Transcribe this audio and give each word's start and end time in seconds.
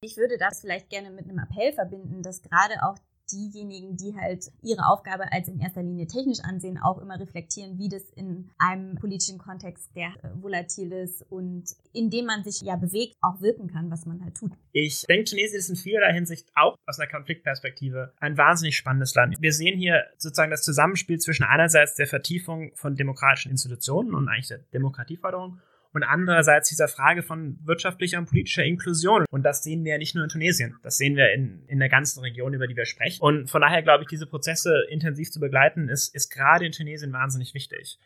Ich 0.00 0.16
würde 0.16 0.38
das 0.38 0.60
vielleicht 0.60 0.90
gerne 0.90 1.10
mit 1.10 1.28
einem 1.28 1.40
Appell 1.40 1.72
verbinden, 1.72 2.22
dass 2.22 2.40
gerade 2.40 2.74
auch 2.82 2.96
diejenigen, 3.32 3.96
die 3.96 4.14
halt 4.14 4.44
ihre 4.62 4.86
Aufgabe 4.86 5.30
als 5.32 5.48
in 5.48 5.58
erster 5.58 5.82
Linie 5.82 6.06
technisch 6.06 6.38
ansehen, 6.40 6.78
auch 6.78 6.98
immer 6.98 7.18
reflektieren, 7.18 7.78
wie 7.78 7.88
das 7.88 8.08
in 8.10 8.48
einem 8.58 8.94
politischen 8.94 9.38
Kontext, 9.38 9.94
der 9.96 10.14
äh, 10.22 10.30
volatil 10.40 10.92
ist 10.92 11.22
und 11.30 11.64
in 11.92 12.10
dem 12.10 12.26
man 12.26 12.44
sich 12.44 12.62
ja 12.62 12.76
bewegt, 12.76 13.16
auch 13.20 13.40
wirken 13.40 13.66
kann, 13.68 13.90
was 13.90 14.06
man 14.06 14.22
halt 14.24 14.36
tut. 14.36 14.52
Ich 14.72 15.02
denke, 15.02 15.24
Tunesien 15.24 15.58
ist 15.58 15.68
in 15.68 15.76
vielerlei 15.76 16.14
Hinsicht 16.14 16.48
auch 16.54 16.76
aus 16.86 16.98
einer 16.98 17.10
Konfliktperspektive 17.10 18.14
ein 18.18 18.38
wahnsinnig 18.38 18.76
spannendes 18.76 19.14
Land. 19.14 19.36
Wir 19.40 19.52
sehen 19.52 19.78
hier 19.78 20.04
sozusagen 20.16 20.52
das 20.52 20.62
Zusammenspiel 20.62 21.18
zwischen 21.18 21.44
einerseits 21.44 21.96
der 21.96 22.06
Vertiefung 22.06 22.70
von 22.76 22.94
demokratischen 22.94 23.50
Institutionen 23.50 24.14
und 24.14 24.28
eigentlich 24.28 24.48
der 24.48 24.58
Demokratieförderung 24.72 25.60
und 25.92 26.02
andererseits 26.02 26.68
dieser 26.68 26.88
Frage 26.88 27.22
von 27.22 27.58
wirtschaftlicher 27.64 28.18
und 28.18 28.28
politischer 28.28 28.64
Inklusion. 28.64 29.24
Und 29.30 29.42
das 29.42 29.62
sehen 29.62 29.84
wir 29.84 29.92
ja 29.92 29.98
nicht 29.98 30.14
nur 30.14 30.24
in 30.24 30.30
Tunesien, 30.30 30.76
das 30.82 30.96
sehen 30.96 31.16
wir 31.16 31.32
in, 31.32 31.64
in 31.66 31.78
der 31.78 31.88
ganzen 31.88 32.20
Region, 32.20 32.54
über 32.54 32.66
die 32.66 32.76
wir 32.76 32.86
sprechen. 32.86 33.20
Und 33.22 33.50
von 33.50 33.60
daher 33.60 33.82
glaube 33.82 34.04
ich, 34.04 34.08
diese 34.08 34.26
Prozesse 34.26 34.84
intensiv 34.90 35.30
zu 35.30 35.40
begleiten, 35.40 35.88
ist, 35.88 36.14
ist 36.14 36.30
gerade 36.30 36.66
in 36.66 36.72
Tunesien 36.72 37.12
wahnsinnig 37.12 37.54
wichtig. 37.54 37.98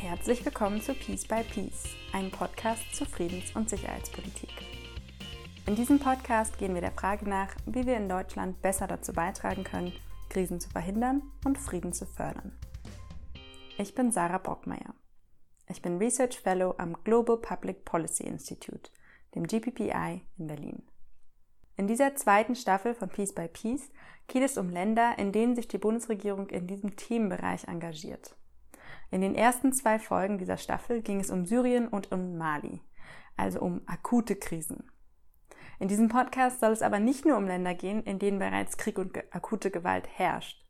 Herzlich 0.00 0.44
willkommen 0.44 0.80
zu 0.80 0.94
Peace 0.94 1.24
by 1.24 1.42
Peace, 1.52 1.96
einem 2.12 2.30
Podcast 2.30 2.94
zur 2.94 3.06
Friedens- 3.08 3.50
und 3.54 3.68
Sicherheitspolitik. 3.68 4.75
In 5.66 5.74
diesem 5.74 5.98
Podcast 5.98 6.58
gehen 6.58 6.74
wir 6.74 6.80
der 6.80 6.92
Frage 6.92 7.28
nach, 7.28 7.48
wie 7.66 7.86
wir 7.86 7.96
in 7.96 8.08
Deutschland 8.08 8.62
besser 8.62 8.86
dazu 8.86 9.12
beitragen 9.12 9.64
können, 9.64 9.92
Krisen 10.28 10.60
zu 10.60 10.70
verhindern 10.70 11.22
und 11.44 11.58
Frieden 11.58 11.92
zu 11.92 12.06
fördern. 12.06 12.56
Ich 13.76 13.92
bin 13.96 14.12
Sarah 14.12 14.38
Brockmeier. 14.38 14.94
Ich 15.68 15.82
bin 15.82 15.98
Research 15.98 16.38
Fellow 16.38 16.76
am 16.78 16.96
Global 17.02 17.36
Public 17.38 17.84
Policy 17.84 18.22
Institute, 18.22 18.92
dem 19.34 19.44
GPPI 19.44 20.22
in 20.38 20.46
Berlin. 20.46 20.82
In 21.76 21.88
dieser 21.88 22.14
zweiten 22.14 22.54
Staffel 22.54 22.94
von 22.94 23.08
Peace 23.08 23.34
by 23.34 23.48
Peace 23.48 23.90
geht 24.28 24.44
es 24.44 24.58
um 24.58 24.70
Länder, 24.70 25.18
in 25.18 25.32
denen 25.32 25.56
sich 25.56 25.66
die 25.66 25.78
Bundesregierung 25.78 26.48
in 26.48 26.68
diesem 26.68 26.94
Themenbereich 26.94 27.64
engagiert. 27.66 28.36
In 29.10 29.20
den 29.20 29.34
ersten 29.34 29.72
zwei 29.72 29.98
Folgen 29.98 30.38
dieser 30.38 30.58
Staffel 30.58 31.02
ging 31.02 31.18
es 31.18 31.30
um 31.30 31.44
Syrien 31.44 31.88
und 31.88 32.12
um 32.12 32.38
Mali, 32.38 32.82
also 33.36 33.60
um 33.60 33.80
akute 33.86 34.36
Krisen. 34.36 34.88
In 35.78 35.88
diesem 35.88 36.08
Podcast 36.08 36.60
soll 36.60 36.72
es 36.72 36.82
aber 36.82 36.98
nicht 36.98 37.24
nur 37.24 37.36
um 37.36 37.46
Länder 37.46 37.74
gehen, 37.74 38.02
in 38.02 38.18
denen 38.18 38.38
bereits 38.38 38.76
Krieg 38.76 38.98
und 38.98 39.16
akute 39.34 39.70
Gewalt 39.70 40.08
herrscht. 40.16 40.64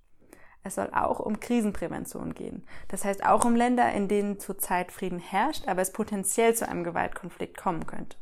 Es 0.65 0.75
soll 0.75 0.91
auch 0.93 1.21
um 1.21 1.39
Krisenprävention 1.39 2.35
gehen. 2.35 2.67
Das 2.89 3.05
heißt 3.05 3.25
auch 3.25 3.45
um 3.45 3.55
Länder, 3.55 3.93
in 3.93 4.09
denen 4.09 4.41
zurzeit 4.41 4.91
Frieden 4.91 5.21
herrscht, 5.21 5.69
aber 5.69 5.81
es 5.81 5.93
potenziell 5.93 6.55
zu 6.55 6.69
einem 6.69 6.83
Gewaltkonflikt 6.83 7.57
kommen 7.57 7.87
könnte. 7.87 8.17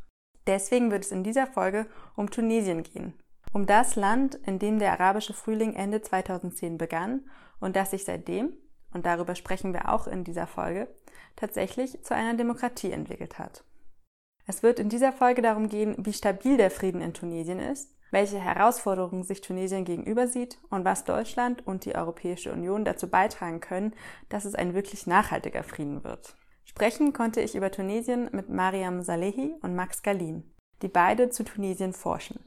Deswegen 0.47 0.91
wird 0.91 1.05
es 1.05 1.11
in 1.11 1.25
dieser 1.25 1.47
Folge 1.47 1.87
um 2.17 2.31
Tunesien 2.31 2.83
gehen. 2.83 3.15
Um 3.55 3.65
das 3.67 3.97
Land, 3.97 4.35
in 4.47 4.59
dem 4.59 4.79
der 4.79 4.93
arabische 4.93 5.33
Frühling 5.33 5.75
Ende 5.75 6.03
2010 6.03 6.77
begann 6.77 7.23
und 7.61 7.77
das 7.77 7.93
sich 7.93 8.05
seitdem, 8.05 8.53
und 8.93 9.07
darüber 9.07 9.35
sprechen 9.35 9.73
wir 9.73 9.89
auch 9.93 10.07
in 10.07 10.23
dieser 10.23 10.47
Folge, 10.47 10.89
tatsächlich 11.37 12.03
zu 12.05 12.15
einer 12.15 12.35
Demokratie 12.35 12.93
entwickelt 12.93 13.39
hat. 13.39 13.65
Es 14.47 14.63
wird 14.63 14.79
in 14.79 14.89
dieser 14.89 15.13
Folge 15.13 15.43
darum 15.43 15.69
gehen, 15.69 15.95
wie 15.99 16.13
stabil 16.13 16.57
der 16.57 16.71
Frieden 16.71 17.01
in 17.01 17.15
Tunesien 17.15 17.59
ist, 17.59 17.95
welche 18.11 18.39
Herausforderungen 18.39 19.23
sich 19.23 19.41
Tunesien 19.41 19.85
gegenüber 19.85 20.29
sieht 20.29 20.59
und 20.71 20.85
was 20.85 21.05
Deutschland 21.05 21.67
und 21.67 21.85
die 21.85 21.95
Europäische 21.95 22.53
Union 22.53 22.85
dazu 22.85 23.09
beitragen 23.09 23.61
können, 23.61 23.95
dass 24.29 24.45
es 24.45 24.55
ein 24.55 24.75
wirklich 24.75 25.07
nachhaltiger 25.07 25.63
Frieden 25.63 26.05
wird. 26.05 26.37
Sprechen 26.65 27.13
konnte 27.13 27.41
ich 27.41 27.55
über 27.55 27.71
Tunesien 27.71 28.29
mit 28.33 28.49
Mariam 28.49 29.03
Salehi 29.03 29.55
und 29.63 29.75
Max 29.75 30.03
Galin, 30.03 30.45
die 30.83 30.89
beide 30.89 31.31
zu 31.31 31.45
Tunesien 31.45 31.93
forschen. 31.93 32.41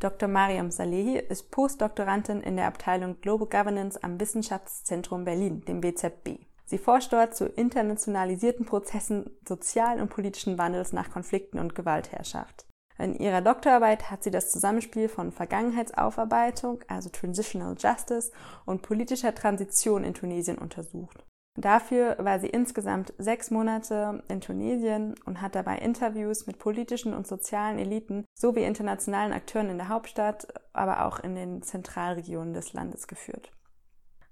Dr. 0.00 0.28
Mariam 0.28 0.70
Salehi 0.70 1.18
ist 1.18 1.50
Postdoktorandin 1.50 2.40
in 2.40 2.56
der 2.56 2.66
Abteilung 2.66 3.20
Global 3.20 3.48
Governance 3.48 4.02
am 4.02 4.20
Wissenschaftszentrum 4.20 5.24
Berlin, 5.24 5.62
dem 5.62 5.82
WZB. 5.82 6.46
Sie 6.66 6.78
forscht 6.78 7.12
dort 7.12 7.36
zu 7.36 7.46
internationalisierten 7.46 8.64
Prozessen 8.64 9.30
sozialen 9.46 10.00
und 10.00 10.08
politischen 10.08 10.56
Wandels 10.58 10.92
nach 10.92 11.10
Konflikten 11.10 11.58
und 11.58 11.74
Gewaltherrschaft. 11.74 12.66
In 12.98 13.16
ihrer 13.16 13.42
Doktorarbeit 13.42 14.10
hat 14.10 14.22
sie 14.22 14.30
das 14.30 14.50
Zusammenspiel 14.50 15.08
von 15.08 15.32
Vergangenheitsaufarbeitung, 15.32 16.82
also 16.86 17.08
Transitional 17.10 17.74
Justice, 17.76 18.30
und 18.66 18.82
politischer 18.82 19.34
Transition 19.34 20.04
in 20.04 20.14
Tunesien 20.14 20.58
untersucht. 20.58 21.24
Dafür 21.56 22.16
war 22.18 22.40
sie 22.40 22.48
insgesamt 22.48 23.14
sechs 23.18 23.50
Monate 23.50 24.24
in 24.28 24.40
Tunesien 24.40 25.14
und 25.24 25.40
hat 25.40 25.54
dabei 25.54 25.78
Interviews 25.78 26.46
mit 26.46 26.58
politischen 26.58 27.14
und 27.14 27.26
sozialen 27.26 27.78
Eliten 27.78 28.24
sowie 28.36 28.64
internationalen 28.64 29.32
Akteuren 29.32 29.70
in 29.70 29.78
der 29.78 29.88
Hauptstadt, 29.88 30.48
aber 30.72 31.04
auch 31.04 31.20
in 31.20 31.36
den 31.36 31.62
Zentralregionen 31.62 32.54
des 32.54 32.72
Landes 32.72 33.06
geführt. 33.06 33.52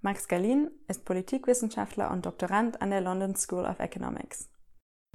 Max 0.05 0.27
Galin 0.27 0.69
ist 0.89 1.05
Politikwissenschaftler 1.05 2.11
und 2.11 2.27
Doktorand 2.27 2.83
an 2.83 2.91
der 2.91 3.01
London 3.01 3.37
School 3.37 3.65
of 3.65 3.79
Economics. 3.79 4.51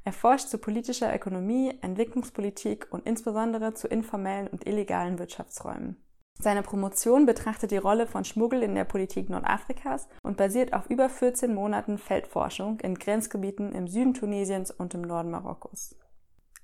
Er 0.02 0.14
forscht 0.14 0.48
zu 0.48 0.56
politischer 0.56 1.14
Ökonomie, 1.14 1.76
Entwicklungspolitik 1.82 2.86
und 2.88 3.06
insbesondere 3.06 3.74
zu 3.74 3.86
informellen 3.86 4.48
und 4.48 4.66
illegalen 4.66 5.18
Wirtschaftsräumen. 5.18 6.02
Seine 6.40 6.62
Promotion 6.62 7.26
betrachtet 7.26 7.70
die 7.70 7.76
Rolle 7.76 8.06
von 8.06 8.24
Schmuggel 8.24 8.62
in 8.62 8.74
der 8.74 8.84
Politik 8.84 9.28
Nordafrikas 9.28 10.08
und 10.22 10.38
basiert 10.38 10.72
auf 10.72 10.88
über 10.88 11.10
14 11.10 11.52
Monaten 11.52 11.98
Feldforschung 11.98 12.80
in 12.80 12.94
Grenzgebieten 12.94 13.72
im 13.72 13.88
Süden 13.88 14.14
Tunesiens 14.14 14.70
und 14.70 14.94
im 14.94 15.02
Norden 15.02 15.30
Marokkos. 15.30 15.96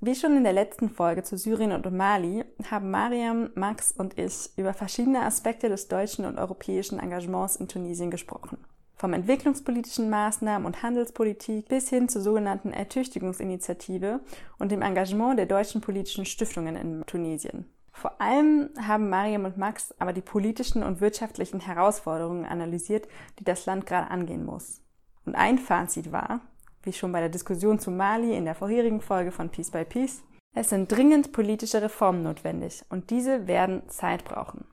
Wie 0.07 0.15
schon 0.15 0.37
in 0.37 0.45
der 0.45 0.53
letzten 0.53 0.91
Folge 0.91 1.23
zu 1.23 1.39
Syrien 1.39 1.73
und 1.73 1.91
Mali 1.91 2.45
haben 2.71 2.91
Mariam, 2.91 3.49
Max 3.55 3.91
und 3.91 4.19
ich 4.19 4.51
über 4.59 4.75
verschiedene 4.75 5.23
Aspekte 5.23 5.71
des 5.71 5.89
deutschen 5.89 6.27
und 6.27 6.37
europäischen 6.37 6.99
Engagements 6.99 7.57
in 7.57 7.69
Tunesien 7.69 8.11
gesprochen. 8.11 8.59
Vom 8.97 9.15
entwicklungspolitischen 9.15 10.11
Maßnahmen 10.11 10.67
und 10.67 10.83
Handelspolitik 10.83 11.69
bis 11.69 11.89
hin 11.89 12.11
zur 12.11 12.21
sogenannten 12.21 12.71
Ertüchtigungsinitiative 12.71 14.21
und 14.59 14.71
dem 14.71 14.83
Engagement 14.83 15.39
der 15.39 15.47
deutschen 15.47 15.81
politischen 15.81 16.27
Stiftungen 16.27 16.77
in 16.77 17.07
Tunesien. 17.07 17.65
Vor 17.91 18.21
allem 18.21 18.69
haben 18.79 19.09
Mariam 19.09 19.47
und 19.47 19.57
Max 19.57 19.95
aber 19.99 20.13
die 20.13 20.21
politischen 20.21 20.83
und 20.83 21.01
wirtschaftlichen 21.01 21.61
Herausforderungen 21.61 22.45
analysiert, 22.45 23.09
die 23.39 23.45
das 23.45 23.65
Land 23.65 23.87
gerade 23.87 24.11
angehen 24.11 24.45
muss. 24.45 24.83
Und 25.25 25.35
ein 25.35 25.57
Fazit 25.57 26.13
war, 26.13 26.43
wie 26.85 26.93
schon 26.93 27.13
bei 27.13 27.21
der 27.21 27.29
Diskussion 27.29 27.79
zu 27.79 27.91
Mali 27.91 28.37
in 28.37 28.45
der 28.45 28.55
vorherigen 28.55 29.01
Folge 29.01 29.33
von 29.33 29.51
Peace 29.51 29.71
by 29.71 29.85
Peace. 29.85 30.23
Es 30.55 30.71
sind 30.71 30.91
dringend 30.91 31.33
politische 31.33 31.83
Reformen 31.83 32.23
notwendig 32.23 32.85
und 32.89 33.11
diese 33.11 33.47
werden 33.47 33.89
Zeit 33.89 34.25
brauchen. 34.25 34.67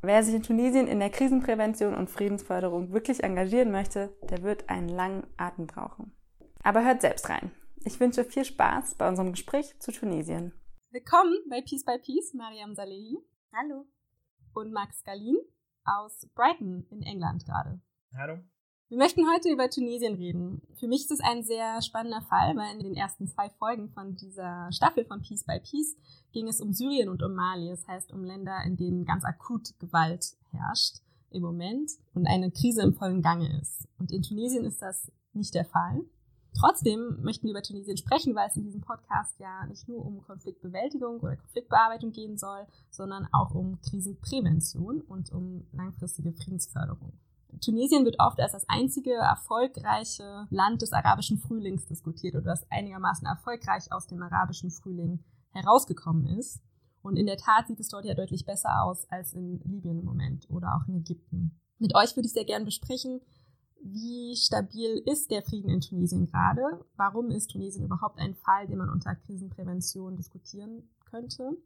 Wer 0.00 0.24
sich 0.24 0.34
in 0.34 0.42
Tunesien 0.42 0.88
in 0.88 0.98
der 0.98 1.10
Krisenprävention 1.10 1.94
und 1.94 2.10
Friedensförderung 2.10 2.92
wirklich 2.92 3.22
engagieren 3.22 3.70
möchte, 3.70 4.16
der 4.28 4.42
wird 4.42 4.68
einen 4.68 4.88
langen 4.88 5.26
Atem 5.36 5.68
brauchen. 5.68 6.12
Aber 6.64 6.84
hört 6.84 7.02
selbst 7.02 7.28
rein. 7.28 7.52
Ich 7.84 8.00
wünsche 8.00 8.24
viel 8.24 8.44
Spaß 8.44 8.96
bei 8.96 9.08
unserem 9.08 9.30
Gespräch 9.30 9.78
zu 9.78 9.92
Tunesien. 9.92 10.52
Willkommen 10.90 11.36
bei 11.48 11.60
Peace 11.60 11.84
by 11.84 11.98
Peace, 11.98 12.34
Mariam 12.34 12.74
Salehi. 12.74 13.16
Hallo. 13.52 13.86
Und 14.54 14.72
Max 14.72 15.04
Galin 15.04 15.38
aus 15.84 16.28
Brighton 16.34 16.86
in 16.90 17.02
England 17.02 17.44
gerade. 17.44 17.80
Hallo. 18.16 18.38
Wir 18.92 18.98
möchten 18.98 19.22
heute 19.34 19.48
über 19.48 19.70
Tunesien 19.70 20.16
reden. 20.16 20.60
Für 20.74 20.86
mich 20.86 21.04
ist 21.04 21.12
es 21.12 21.20
ein 21.20 21.42
sehr 21.42 21.80
spannender 21.80 22.20
Fall, 22.20 22.54
weil 22.56 22.76
in 22.76 22.82
den 22.82 22.94
ersten 22.94 23.26
zwei 23.26 23.48
Folgen 23.48 23.88
von 23.88 24.16
dieser 24.16 24.70
Staffel 24.70 25.06
von 25.06 25.22
Peace 25.22 25.44
by 25.44 25.60
Peace 25.60 25.96
ging 26.32 26.46
es 26.46 26.60
um 26.60 26.74
Syrien 26.74 27.08
und 27.08 27.22
um 27.22 27.32
Mali. 27.32 27.70
Das 27.70 27.88
heißt 27.88 28.12
um 28.12 28.22
Länder, 28.22 28.58
in 28.66 28.76
denen 28.76 29.06
ganz 29.06 29.24
akut 29.24 29.72
Gewalt 29.78 30.36
herrscht 30.50 30.98
im 31.30 31.40
Moment 31.40 31.90
und 32.12 32.26
eine 32.26 32.50
Krise 32.50 32.82
im 32.82 32.92
vollen 32.92 33.22
Gange 33.22 33.58
ist. 33.62 33.88
Und 33.98 34.12
in 34.12 34.20
Tunesien 34.20 34.66
ist 34.66 34.82
das 34.82 35.10
nicht 35.32 35.54
der 35.54 35.64
Fall. 35.64 36.02
Trotzdem 36.54 37.22
möchten 37.22 37.46
wir 37.46 37.52
über 37.52 37.62
Tunesien 37.62 37.96
sprechen, 37.96 38.34
weil 38.34 38.50
es 38.50 38.56
in 38.56 38.64
diesem 38.64 38.82
Podcast 38.82 39.40
ja 39.40 39.64
nicht 39.68 39.88
nur 39.88 40.04
um 40.04 40.22
Konfliktbewältigung 40.22 41.18
oder 41.20 41.36
Konfliktbearbeitung 41.36 42.12
gehen 42.12 42.36
soll, 42.36 42.66
sondern 42.90 43.26
auch 43.32 43.54
um 43.54 43.80
Krisenprävention 43.80 45.00
und 45.00 45.32
um 45.32 45.66
langfristige 45.72 46.34
Friedensförderung. 46.34 47.14
Tunesien 47.60 48.04
wird 48.04 48.16
oft 48.18 48.40
als 48.40 48.52
das 48.52 48.68
einzige 48.68 49.12
erfolgreiche 49.12 50.46
Land 50.50 50.82
des 50.82 50.92
arabischen 50.92 51.38
Frühlings 51.38 51.86
diskutiert 51.86 52.34
oder 52.34 52.44
das 52.44 52.70
einigermaßen 52.70 53.26
erfolgreich 53.26 53.92
aus 53.92 54.06
dem 54.06 54.22
arabischen 54.22 54.70
Frühling 54.70 55.22
herausgekommen 55.50 56.26
ist. 56.38 56.62
Und 57.02 57.16
in 57.16 57.26
der 57.26 57.36
Tat 57.36 57.66
sieht 57.66 57.80
es 57.80 57.88
dort 57.88 58.04
ja 58.04 58.14
deutlich 58.14 58.44
besser 58.44 58.82
aus 58.82 59.08
als 59.10 59.32
in 59.32 59.60
Libyen 59.64 59.98
im 59.98 60.04
Moment 60.04 60.48
oder 60.50 60.76
auch 60.76 60.88
in 60.88 60.96
Ägypten. 60.96 61.60
Mit 61.78 61.94
euch 61.94 62.16
würde 62.16 62.26
ich 62.26 62.32
sehr 62.32 62.44
gerne 62.44 62.64
besprechen, 62.64 63.20
wie 63.84 64.36
stabil 64.36 65.02
ist 65.06 65.32
der 65.32 65.42
Frieden 65.42 65.68
in 65.68 65.80
Tunesien 65.80 66.26
gerade? 66.26 66.62
Warum 66.96 67.30
ist 67.32 67.50
Tunesien 67.50 67.84
überhaupt 67.84 68.20
ein 68.20 68.36
Fall, 68.36 68.68
den 68.68 68.78
man 68.78 68.88
unter 68.88 69.16
Krisenprävention 69.16 70.16
diskutieren 70.16 70.88
könnte? 71.04 71.56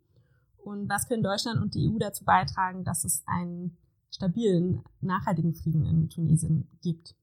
Und 0.57 0.89
was 0.89 1.07
können 1.09 1.23
Deutschland 1.23 1.61
und 1.61 1.75
die 1.75 1.91
EU 1.91 1.99
dazu 1.99 2.25
beitragen, 2.25 2.85
dass 2.85 3.05
es 3.05 3.23
einen 3.27 3.77
stabilen, 4.11 4.83
nachhaltigen 5.01 5.55
Frieden 5.55 5.85
in 5.85 6.09
Tunesien 6.09 6.69
gibt. 6.83 7.15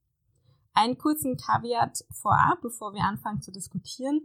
Einen 0.74 0.98
kurzen 0.98 1.38
Kaviat 1.38 2.04
vorab, 2.12 2.62
bevor 2.62 2.94
wir 2.94 3.04
anfangen 3.04 3.42
zu 3.42 3.52
diskutieren. 3.52 4.22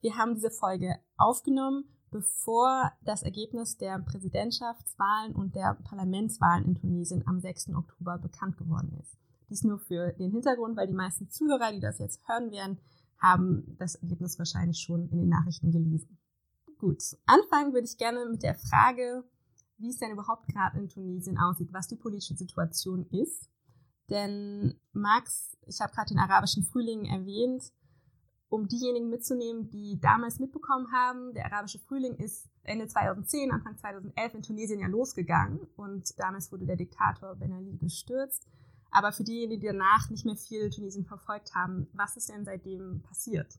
Wir 0.00 0.16
haben 0.16 0.34
diese 0.34 0.50
Folge 0.50 0.96
aufgenommen, 1.16 1.84
bevor 2.10 2.92
das 3.02 3.22
Ergebnis 3.22 3.78
der 3.78 3.98
Präsidentschaftswahlen 3.98 5.34
und 5.34 5.54
der 5.54 5.74
Parlamentswahlen 5.84 6.64
in 6.64 6.74
Tunesien 6.74 7.26
am 7.26 7.40
6. 7.40 7.70
Oktober 7.74 8.18
bekannt 8.18 8.56
geworden 8.56 8.96
ist. 9.00 9.16
Dies 9.48 9.64
nur 9.64 9.78
für 9.78 10.12
den 10.12 10.32
Hintergrund, 10.32 10.76
weil 10.76 10.86
die 10.86 10.92
meisten 10.92 11.30
Zuhörer, 11.30 11.72
die 11.72 11.80
das 11.80 11.98
jetzt 11.98 12.20
hören 12.28 12.50
werden, 12.50 12.78
haben 13.18 13.76
das 13.78 13.94
Ergebnis 13.96 14.38
wahrscheinlich 14.38 14.78
schon 14.78 15.08
in 15.08 15.18
den 15.18 15.28
Nachrichten 15.28 15.72
gelesen. 15.72 16.18
Gut, 16.78 17.02
anfangen 17.24 17.72
würde 17.72 17.86
ich 17.86 17.96
gerne 17.96 18.26
mit 18.26 18.42
der 18.42 18.54
Frage, 18.54 19.24
wie 19.78 19.90
es 19.90 19.98
denn 19.98 20.12
überhaupt 20.12 20.46
gerade 20.48 20.78
in 20.78 20.88
Tunesien 20.88 21.38
aussieht, 21.38 21.72
was 21.72 21.88
die 21.88 21.96
politische 21.96 22.34
Situation 22.34 23.06
ist. 23.10 23.50
Denn 24.08 24.78
Max, 24.92 25.56
ich 25.66 25.80
habe 25.80 25.92
gerade 25.92 26.08
den 26.08 26.18
arabischen 26.18 26.62
Frühling 26.62 27.06
erwähnt, 27.06 27.72
um 28.48 28.68
diejenigen 28.68 29.10
mitzunehmen, 29.10 29.68
die 29.70 29.98
damals 30.00 30.38
mitbekommen 30.38 30.92
haben, 30.92 31.34
der 31.34 31.46
arabische 31.46 31.80
Frühling 31.80 32.14
ist 32.14 32.48
Ende 32.62 32.86
2010, 32.86 33.50
Anfang 33.50 33.76
2011 33.76 34.34
in 34.34 34.42
Tunesien 34.42 34.80
ja 34.80 34.86
losgegangen 34.86 35.60
und 35.76 36.18
damals 36.18 36.52
wurde 36.52 36.66
der 36.66 36.76
Diktator 36.76 37.34
Ben 37.34 37.52
Ali 37.52 37.76
gestürzt. 37.76 38.46
Aber 38.90 39.12
für 39.12 39.24
diejenigen, 39.24 39.60
die 39.60 39.66
danach 39.66 40.08
nicht 40.10 40.24
mehr 40.24 40.36
viel 40.36 40.70
Tunesien 40.70 41.04
verfolgt 41.04 41.54
haben, 41.54 41.88
was 41.92 42.16
ist 42.16 42.28
denn 42.28 42.44
seitdem 42.44 43.02
passiert? 43.02 43.58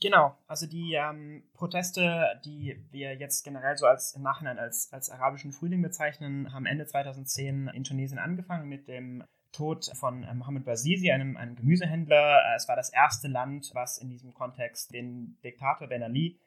Genau, 0.00 0.36
also 0.46 0.66
die 0.66 0.94
ähm, 0.94 1.42
Proteste, 1.54 2.40
die 2.44 2.84
wir 2.90 3.14
jetzt 3.16 3.42
generell 3.42 3.76
so 3.76 3.86
als 3.86 4.14
im 4.14 4.22
Nachhinein 4.22 4.58
als, 4.58 4.92
als 4.92 5.10
arabischen 5.10 5.52
Frühling 5.52 5.82
bezeichnen, 5.82 6.52
haben 6.52 6.66
Ende 6.66 6.86
2010 6.86 7.68
in 7.68 7.84
Tunesien 7.84 8.18
angefangen 8.18 8.68
mit 8.68 8.86
dem 8.86 9.24
Tod 9.52 9.90
von 9.94 10.22
äh, 10.22 10.34
Mohamed 10.34 10.64
Bouazizi, 10.64 11.10
einem, 11.10 11.36
einem 11.36 11.56
Gemüsehändler. 11.56 12.42
Äh, 12.44 12.56
es 12.56 12.68
war 12.68 12.76
das 12.76 12.90
erste 12.90 13.28
Land, 13.28 13.70
was 13.74 13.98
in 13.98 14.08
diesem 14.08 14.34
Kontext 14.34 14.92
den 14.92 15.38
Diktator 15.42 15.88
Ben 15.88 16.02
Ali, 16.02 16.38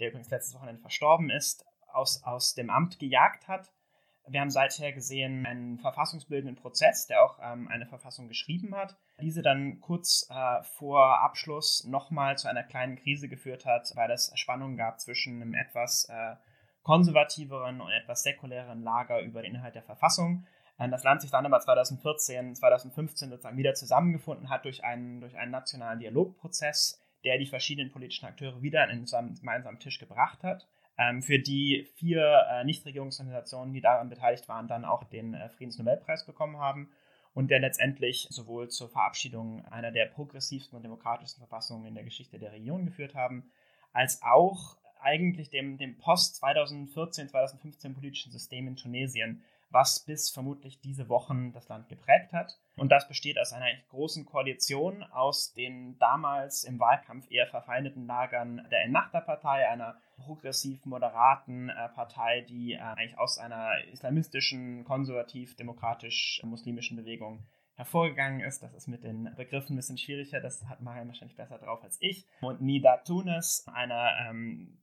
der 0.00 0.08
übrigens 0.08 0.30
letztes 0.30 0.54
Wochenende 0.54 0.80
verstorben 0.80 1.30
ist, 1.30 1.64
aus, 1.92 2.22
aus 2.24 2.54
dem 2.54 2.68
Amt 2.68 2.98
gejagt 2.98 3.48
hat. 3.48 3.72
Wir 4.30 4.40
haben 4.40 4.50
seither 4.50 4.92
gesehen 4.92 5.46
einen 5.46 5.78
verfassungsbildenden 5.78 6.56
Prozess, 6.56 7.06
der 7.06 7.22
auch 7.22 7.38
ähm, 7.42 7.68
eine 7.68 7.86
Verfassung 7.86 8.28
geschrieben 8.28 8.74
hat. 8.74 8.96
Diese 9.20 9.42
dann 9.42 9.80
kurz 9.80 10.28
äh, 10.30 10.62
vor 10.62 11.20
Abschluss 11.20 11.84
nochmal 11.84 12.36
zu 12.36 12.48
einer 12.48 12.62
kleinen 12.62 12.96
Krise 12.96 13.28
geführt 13.28 13.64
hat, 13.64 13.90
weil 13.94 14.10
es 14.10 14.30
Spannungen 14.34 14.76
gab 14.76 15.00
zwischen 15.00 15.40
einem 15.40 15.54
etwas 15.54 16.04
äh, 16.10 16.36
konservativeren 16.82 17.80
und 17.80 17.90
etwas 17.90 18.22
säkuläreren 18.22 18.82
Lager 18.82 19.20
über 19.20 19.42
den 19.42 19.54
Inhalt 19.54 19.74
der 19.74 19.82
Verfassung. 19.82 20.46
Äh, 20.78 20.88
das 20.88 21.04
Land 21.04 21.22
sich 21.22 21.30
dann 21.30 21.46
aber 21.46 21.60
2014, 21.60 22.54
2015 22.54 23.30
sozusagen 23.30 23.56
wieder 23.56 23.74
zusammengefunden 23.74 24.50
hat 24.50 24.64
durch 24.64 24.84
einen, 24.84 25.20
durch 25.20 25.36
einen 25.36 25.52
nationalen 25.52 26.00
Dialogprozess, 26.00 27.00
der 27.24 27.38
die 27.38 27.46
verschiedenen 27.46 27.90
politischen 27.90 28.26
Akteure 28.26 28.62
wieder 28.62 28.82
an 28.82 28.90
einen 28.90 29.34
gemeinsamen 29.34 29.80
Tisch 29.80 29.98
gebracht 29.98 30.42
hat 30.42 30.68
für 31.22 31.38
die 31.38 31.88
vier 31.94 32.46
äh, 32.50 32.64
Nichtregierungsorganisationen, 32.64 33.72
die 33.72 33.80
daran 33.80 34.08
beteiligt 34.08 34.48
waren, 34.48 34.66
dann 34.66 34.84
auch 34.84 35.04
den 35.04 35.34
äh, 35.34 35.48
Friedensnobelpreis 35.48 36.26
bekommen 36.26 36.58
haben 36.58 36.90
und 37.34 37.50
der 37.50 37.60
letztendlich 37.60 38.26
sowohl 38.30 38.68
zur 38.68 38.88
Verabschiedung 38.88 39.64
einer 39.66 39.92
der 39.92 40.06
progressivsten 40.06 40.76
und 40.76 40.82
demokratischsten 40.82 41.40
Verfassungen 41.40 41.86
in 41.86 41.94
der 41.94 42.02
Geschichte 42.02 42.38
der 42.38 42.52
Region 42.52 42.84
geführt 42.84 43.14
haben, 43.14 43.50
als 43.92 44.22
auch 44.22 44.76
eigentlich 45.00 45.50
dem, 45.50 45.78
dem 45.78 45.96
Post-2014, 45.98 47.28
2015 47.28 47.94
politischen 47.94 48.32
System 48.32 48.66
in 48.66 48.76
Tunesien, 48.76 49.44
was 49.70 50.00
bis 50.00 50.30
vermutlich 50.30 50.80
diese 50.80 51.08
Wochen 51.08 51.52
das 51.52 51.68
Land 51.68 51.88
geprägt 51.88 52.32
hat. 52.32 52.58
Und 52.78 52.90
das 52.90 53.08
besteht 53.08 53.38
aus 53.38 53.52
einer 53.52 53.66
großen 53.90 54.24
Koalition 54.24 55.02
aus 55.02 55.52
den 55.52 55.98
damals 55.98 56.64
im 56.64 56.78
Wahlkampf 56.78 57.30
eher 57.30 57.46
verfeindeten 57.46 58.06
Lagern 58.06 58.66
der 58.70 58.84
Ennahda-Partei, 58.84 59.68
einer 59.68 59.96
progressiv-moderaten 60.16 61.70
äh, 61.70 61.88
Partei, 61.90 62.46
die 62.48 62.74
äh, 62.74 62.78
eigentlich 62.78 63.18
aus 63.18 63.38
einer 63.38 63.72
islamistischen, 63.92 64.84
konservativ-demokratisch-muslimischen 64.84 66.96
Bewegung 66.96 67.44
hervorgegangen 67.74 68.40
ist. 68.40 68.62
Das 68.62 68.72
ist 68.74 68.86
mit 68.88 69.04
den 69.04 69.32
Begriffen 69.36 69.74
ein 69.74 69.76
bisschen 69.76 69.98
schwieriger, 69.98 70.40
das 70.40 70.66
hat 70.68 70.80
Mariam 70.80 71.06
wahrscheinlich 71.08 71.36
besser 71.36 71.58
drauf 71.58 71.84
als 71.84 71.98
ich. 72.00 72.26
Und 72.40 72.60
Nida 72.60 72.96
Tunis, 72.98 73.64
einer 73.72 74.28
ähm, 74.28 74.78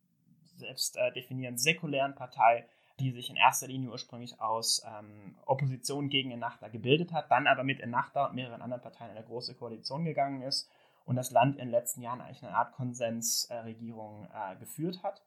selbst 0.56 0.98
äh, 0.98 1.12
definierenden 1.12 1.58
säkulären 1.58 2.16
Partei, 2.16 2.66
die 3.00 3.12
sich 3.12 3.30
in 3.30 3.36
erster 3.36 3.68
Linie 3.68 3.90
ursprünglich 3.90 4.40
aus 4.40 4.82
ähm, 4.86 5.38
Opposition 5.46 6.10
gegen 6.10 6.32
Ennahda 6.32 6.70
gebildet 6.70 7.12
hat, 7.12 7.30
dann 7.30 7.48
aber 7.48 7.64
mit 7.64 7.82
Ennahda 7.82 8.28
und 8.28 8.36
mehreren 8.36 8.62
anderen 8.62 8.82
Parteien 8.82 9.12
in 9.12 9.18
eine 9.18 9.26
große 9.26 9.56
Koalition 9.56 10.06
gegangen 10.06 10.42
ist 10.42 10.70
und 11.06 11.16
das 11.16 11.32
Land 11.32 11.56
in 11.56 11.66
den 11.66 11.72
letzten 11.72 12.02
Jahren 12.02 12.22
eigentlich 12.22 12.44
eine 12.44 12.56
Art 12.56 12.74
Konsensregierung 12.74 14.28
äh, 14.34 14.56
geführt 14.58 15.04
hat. 15.04 15.22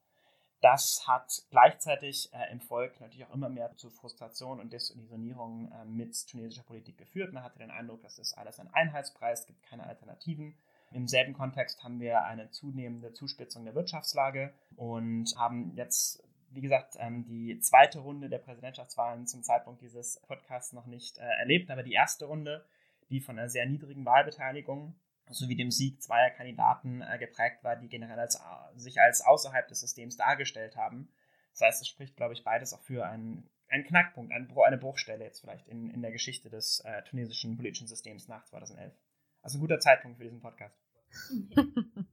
Das 0.60 1.04
hat 1.06 1.30
gleichzeitig 1.50 2.32
äh, 2.32 2.50
im 2.50 2.60
Volk 2.60 3.00
natürlich 3.00 3.24
auch 3.26 3.34
immer 3.34 3.48
mehr 3.48 3.76
zu 3.76 3.90
Frustration 3.90 4.58
und 4.58 4.72
Desillusionierung 4.72 5.70
äh, 5.70 5.84
mit 5.84 6.26
tunesischer 6.26 6.64
Politik 6.64 6.98
geführt. 6.98 7.32
Man 7.32 7.44
hatte 7.44 7.60
den 7.60 7.70
Eindruck, 7.70 8.02
das 8.02 8.34
alles 8.34 8.58
ein 8.58 8.72
Einheitspreis, 8.72 9.46
gibt 9.46 9.62
keine 9.62 9.86
Alternativen. 9.86 10.56
Im 10.90 11.06
selben 11.06 11.34
Kontext 11.34 11.84
haben 11.84 12.00
wir 12.00 12.24
eine 12.24 12.50
zunehmende 12.50 13.12
Zuspitzung 13.12 13.64
der 13.66 13.74
Wirtschaftslage 13.74 14.52
und 14.74 15.32
haben 15.36 15.74
jetzt 15.76 16.24
wie 16.50 16.60
gesagt, 16.60 16.96
ähm, 16.98 17.24
die 17.24 17.58
zweite 17.60 18.00
Runde 18.00 18.28
der 18.28 18.38
Präsidentschaftswahlen 18.38 19.26
zum 19.26 19.42
Zeitpunkt 19.42 19.82
dieses 19.82 20.20
Podcasts 20.26 20.72
noch 20.72 20.86
nicht 20.86 21.18
äh, 21.18 21.22
erlebt, 21.22 21.70
aber 21.70 21.82
die 21.82 21.92
erste 21.92 22.26
Runde, 22.26 22.64
die 23.10 23.20
von 23.20 23.38
einer 23.38 23.48
sehr 23.48 23.66
niedrigen 23.66 24.04
Wahlbeteiligung 24.04 24.98
sowie 25.30 25.56
dem 25.56 25.70
Sieg 25.70 26.02
zweier 26.02 26.30
Kandidaten 26.30 27.02
äh, 27.02 27.18
geprägt 27.18 27.62
war, 27.62 27.76
die 27.76 27.88
generell 27.88 28.18
als, 28.18 28.40
sich 28.76 29.00
als 29.00 29.24
außerhalb 29.24 29.68
des 29.68 29.80
Systems 29.80 30.16
dargestellt 30.16 30.76
haben. 30.76 31.10
Das 31.52 31.60
heißt, 31.62 31.82
es 31.82 31.88
spricht, 31.88 32.16
glaube 32.16 32.34
ich, 32.34 32.44
beides 32.44 32.72
auch 32.72 32.82
für 32.82 33.06
einen, 33.06 33.50
einen 33.68 33.84
Knackpunkt, 33.84 34.32
eine 34.32 34.78
Bruchstelle 34.78 35.24
jetzt 35.24 35.40
vielleicht 35.40 35.68
in, 35.68 35.90
in 35.90 36.02
der 36.02 36.12
Geschichte 36.12 36.48
des 36.48 36.80
äh, 36.80 37.02
tunesischen 37.02 37.56
politischen 37.56 37.88
Systems 37.88 38.28
nach 38.28 38.44
2011. 38.44 38.94
Also 39.42 39.58
ein 39.58 39.60
guter 39.60 39.80
Zeitpunkt 39.80 40.18
für 40.18 40.24
diesen 40.24 40.40
Podcast. 40.40 40.78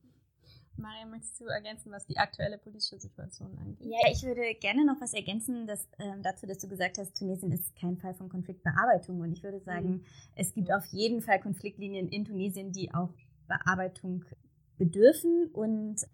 Maria, 0.77 1.05
möchtest 1.05 1.39
du 1.39 1.45
ergänzen, 1.45 1.91
was 1.91 2.05
die 2.05 2.17
aktuelle 2.17 2.57
politische 2.57 2.99
Situation 2.99 3.57
angeht? 3.57 3.87
Ja, 3.87 4.11
ich 4.11 4.23
würde 4.23 4.55
gerne 4.55 4.85
noch 4.85 4.99
was 4.99 5.13
ergänzen 5.13 5.67
dass, 5.67 5.85
äh, 5.97 6.19
dazu, 6.21 6.45
dass 6.45 6.59
du 6.59 6.67
gesagt 6.67 6.97
hast, 6.97 7.15
Tunesien 7.15 7.51
ist 7.51 7.75
kein 7.75 7.97
Fall 7.97 8.13
von 8.13 8.29
Konfliktbearbeitung. 8.29 9.19
Und 9.19 9.31
ich 9.31 9.43
würde 9.43 9.59
sagen, 9.59 9.89
mhm. 9.89 10.05
es 10.35 10.53
gibt 10.53 10.71
auf 10.71 10.85
jeden 10.87 11.21
Fall 11.21 11.39
Konfliktlinien 11.39 12.07
in 12.09 12.25
Tunesien, 12.25 12.71
die 12.71 12.93
auch 12.93 13.13
Bearbeitung 13.47 14.25
bedürfen. 14.77 15.49
Und 15.53 16.05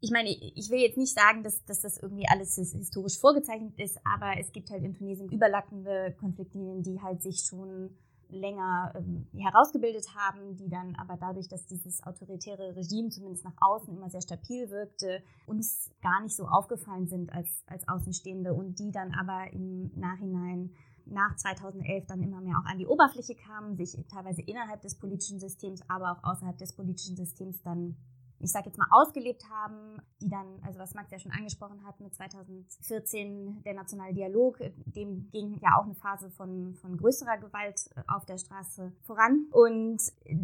ich 0.00 0.10
meine, 0.10 0.28
ich 0.28 0.70
will 0.70 0.78
jetzt 0.78 0.98
nicht 0.98 1.14
sagen, 1.14 1.42
dass, 1.42 1.64
dass 1.64 1.80
das 1.80 1.98
irgendwie 1.98 2.28
alles 2.28 2.54
historisch 2.56 3.18
vorgezeichnet 3.18 3.78
ist, 3.78 3.98
aber 4.04 4.38
es 4.38 4.52
gibt 4.52 4.70
halt 4.70 4.84
in 4.84 4.94
Tunesien 4.94 5.28
überlappende 5.30 6.14
Konfliktlinien, 6.18 6.82
die 6.82 7.00
halt 7.00 7.22
sich 7.22 7.40
schon 7.40 7.96
länger 8.28 8.92
ähm, 8.96 9.26
herausgebildet 9.32 10.06
haben, 10.14 10.56
die 10.56 10.68
dann 10.68 10.94
aber 10.96 11.16
dadurch, 11.16 11.48
dass 11.48 11.66
dieses 11.66 12.02
autoritäre 12.02 12.74
Regime 12.76 13.08
zumindest 13.08 13.44
nach 13.44 13.56
außen 13.60 13.96
immer 13.96 14.10
sehr 14.10 14.20
stabil 14.20 14.70
wirkte, 14.70 15.22
uns 15.46 15.90
gar 16.02 16.22
nicht 16.22 16.36
so 16.36 16.46
aufgefallen 16.46 17.06
sind 17.06 17.32
als, 17.32 17.62
als 17.66 17.86
Außenstehende 17.88 18.54
und 18.54 18.78
die 18.78 18.90
dann 18.90 19.12
aber 19.14 19.52
im 19.52 19.90
Nachhinein 19.94 20.72
nach 21.06 21.36
2011 21.36 22.06
dann 22.06 22.22
immer 22.22 22.40
mehr 22.40 22.58
auch 22.58 22.68
an 22.68 22.78
die 22.78 22.86
Oberfläche 22.86 23.36
kamen, 23.36 23.76
sich 23.76 23.96
teilweise 24.08 24.42
innerhalb 24.42 24.82
des 24.82 24.96
politischen 24.96 25.38
Systems, 25.38 25.82
aber 25.88 26.12
auch 26.12 26.24
außerhalb 26.24 26.58
des 26.58 26.74
politischen 26.74 27.16
Systems 27.16 27.62
dann 27.62 27.96
ich 28.38 28.52
sage 28.52 28.66
jetzt 28.66 28.78
mal, 28.78 28.88
ausgelebt 28.90 29.48
haben, 29.48 30.00
die 30.20 30.28
dann, 30.28 30.46
also 30.62 30.78
was 30.78 30.94
Max 30.94 31.10
ja 31.10 31.18
schon 31.18 31.32
angesprochen 31.32 31.84
hat, 31.86 32.00
mit 32.00 32.14
2014 32.14 33.62
der 33.64 33.74
nationale 33.74 34.12
Dialog, 34.12 34.58
dem 34.84 35.30
ging 35.30 35.58
ja 35.62 35.78
auch 35.78 35.84
eine 35.84 35.94
Phase 35.94 36.30
von, 36.30 36.74
von 36.74 36.96
größerer 36.96 37.38
Gewalt 37.38 37.90
äh, 37.96 38.02
auf 38.08 38.26
der 38.26 38.38
Straße 38.38 38.92
voran. 39.02 39.46
Und 39.52 40.02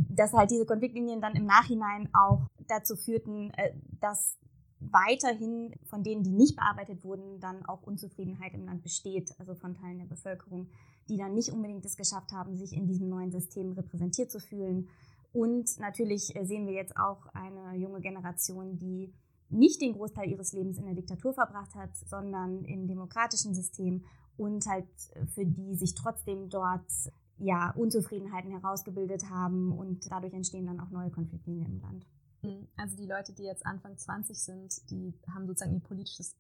dass 0.09 0.33
halt 0.33 0.51
diese 0.51 0.67
Konfliktlinien 0.67 1.21
dann 1.21 1.35
im 1.35 1.45
Nachhinein 1.45 2.09
auch 2.15 2.47
dazu 2.69 2.97
führten, 2.97 3.51
äh, 3.55 3.75
dass 4.01 4.39
weiterhin 4.81 5.75
von 5.85 6.03
denen, 6.03 6.25
die 6.25 6.33
nicht 6.33 6.57
bearbeitet 6.57 7.05
wurden, 7.05 7.39
dann 7.41 7.65
auch 7.67 7.83
Unzufriedenheit 7.83 8.55
im 8.55 8.65
Land 8.65 8.83
besteht, 8.83 9.35
also 9.39 9.55
von 9.55 9.75
Teilen 9.75 9.99
der 9.99 10.07
Bevölkerung, 10.07 10.69
die 11.09 11.17
dann 11.17 11.35
nicht 11.35 11.53
unbedingt 11.53 11.85
es 11.85 11.97
geschafft 11.97 12.33
haben, 12.33 12.57
sich 12.57 12.73
in 12.73 12.87
diesem 12.87 13.09
neuen 13.09 13.31
System 13.31 13.73
repräsentiert 13.73 14.31
zu 14.31 14.41
fühlen 14.41 14.89
und 15.33 15.79
natürlich 15.79 16.37
äh, 16.37 16.45
sehen 16.45 16.67
wir 16.67 16.75
jetzt 16.75 16.97
auch 16.97 17.27
eine 17.33 17.77
junge 17.77 18.01
Generation, 18.01 18.79
die 18.79 19.13
nicht 19.49 19.81
den 19.81 19.93
Großteil 19.93 20.31
ihres 20.31 20.53
Lebens 20.53 20.79
in 20.79 20.87
der 20.87 20.95
Diktatur 20.95 21.33
verbracht 21.33 21.75
hat, 21.75 21.95
sondern 21.97 22.65
im 22.65 22.87
demokratischen 22.87 23.55
System 23.55 24.05
und 24.37 24.67
halt 24.67 24.89
äh, 25.15 25.27
für 25.27 25.45
die 25.45 25.75
sich 25.75 25.95
trotzdem 25.95 26.49
dort 26.49 26.91
ja 27.39 27.73
Unzufriedenheiten 27.77 28.51
herausgebildet 28.51 29.31
haben 29.31 29.73
und 29.73 30.11
dadurch 30.11 30.35
entstehen 30.35 30.67
dann 30.67 30.81
auch 30.81 30.91
neue 30.91 31.11
Konfliktlinien 31.11 31.73
im 31.73 31.81
Land. 31.81 32.07
Mhm. 32.43 32.69
Also 32.77 32.97
die 32.97 33.07
Leute, 33.07 33.33
die 33.33 33.45
jetzt 33.45 33.65
Anfang 33.67 33.97
20 33.97 34.39
sind, 34.39 34.91
die 34.91 35.15
haben 35.35 35.47
sozusagen 35.47 35.75
ihr 35.75 35.81
politisches 35.81 36.37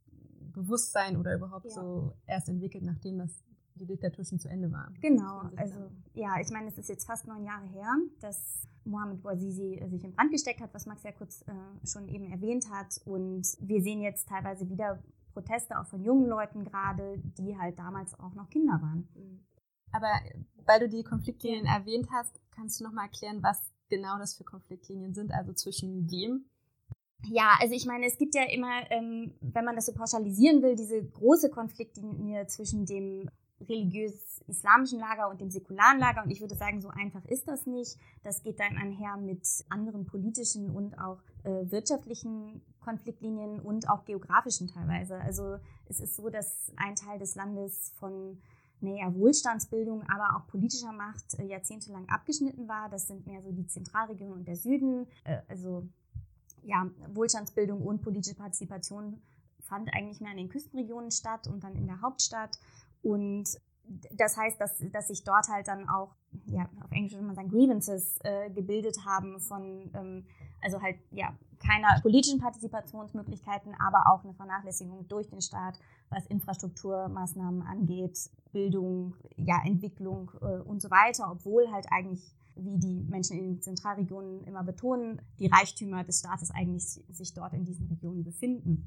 Bewusstsein 0.52 1.16
oder 1.16 1.34
überhaupt 1.34 1.66
ja. 1.66 1.72
so 1.72 2.12
erst 2.26 2.48
entwickelt, 2.48 2.84
nachdem 2.84 3.18
das 3.18 3.42
die 3.82 3.86
Diktatur 3.86 4.24
schon 4.24 4.38
zu 4.38 4.48
Ende 4.48 4.70
war. 4.72 4.92
Genau, 5.00 5.42
also 5.56 5.90
ja, 6.14 6.40
ich 6.40 6.50
meine, 6.50 6.68
es 6.68 6.78
ist 6.78 6.88
jetzt 6.88 7.06
fast 7.06 7.26
neun 7.26 7.44
Jahre 7.44 7.66
her, 7.66 7.96
dass 8.20 8.66
Mohamed 8.84 9.22
Bouazizi 9.22 9.74
äh, 9.74 9.88
sich 9.88 10.04
in 10.04 10.12
Brand 10.12 10.30
gesteckt 10.30 10.60
hat, 10.60 10.72
was 10.72 10.86
Max 10.86 11.02
ja 11.02 11.12
kurz 11.12 11.42
äh, 11.42 11.86
schon 11.86 12.08
eben 12.08 12.30
erwähnt 12.30 12.70
hat. 12.70 13.00
Und 13.04 13.46
wir 13.60 13.82
sehen 13.82 14.00
jetzt 14.00 14.28
teilweise 14.28 14.68
wieder 14.68 15.02
Proteste 15.32 15.78
auch 15.78 15.86
von 15.86 16.04
jungen 16.04 16.26
Leuten 16.26 16.64
gerade, 16.64 17.18
die 17.38 17.56
halt 17.58 17.78
damals 17.78 18.18
auch 18.18 18.34
noch 18.34 18.50
Kinder 18.50 18.80
waren. 18.82 19.08
Aber 19.92 20.10
weil 20.64 20.80
du 20.80 20.88
die 20.88 21.02
Konfliktlinien 21.02 21.66
erwähnt 21.66 22.08
hast, 22.10 22.40
kannst 22.50 22.80
du 22.80 22.84
noch 22.84 22.92
mal 22.92 23.04
erklären, 23.04 23.42
was 23.42 23.72
genau 23.88 24.18
das 24.18 24.34
für 24.34 24.44
Konfliktlinien 24.44 25.14
sind, 25.14 25.32
also 25.32 25.52
zwischen 25.52 26.10
wem 26.10 26.46
ja, 27.28 27.56
also 27.60 27.74
ich 27.74 27.86
meine, 27.86 28.06
es 28.06 28.18
gibt 28.18 28.34
ja 28.34 28.42
immer, 28.50 28.90
ähm, 28.90 29.32
wenn 29.40 29.64
man 29.64 29.76
das 29.76 29.86
so 29.86 29.92
pauschalisieren 29.92 30.62
will, 30.62 30.74
diese 30.74 31.02
große 31.04 31.50
Konfliktlinie 31.50 32.46
zwischen 32.46 32.84
dem 32.84 33.30
religiös-islamischen 33.68 34.98
Lager 34.98 35.30
und 35.30 35.40
dem 35.40 35.50
säkularen 35.50 35.98
Lager. 35.98 36.22
Und 36.22 36.30
ich 36.30 36.40
würde 36.40 36.54
sagen, 36.54 36.80
so 36.80 36.88
einfach 36.88 37.24
ist 37.26 37.48
das 37.48 37.66
nicht. 37.66 37.96
Das 38.22 38.42
geht 38.42 38.60
dann 38.60 38.76
einher 38.76 39.16
mit 39.16 39.46
anderen 39.68 40.06
politischen 40.06 40.70
und 40.70 40.98
auch 40.98 41.18
äh, 41.44 41.70
wirtschaftlichen 41.70 42.62
Konfliktlinien 42.80 43.60
und 43.60 43.88
auch 43.88 44.04
geografischen 44.04 44.68
teilweise. 44.68 45.16
Also 45.20 45.58
es 45.86 46.00
ist 46.00 46.16
so, 46.16 46.28
dass 46.28 46.72
ein 46.76 46.96
Teil 46.96 47.18
des 47.18 47.34
Landes 47.34 47.92
von 47.98 48.38
naja, 48.80 49.14
Wohlstandsbildung, 49.14 50.02
aber 50.08 50.36
auch 50.36 50.46
politischer 50.48 50.92
Macht 50.92 51.38
äh, 51.38 51.44
jahrzehntelang 51.44 52.08
abgeschnitten 52.08 52.68
war. 52.68 52.88
Das 52.88 53.06
sind 53.06 53.26
mehr 53.26 53.40
so 53.42 53.52
die 53.52 53.66
Zentralregion 53.66 54.32
und 54.32 54.48
der 54.48 54.56
Süden. 54.56 55.06
Äh, 55.24 55.38
also 55.48 55.86
ja, 56.62 56.88
Wohlstandsbildung 57.14 57.80
und 57.80 58.02
politische 58.02 58.36
Partizipation 58.36 59.20
fand 59.60 59.92
eigentlich 59.94 60.20
mehr 60.20 60.32
in 60.32 60.36
den 60.36 60.48
Küstenregionen 60.48 61.10
statt 61.10 61.46
und 61.46 61.64
dann 61.64 61.76
in 61.76 61.86
der 61.86 62.00
Hauptstadt. 62.02 62.58
Und 63.02 63.48
das 64.12 64.36
heißt, 64.36 64.60
dass, 64.60 64.82
dass 64.92 65.08
sich 65.08 65.24
dort 65.24 65.48
halt 65.48 65.68
dann 65.68 65.88
auch, 65.88 66.14
ja, 66.46 66.68
auf 66.82 66.90
Englisch 66.92 67.12
würde 67.12 67.26
man 67.26 67.34
sagen, 67.34 67.50
Grievances 67.50 68.18
äh, 68.22 68.50
gebildet 68.50 69.04
haben 69.04 69.40
von, 69.40 69.90
ähm, 69.94 70.26
also 70.60 70.80
halt, 70.80 70.96
ja, 71.10 71.34
keiner 71.58 72.00
politischen 72.00 72.40
Partizipationsmöglichkeiten, 72.40 73.74
aber 73.78 74.12
auch 74.12 74.24
eine 74.24 74.34
Vernachlässigung 74.34 75.06
durch 75.08 75.28
den 75.28 75.40
Staat, 75.40 75.78
was 76.10 76.26
Infrastrukturmaßnahmen 76.26 77.62
angeht, 77.62 78.30
Bildung, 78.52 79.14
ja, 79.36 79.60
Entwicklung 79.64 80.30
äh, 80.40 80.60
und 80.60 80.80
so 80.80 80.90
weiter, 80.90 81.30
obwohl 81.30 81.70
halt 81.70 81.86
eigentlich 81.90 82.34
wie 82.54 82.78
die 82.78 83.02
Menschen 83.08 83.38
in 83.38 83.44
den 83.44 83.62
Zentralregionen 83.62 84.44
immer 84.44 84.62
betonen, 84.62 85.22
die 85.38 85.46
Reichtümer 85.46 86.04
des 86.04 86.18
Staates 86.18 86.50
eigentlich 86.50 87.02
sich 87.10 87.32
dort 87.32 87.54
in 87.54 87.64
diesen 87.64 87.86
Regionen 87.88 88.24
befinden. 88.24 88.86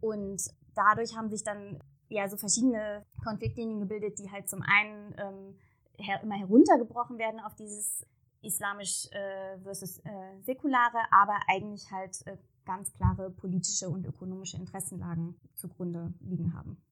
Und 0.00 0.42
dadurch 0.74 1.14
haben 1.14 1.28
sich 1.28 1.44
dann 1.44 1.80
ja 2.14 2.28
so 2.28 2.36
verschiedene 2.36 3.04
Konfliktlinien 3.22 3.80
gebildet, 3.80 4.18
die 4.18 4.30
halt 4.30 4.48
zum 4.48 4.62
einen 4.62 5.14
ähm, 5.18 5.58
her 5.98 6.20
immer 6.22 6.36
heruntergebrochen 6.36 7.18
werden 7.18 7.40
auf 7.40 7.54
dieses 7.54 8.06
islamisch 8.42 9.06
äh, 9.12 9.58
versus 9.62 9.98
äh, 10.00 10.10
säkulare, 10.42 10.98
aber 11.10 11.38
eigentlich 11.48 11.90
halt 11.90 12.26
äh, 12.26 12.36
ganz 12.64 12.92
klare 12.92 13.30
politische 13.30 13.88
und 13.88 14.06
ökonomische 14.06 14.56
Interessenlagen 14.56 15.34
zugrunde 15.54 16.12
liegen 16.20 16.54
haben. 16.54 16.82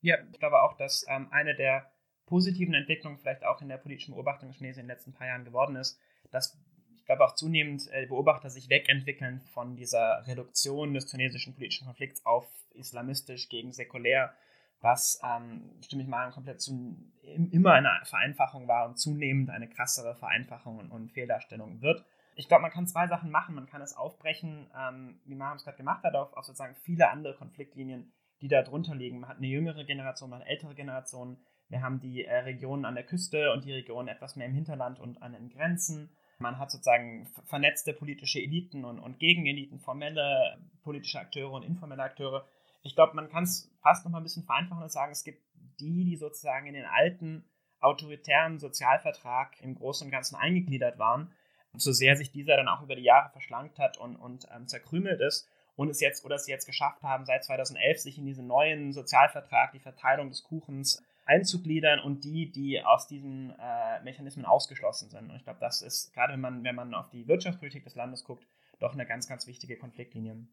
Ja, 0.00 0.16
ich 0.32 0.38
glaube 0.38 0.62
auch, 0.62 0.76
dass 0.76 1.04
ähm, 1.08 1.28
eine 1.30 1.54
der 1.54 1.90
positiven 2.26 2.74
Entwicklung 2.74 3.18
vielleicht 3.18 3.44
auch 3.44 3.60
in 3.60 3.68
der 3.68 3.76
politischen 3.76 4.14
Beobachtung 4.14 4.48
in 4.48 4.54
Tunesien 4.54 4.82
in 4.82 4.88
den 4.88 4.96
letzten 4.96 5.12
paar 5.12 5.26
Jahren 5.26 5.44
geworden 5.44 5.76
ist, 5.76 5.98
dass 6.30 6.56
ich 6.96 7.04
glaube 7.04 7.24
auch 7.24 7.34
zunehmend 7.34 7.88
äh, 7.90 8.06
Beobachter 8.06 8.50
sich 8.50 8.68
wegentwickeln 8.68 9.40
von 9.52 9.76
dieser 9.76 10.24
Reduktion 10.26 10.94
des 10.94 11.06
tunesischen 11.06 11.54
politischen 11.54 11.86
Konflikts 11.86 12.24
auf 12.24 12.46
islamistisch 12.74 13.48
gegen 13.48 13.72
säkulär, 13.72 14.32
was, 14.80 15.20
ähm, 15.24 15.70
stimme 15.82 16.02
ich 16.02 16.08
mal, 16.08 16.30
komplett 16.30 16.60
zu, 16.60 16.96
immer 17.22 17.72
eine 17.72 18.00
Vereinfachung 18.04 18.66
war 18.68 18.88
und 18.88 18.98
zunehmend 18.98 19.50
eine 19.50 19.68
krassere 19.68 20.14
Vereinfachung 20.16 20.78
und, 20.78 20.90
und 20.90 21.12
Fehldarstellung 21.12 21.82
wird. 21.82 22.04
Ich 22.34 22.48
glaube, 22.48 22.62
man 22.62 22.70
kann 22.70 22.86
zwei 22.86 23.06
Sachen 23.06 23.30
machen. 23.30 23.54
Man 23.54 23.66
kann 23.66 23.82
es 23.82 23.94
aufbrechen, 23.94 24.70
ähm, 24.76 25.20
wie 25.24 25.34
Mariam 25.34 25.56
es 25.56 25.64
gerade 25.64 25.76
gemacht 25.76 26.02
hat, 26.04 26.14
auf, 26.14 26.32
auf 26.32 26.44
sozusagen 26.44 26.74
viele 26.76 27.10
andere 27.10 27.34
Konfliktlinien, 27.34 28.12
die 28.40 28.48
da 28.48 28.62
drunter 28.62 28.94
liegen. 28.94 29.20
Man 29.20 29.28
hat 29.28 29.36
eine 29.36 29.46
jüngere 29.46 29.84
Generation, 29.84 30.30
man 30.30 30.40
hat 30.40 30.48
ältere 30.48 30.74
Generationen, 30.74 31.38
wir 31.68 31.82
haben 31.82 32.00
die 32.00 32.24
äh, 32.24 32.38
Regionen 32.38 32.84
an 32.84 32.94
der 32.94 33.04
Küste 33.04 33.52
und 33.52 33.64
die 33.64 33.72
Regionen 33.72 34.08
etwas 34.08 34.36
mehr 34.36 34.46
im 34.46 34.54
Hinterland 34.54 34.98
und 34.98 35.22
an 35.22 35.32
den 35.32 35.50
Grenzen. 35.50 36.10
Man 36.38 36.58
hat 36.58 36.70
sozusagen 36.70 37.28
vernetzte 37.44 37.92
politische 37.92 38.40
Eliten 38.40 38.84
und, 38.84 38.98
und 38.98 39.18
Gegeneliten, 39.18 39.78
formelle 39.78 40.58
politische 40.82 41.20
Akteure 41.20 41.52
und 41.52 41.62
informelle 41.62 42.02
Akteure. 42.02 42.46
Ich 42.82 42.94
glaube, 42.94 43.14
man 43.14 43.28
kann 43.28 43.44
es 43.44 43.70
fast 43.82 44.04
noch 44.04 44.12
mal 44.12 44.18
ein 44.18 44.24
bisschen 44.24 44.44
vereinfachen 44.44 44.82
und 44.82 44.90
sagen, 44.92 45.12
es 45.12 45.24
gibt 45.24 45.42
die, 45.80 46.04
die 46.04 46.16
sozusagen 46.16 46.66
in 46.66 46.74
den 46.74 46.86
alten 46.86 47.44
autoritären 47.80 48.58
Sozialvertrag 48.58 49.60
im 49.62 49.74
Großen 49.74 50.06
und 50.06 50.10
Ganzen 50.10 50.36
eingegliedert 50.36 50.98
waren, 50.98 51.32
so 51.74 51.92
sehr 51.92 52.16
sich 52.16 52.30
dieser 52.30 52.56
dann 52.56 52.68
auch 52.68 52.82
über 52.82 52.96
die 52.96 53.02
Jahre 53.02 53.30
verschlankt 53.30 53.78
hat 53.78 53.98
und, 53.98 54.16
und 54.16 54.46
ähm, 54.54 54.66
zerkrümelt 54.66 55.20
ist 55.20 55.48
und 55.76 55.88
es 55.88 56.00
jetzt 56.00 56.24
oder 56.24 56.34
es 56.34 56.46
jetzt 56.46 56.66
geschafft 56.66 57.02
haben, 57.02 57.24
seit 57.24 57.44
2011 57.44 58.00
sich 58.00 58.18
in 58.18 58.26
diesen 58.26 58.46
neuen 58.46 58.92
Sozialvertrag, 58.92 59.72
die 59.72 59.78
Verteilung 59.78 60.28
des 60.28 60.42
Kuchens 60.42 61.02
einzugliedern 61.26 62.00
und 62.00 62.24
die, 62.24 62.50
die 62.50 62.82
aus 62.82 63.06
diesen 63.06 63.54
äh, 63.58 64.02
Mechanismen 64.02 64.44
ausgeschlossen 64.44 65.10
sind. 65.10 65.30
Und 65.30 65.36
ich 65.36 65.44
glaube, 65.44 65.60
das 65.60 65.80
ist, 65.80 66.12
gerade 66.12 66.32
wenn 66.32 66.40
man, 66.40 66.64
wenn 66.64 66.74
man 66.74 66.94
auf 66.94 67.08
die 67.08 67.28
Wirtschaftspolitik 67.28 67.84
des 67.84 67.94
Landes 67.94 68.24
guckt, 68.24 68.46
doch 68.80 68.94
eine 68.94 69.06
ganz, 69.06 69.28
ganz 69.28 69.46
wichtige 69.46 69.78
Konfliktlinie. 69.78 70.44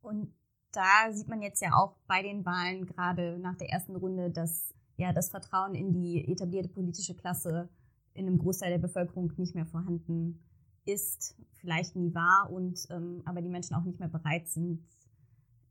Und 0.00 0.34
da 0.72 1.12
sieht 1.12 1.28
man 1.28 1.42
jetzt 1.42 1.60
ja 1.60 1.74
auch 1.74 1.96
bei 2.06 2.22
den 2.22 2.44
Wahlen 2.44 2.86
gerade 2.86 3.38
nach 3.38 3.56
der 3.56 3.70
ersten 3.70 3.96
Runde, 3.96 4.30
dass 4.30 4.74
ja 4.96 5.12
das 5.12 5.30
Vertrauen 5.30 5.74
in 5.74 5.92
die 5.92 6.26
etablierte 6.30 6.68
politische 6.68 7.14
Klasse 7.14 7.68
in 8.14 8.26
einem 8.26 8.38
Großteil 8.38 8.70
der 8.70 8.78
Bevölkerung 8.78 9.32
nicht 9.36 9.54
mehr 9.54 9.66
vorhanden 9.66 10.42
ist, 10.84 11.36
vielleicht 11.60 11.96
nie 11.96 12.14
war 12.14 12.50
und 12.50 12.86
ähm, 12.90 13.22
aber 13.24 13.40
die 13.40 13.48
Menschen 13.48 13.74
auch 13.76 13.84
nicht 13.84 14.00
mehr 14.00 14.08
bereit 14.08 14.48
sind, 14.48 14.84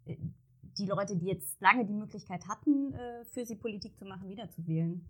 äh, 0.06 0.18
die 0.78 0.86
Leute, 0.86 1.18
die 1.18 1.26
jetzt 1.26 1.60
lange 1.60 1.86
die 1.86 1.94
Möglichkeit 1.94 2.48
hatten, 2.48 2.94
äh, 2.94 3.26
für 3.26 3.46
sie 3.46 3.56
Politik 3.56 3.98
zu 3.98 4.06
machen, 4.06 4.30
wiederzuwählen. 4.30 5.06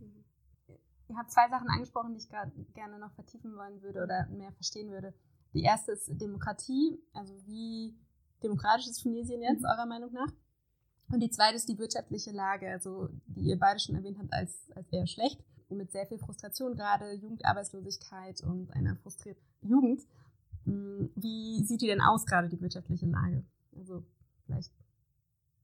Ihr 1.07 1.17
habt 1.17 1.31
zwei 1.31 1.49
Sachen 1.49 1.69
angesprochen, 1.69 2.13
die 2.13 2.19
ich 2.19 2.73
gerne 2.73 2.97
noch 2.97 3.11
vertiefen 3.13 3.55
wollen 3.55 3.81
würde 3.81 4.03
oder 4.03 4.27
mehr 4.29 4.51
verstehen 4.53 4.89
würde. 4.89 5.13
Die 5.53 5.61
erste 5.61 5.91
ist 5.91 6.09
Demokratie, 6.19 6.97
also 7.13 7.33
wie 7.45 7.93
demokratisch 8.43 8.87
ist 8.87 9.01
Tunesien 9.01 9.41
jetzt, 9.41 9.63
eurer 9.63 9.85
Meinung 9.85 10.11
nach? 10.13 10.31
Und 11.11 11.19
die 11.19 11.29
zweite 11.29 11.55
ist 11.55 11.67
die 11.67 11.77
wirtschaftliche 11.77 12.31
Lage, 12.31 12.69
also 12.69 13.09
die 13.27 13.49
ihr 13.49 13.59
beide 13.59 13.79
schon 13.79 13.95
erwähnt 13.95 14.17
habt, 14.19 14.31
als, 14.31 14.71
als 14.75 14.87
eher 14.91 15.07
schlecht 15.07 15.43
und 15.67 15.77
mit 15.77 15.91
sehr 15.91 16.07
viel 16.07 16.19
Frustration 16.19 16.75
gerade, 16.75 17.13
Jugendarbeitslosigkeit 17.13 18.41
und 18.41 18.71
einer 18.71 18.95
frustrierten 18.97 19.43
Jugend. 19.61 20.01
Hm, 20.65 21.11
wie 21.15 21.63
sieht 21.63 21.81
die 21.81 21.87
denn 21.87 22.01
aus, 22.01 22.25
gerade 22.25 22.47
die 22.49 22.61
wirtschaftliche 22.61 23.07
Lage? 23.07 23.43
Also 23.75 24.05
vielleicht 24.45 24.71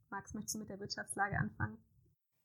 Max, 0.10 0.34
möchtest 0.34 0.55
du 0.55 0.60
mit 0.60 0.69
der 0.69 0.79
Wirtschaftslage 0.79 1.38
anfangen? 1.38 1.77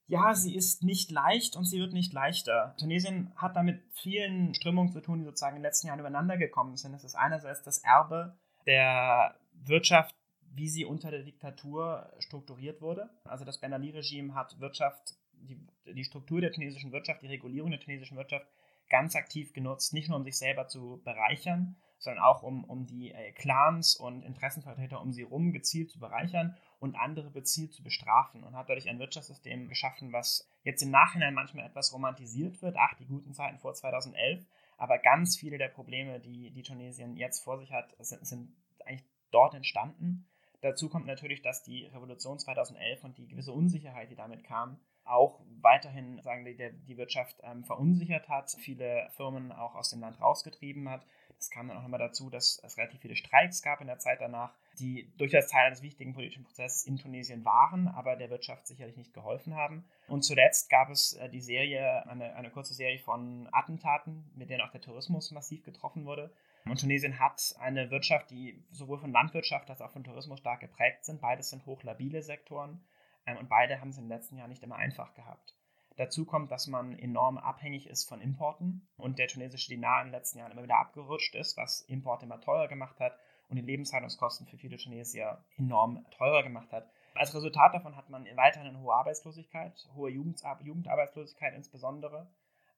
Ja, 0.08 0.34
sie 0.34 0.54
ist 0.54 0.82
nicht 0.82 1.10
leicht 1.10 1.56
und 1.56 1.64
sie 1.64 1.78
wird 1.78 1.92
nicht 1.92 2.12
leichter. 2.12 2.74
Tunesien 2.78 3.32
hat 3.36 3.56
damit 3.56 3.82
vielen 3.92 4.52
Strömungen 4.54 4.92
zu 4.92 5.00
tun, 5.00 5.20
die 5.20 5.24
sozusagen 5.24 5.56
in 5.56 5.62
den 5.62 5.68
letzten 5.68 5.86
Jahren 5.86 6.00
übereinander 6.00 6.36
gekommen 6.36 6.76
sind. 6.76 6.92
Es 6.94 7.04
ist 7.04 7.14
einerseits 7.14 7.62
das 7.62 7.78
Erbe 7.78 8.36
der 8.66 9.36
Wirtschaft, 9.52 10.14
wie 10.54 10.68
sie 10.68 10.84
unter 10.84 11.10
der 11.10 11.22
Diktatur 11.22 12.12
strukturiert 12.18 12.80
wurde. 12.80 13.10
Also 13.24 13.44
das 13.44 13.58
Ben 13.58 13.72
Ali-Regime 13.72 14.34
hat 14.34 14.60
Wirtschaft, 14.60 15.14
die, 15.32 15.58
die 15.86 16.04
Struktur 16.04 16.40
der 16.40 16.52
tunesischen 16.52 16.92
Wirtschaft, 16.92 17.22
die 17.22 17.28
Regulierung 17.28 17.70
der 17.70 17.80
tunesischen 17.80 18.16
Wirtschaft 18.16 18.46
ganz 18.88 19.16
aktiv 19.16 19.52
genutzt, 19.52 19.94
nicht 19.94 20.08
nur 20.08 20.18
um 20.18 20.24
sich 20.24 20.36
selber 20.36 20.68
zu 20.68 21.00
bereichern, 21.04 21.76
sondern 21.98 22.22
auch 22.24 22.42
um, 22.42 22.64
um 22.64 22.86
die 22.86 23.12
äh, 23.12 23.32
Clans 23.32 23.96
und 23.96 24.22
Interessenvertreter 24.22 25.00
um 25.00 25.12
sie 25.12 25.22
herum 25.22 25.52
gezielt 25.52 25.90
zu 25.90 25.98
bereichern 25.98 26.56
und 26.80 26.96
andere 26.96 27.30
gezielt 27.30 27.72
zu 27.72 27.82
bestrafen 27.82 28.42
und 28.42 28.56
hat 28.56 28.68
dadurch 28.68 28.88
ein 28.88 28.98
Wirtschaftssystem 28.98 29.68
geschaffen, 29.68 30.12
was 30.12 30.48
jetzt 30.64 30.82
im 30.82 30.90
Nachhinein 30.90 31.32
manchmal 31.32 31.64
etwas 31.64 31.92
romantisiert 31.92 32.60
wird. 32.60 32.76
Ach, 32.76 32.94
die 32.94 33.06
guten 33.06 33.32
Zeiten 33.32 33.58
vor 33.58 33.72
2011. 33.72 34.44
Aber 34.76 34.98
ganz 34.98 35.36
viele 35.36 35.58
der 35.58 35.68
Probleme, 35.68 36.18
die, 36.18 36.50
die 36.50 36.62
Tunesien 36.62 37.16
jetzt 37.16 37.44
vor 37.44 37.58
sich 37.58 37.70
hat, 37.70 37.94
sind, 38.00 38.26
sind 38.26 38.52
eigentlich 38.84 39.04
dort 39.30 39.54
entstanden. 39.54 40.26
Dazu 40.62 40.88
kommt 40.88 41.06
natürlich, 41.06 41.42
dass 41.42 41.62
die 41.62 41.86
Revolution 41.86 42.38
2011 42.38 43.02
und 43.02 43.18
die 43.18 43.26
gewisse 43.26 43.52
Unsicherheit, 43.52 44.10
die 44.10 44.16
damit 44.16 44.44
kam, 44.44 44.78
auch 45.04 45.40
weiterhin 45.60 46.20
sagen 46.22 46.44
wir, 46.44 46.54
die 46.54 46.96
Wirtschaft 46.96 47.36
ähm, 47.42 47.64
verunsichert 47.64 48.28
hat, 48.28 48.50
viele 48.60 49.08
Firmen 49.16 49.50
auch 49.50 49.74
aus 49.74 49.90
dem 49.90 50.00
Land 50.00 50.20
rausgetrieben 50.20 50.88
hat. 50.88 51.04
Es 51.36 51.50
kam 51.50 51.66
dann 51.66 51.76
auch 51.76 51.82
nochmal 51.82 51.98
dazu, 51.98 52.30
dass 52.30 52.62
es 52.62 52.78
relativ 52.78 53.00
viele 53.00 53.16
Streiks 53.16 53.62
gab 53.62 53.80
in 53.80 53.88
der 53.88 53.98
Zeit 53.98 54.20
danach, 54.20 54.54
die 54.78 55.10
durchaus 55.18 55.48
Teil 55.48 55.66
eines 55.66 55.82
wichtigen 55.82 56.14
politischen 56.14 56.44
Prozesses 56.44 56.86
in 56.86 56.96
Tunesien 56.96 57.44
waren, 57.44 57.88
aber 57.88 58.14
der 58.14 58.30
Wirtschaft 58.30 58.68
sicherlich 58.68 58.96
nicht 58.96 59.12
geholfen 59.12 59.56
haben. 59.56 59.84
Und 60.06 60.22
zuletzt 60.22 60.70
gab 60.70 60.88
es 60.90 61.14
äh, 61.14 61.28
die 61.28 61.40
Serie, 61.40 62.06
eine, 62.06 62.36
eine 62.36 62.50
kurze 62.50 62.74
Serie 62.74 63.00
von 63.00 63.48
Attentaten, 63.50 64.30
mit 64.36 64.50
denen 64.50 64.60
auch 64.60 64.70
der 64.70 64.80
Tourismus 64.80 65.32
massiv 65.32 65.64
getroffen 65.64 66.04
wurde. 66.04 66.30
Und 66.64 66.80
Tunesien 66.80 67.18
hat 67.18 67.54
eine 67.58 67.90
Wirtschaft, 67.90 68.30
die 68.30 68.64
sowohl 68.70 68.98
von 68.98 69.12
Landwirtschaft 69.12 69.68
als 69.68 69.80
auch 69.80 69.90
von 69.90 70.04
Tourismus 70.04 70.38
stark 70.38 70.60
geprägt 70.60 71.04
sind. 71.04 71.20
Beides 71.20 71.50
sind 71.50 71.66
hochlabile 71.66 72.22
Sektoren 72.22 72.84
ähm, 73.26 73.38
und 73.38 73.48
beide 73.48 73.80
haben 73.80 73.90
es 73.90 73.98
in 73.98 74.04
den 74.04 74.16
letzten 74.16 74.36
Jahren 74.36 74.50
nicht 74.50 74.62
immer 74.62 74.76
einfach 74.76 75.14
gehabt. 75.14 75.56
Dazu 75.96 76.24
kommt, 76.24 76.50
dass 76.50 76.68
man 76.68 76.98
enorm 76.98 77.36
abhängig 77.36 77.86
ist 77.86 78.08
von 78.08 78.20
Importen 78.20 78.88
und 78.96 79.18
der 79.18 79.28
tunesische 79.28 79.68
Dinar 79.68 80.00
in 80.00 80.08
den 80.08 80.14
letzten 80.14 80.38
Jahren 80.38 80.52
immer 80.52 80.62
wieder 80.62 80.78
abgerutscht 80.78 81.34
ist, 81.34 81.56
was 81.56 81.82
Importe 81.82 82.24
immer 82.24 82.40
teurer 82.40 82.68
gemacht 82.68 82.98
hat 82.98 83.18
und 83.48 83.56
die 83.56 83.62
Lebenshaltungskosten 83.62 84.46
für 84.46 84.56
viele 84.56 84.78
Tunesier 84.78 85.44
enorm 85.58 86.06
teurer 86.12 86.42
gemacht 86.42 86.72
hat. 86.72 86.90
Als 87.14 87.34
Resultat 87.34 87.74
davon 87.74 87.96
hat 87.96 88.08
man 88.08 88.24
weiterhin 88.36 88.68
eine 88.68 88.80
hohe 88.80 88.94
Arbeitslosigkeit, 88.94 89.86
hohe 89.94 90.10
Jugendarbeitslosigkeit 90.10 91.54
insbesondere. 91.54 92.26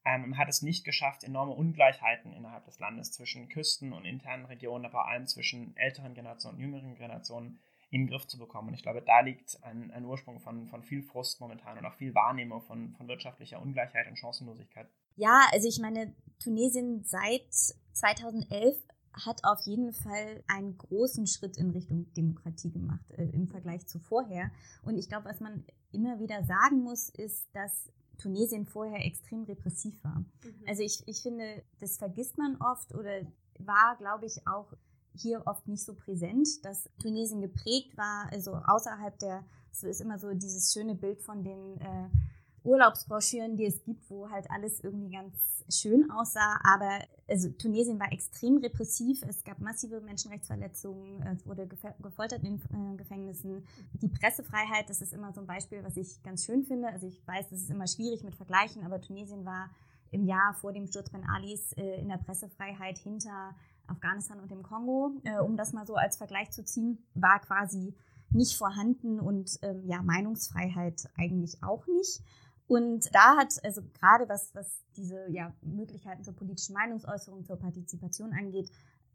Ähm, 0.04 0.30
man 0.30 0.38
hat 0.38 0.49
es 0.49 0.62
nicht 0.62 0.84
geschafft, 0.84 1.25
enorme 1.25 1.52
Ungleichheiten 1.52 2.32
innerhalb 2.32 2.64
des 2.66 2.78
Landes 2.78 3.12
zwischen 3.12 3.49
Küsten 3.49 3.92
und 3.92 4.04
internen 4.04 4.44
Regionen, 4.44 4.84
aber 4.84 4.92
vor 4.92 5.08
allem 5.08 5.26
zwischen 5.26 5.76
älteren 5.76 6.14
Generationen 6.14 6.56
und 6.56 6.62
jüngeren 6.62 6.94
Generationen 6.94 7.58
in 7.90 8.02
den 8.02 8.06
Griff 8.08 8.26
zu 8.26 8.38
bekommen. 8.38 8.68
Und 8.68 8.75
ich 8.75 8.82
glaube, 8.82 9.02
da 9.02 9.20
liegt 9.20 9.62
ein, 9.62 9.90
ein 9.92 10.04
Ursprung 10.04 10.40
von, 10.40 10.66
von 10.68 10.82
viel 10.82 11.02
Frust 11.02 11.40
momentan 11.40 11.78
und 11.78 11.87
auch 11.87 11.94
viel 11.94 12.14
Wahrnehmung 12.14 12.61
von, 12.62 12.92
von 12.96 13.08
wirtschaftlicher 13.08 13.62
Ungleichheit 13.62 14.08
und 14.08 14.18
Chancenlosigkeit. 14.18 14.88
Ja, 15.16 15.42
also 15.52 15.68
ich 15.68 15.78
meine, 15.78 16.12
Tunesien 16.42 17.04
seit 17.04 17.49
2011 17.92 18.76
hat 19.12 19.44
auf 19.44 19.61
jeden 19.64 19.92
Fall 19.92 20.42
einen 20.49 20.76
großen 20.76 21.26
Schritt 21.26 21.56
in 21.56 21.70
Richtung 21.70 22.12
Demokratie 22.14 22.73
gemacht 22.73 23.12
äh, 23.12 23.26
im 23.26 23.46
Vergleich 23.46 23.87
zu 23.87 24.00
vorher. 24.00 24.50
Und 24.82 24.99
ich 24.99 25.08
glaube, 25.08 25.26
was 25.26 25.40
man 25.40 25.64
immer 25.92 26.18
wieder 26.18 26.42
sagen 26.44 26.82
muss, 26.82 27.11
ist, 27.11 27.54
dass 27.54 27.92
Tunesien 28.18 28.66
vorher 28.66 29.04
extrem 29.04 29.44
repressiv 29.44 30.02
war. 30.04 30.18
Mhm. 30.18 30.64
Also 30.66 30.83
ich, 30.83 31.02
ich 31.06 31.23
finde, 31.23 31.62
das 31.80 31.99
vergisst 31.99 32.38
man 32.38 32.56
oft 32.61 32.94
oder 32.94 33.23
war, 33.59 33.97
glaube 33.99 34.26
ich, 34.26 34.47
auch 34.47 34.73
hier 35.16 35.42
oft 35.47 35.68
nicht 35.68 35.85
so 35.85 35.94
präsent, 35.94 36.64
dass 36.64 36.88
Tunesien 37.00 37.40
geprägt 37.40 37.97
war, 37.97 38.28
also 38.33 38.56
außerhalb 38.56 39.18
der, 39.21 39.44
so 39.71 39.87
ist 39.87 40.00
immer 40.00 40.18
so 40.18 40.35
dieses 40.35 40.73
schöne 40.73 40.94
Bild 40.94 41.21
von 41.21 41.44
den 41.44 41.80
äh, 41.80 42.09
Urlaubsbroschüren, 42.64 43.56
die 43.56 43.66
es 43.66 43.83
gibt, 43.85 44.09
wo 44.11 44.30
halt 44.30 44.50
alles 44.50 44.83
irgendwie 44.83 45.11
ganz 45.11 45.64
schön 45.68 46.11
aussah. 46.11 46.59
Aber 46.64 46.99
also 47.28 47.50
Tunesien 47.50 48.00
war 48.00 48.11
extrem 48.12 48.56
repressiv. 48.59 49.23
Es 49.28 49.44
gab 49.44 49.61
massive 49.61 50.00
Menschenrechtsverletzungen. 50.00 51.23
Es 51.26 51.47
wurde 51.47 51.68
gefoltert 52.00 52.42
in 52.42 52.56
äh, 52.56 52.97
Gefängnissen. 52.97 53.66
Die 54.00 54.09
Pressefreiheit, 54.09 54.88
das 54.88 55.02
ist 55.02 55.12
immer 55.12 55.33
so 55.33 55.40
ein 55.40 55.47
Beispiel, 55.47 55.85
was 55.85 55.97
ich 55.97 56.23
ganz 56.23 56.44
schön 56.44 56.64
finde. 56.64 56.88
Also 56.88 57.06
ich 57.06 57.26
weiß, 57.26 57.50
das 57.50 57.61
ist 57.61 57.71
immer 57.71 57.87
schwierig 57.87 58.25
mit 58.25 58.35
Vergleichen, 58.35 58.85
aber 58.85 59.00
Tunesien 59.00 59.44
war 59.44 59.71
im 60.11 60.25
Jahr 60.25 60.54
vor 60.54 60.73
dem 60.73 60.87
Sturz 60.87 61.11
Ben 61.11 61.28
Alis 61.28 61.73
äh, 61.73 62.00
in 62.00 62.09
der 62.09 62.18
Pressefreiheit 62.18 62.99
hinter 62.99 63.54
Afghanistan 63.87 64.40
und 64.40 64.50
dem 64.50 64.62
Kongo, 64.62 65.12
äh, 65.25 65.38
um 65.38 65.56
das 65.56 65.73
mal 65.73 65.87
so 65.87 65.97
als 65.97 66.16
Vergleich 66.16 66.50
zu 66.50 66.64
ziehen, 66.64 66.99
war 67.14 67.40
quasi 67.40 67.94
nicht 68.30 68.56
vorhanden 68.56 69.21
und 69.21 69.59
ähm, 69.62 69.83
ja, 69.87 70.02
Meinungsfreiheit 70.02 71.09
eigentlich 71.16 71.62
auch 71.62 71.87
nicht. 71.87 72.23
Und 72.66 73.14
da 73.14 73.37
hat, 73.37 73.62
also 73.62 73.83
gerade 74.00 74.28
was, 74.28 74.54
was 74.54 74.83
diese 74.97 75.30
ja, 75.30 75.52
Möglichkeiten 75.62 76.25
zur 76.25 76.35
politischen 76.35 76.75
Meinungsäußerung, 76.75 77.44
zur 77.44 77.59
Partizipation 77.59 78.33
angeht, 78.33 78.71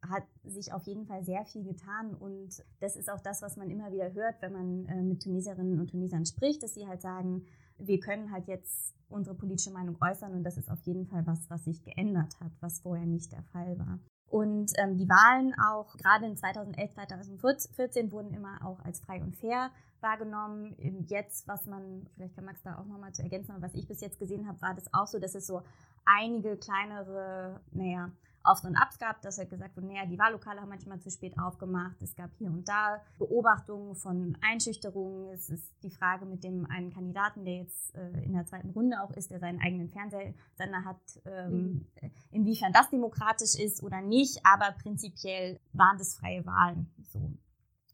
hat 0.08 0.24
sich 0.44 0.72
auf 0.72 0.84
jeden 0.84 1.06
Fall 1.06 1.24
sehr 1.24 1.46
viel 1.46 1.63
getan. 1.63 2.13
Und 2.13 2.63
das 2.79 2.96
ist 2.96 3.10
auch 3.10 3.20
das, 3.20 3.41
was 3.41 3.58
man 3.58 3.70
immer 3.70 3.91
wieder 3.91 4.13
hört, 4.13 4.41
wenn 4.41 4.53
man 4.53 4.86
äh, 4.86 5.01
mit 5.01 5.24
Tunesierinnen 5.24 5.79
und 5.79 5.89
Tunesern 5.89 6.25
spricht, 6.25 6.63
dass 6.63 6.74
sie 6.74 6.88
halt 6.88 7.01
sagen, 7.01 7.46
wir 7.77 8.00
können 8.00 8.32
halt 8.32 8.48
jetzt 8.48 8.94
unsere 9.10 9.36
politische 9.36 9.72
Meinung 9.72 9.98
äußern 10.01 10.34
und 10.34 10.44
das 10.44 10.58
ist 10.58 10.70
auf 10.70 10.82
jeden 10.84 11.08
Fall 11.08 11.25
was, 11.25 11.50
was 11.50 11.65
sich 11.65 11.82
geändert 11.84 12.39
hat, 12.39 12.51
was 12.60 12.82
vorher 12.82 13.06
nicht 13.06 13.32
der 13.32 13.44
Fall 13.44 13.79
war. 13.79 14.00
Und 14.27 14.74
ähm, 14.77 14.98
die 14.98 15.10
Wahlen 15.10 15.56
auch 15.60 15.98
gerade 15.98 16.27
in 16.27 16.38
2011, 16.38 16.94
2014 16.94 18.12
wurden 18.12 18.34
immer 18.34 18.63
auch 18.63 18.79
als 18.82 19.00
frei 19.00 19.24
und 19.24 19.36
fair 19.36 19.72
wahrgenommen. 20.01 20.75
Jetzt, 21.08 21.48
was 21.48 21.65
man, 21.65 22.08
vielleicht 22.15 22.36
kann 22.36 22.46
Max 22.46 22.62
da 22.63 22.77
auch 22.77 22.86
nochmal 22.86 23.13
zu 23.13 23.22
ergänzen, 23.22 23.56
was 23.60 23.74
ich 23.74 23.88
bis 23.88 24.01
jetzt 24.01 24.20
gesehen 24.20 24.48
habe, 24.48 24.62
war 24.62 24.74
das 24.74 24.94
auch 24.94 25.08
so, 25.08 25.20
dass 25.20 25.36
es 25.36 25.48
so 25.48 25.62
einige 26.06 26.58
kleinere, 26.58 27.62
naja, 27.72 28.12
Aufs 28.41 28.63
und 28.63 28.75
Abs 28.77 28.98
gab, 29.00 29.22
dass 29.22 29.38
er 29.38 29.46
gesagt 29.46 29.75
wurde, 29.75 29.88
naja, 29.88 30.06
die 30.06 30.18
Wahllokale 30.18 30.62
haben 30.62 30.70
manchmal 30.70 31.00
zu 31.00 31.12
spät 31.12 31.38
aufgemacht. 31.38 32.01
Es 32.01 32.15
gab 32.15 32.29
hier 32.38 32.50
und 32.50 32.67
da 32.67 33.02
Beobachtungen 33.17 33.95
von 33.95 34.38
Einschüchterungen. 34.41 35.34
Es 35.34 35.50
ist 35.50 35.73
die 35.84 35.89
Frage 35.89 36.26
mit 36.26 36.43
dem 36.43 36.65
einen 36.65 36.91
Kandidaten, 36.91 37.43
der 37.43 37.58
jetzt 37.58 37.93
äh, 37.95 38.23
in 38.23 38.34
der 38.34 38.45
zweiten 38.45 38.69
Runde 38.69 39.02
auch 39.02 39.12
ist, 39.12 39.30
der 39.30 39.39
seinen 39.39 39.60
eigenen 39.60 39.89
Fernsehsender 39.89 40.86
hat, 40.86 41.02
ähm, 41.26 41.88
mhm. 42.02 42.12
inwiefern 42.32 42.71
das 42.71 42.89
demokratisch 42.89 43.56
ist 43.56 43.84
oder 43.84 44.02
nicht. 44.02 44.39
Aber 44.45 44.71
prinzipiell 44.82 45.60
waren 45.73 45.97
das 45.97 46.15
freie 46.15 46.45
Wahlen. 46.45 46.89
So 47.12 47.34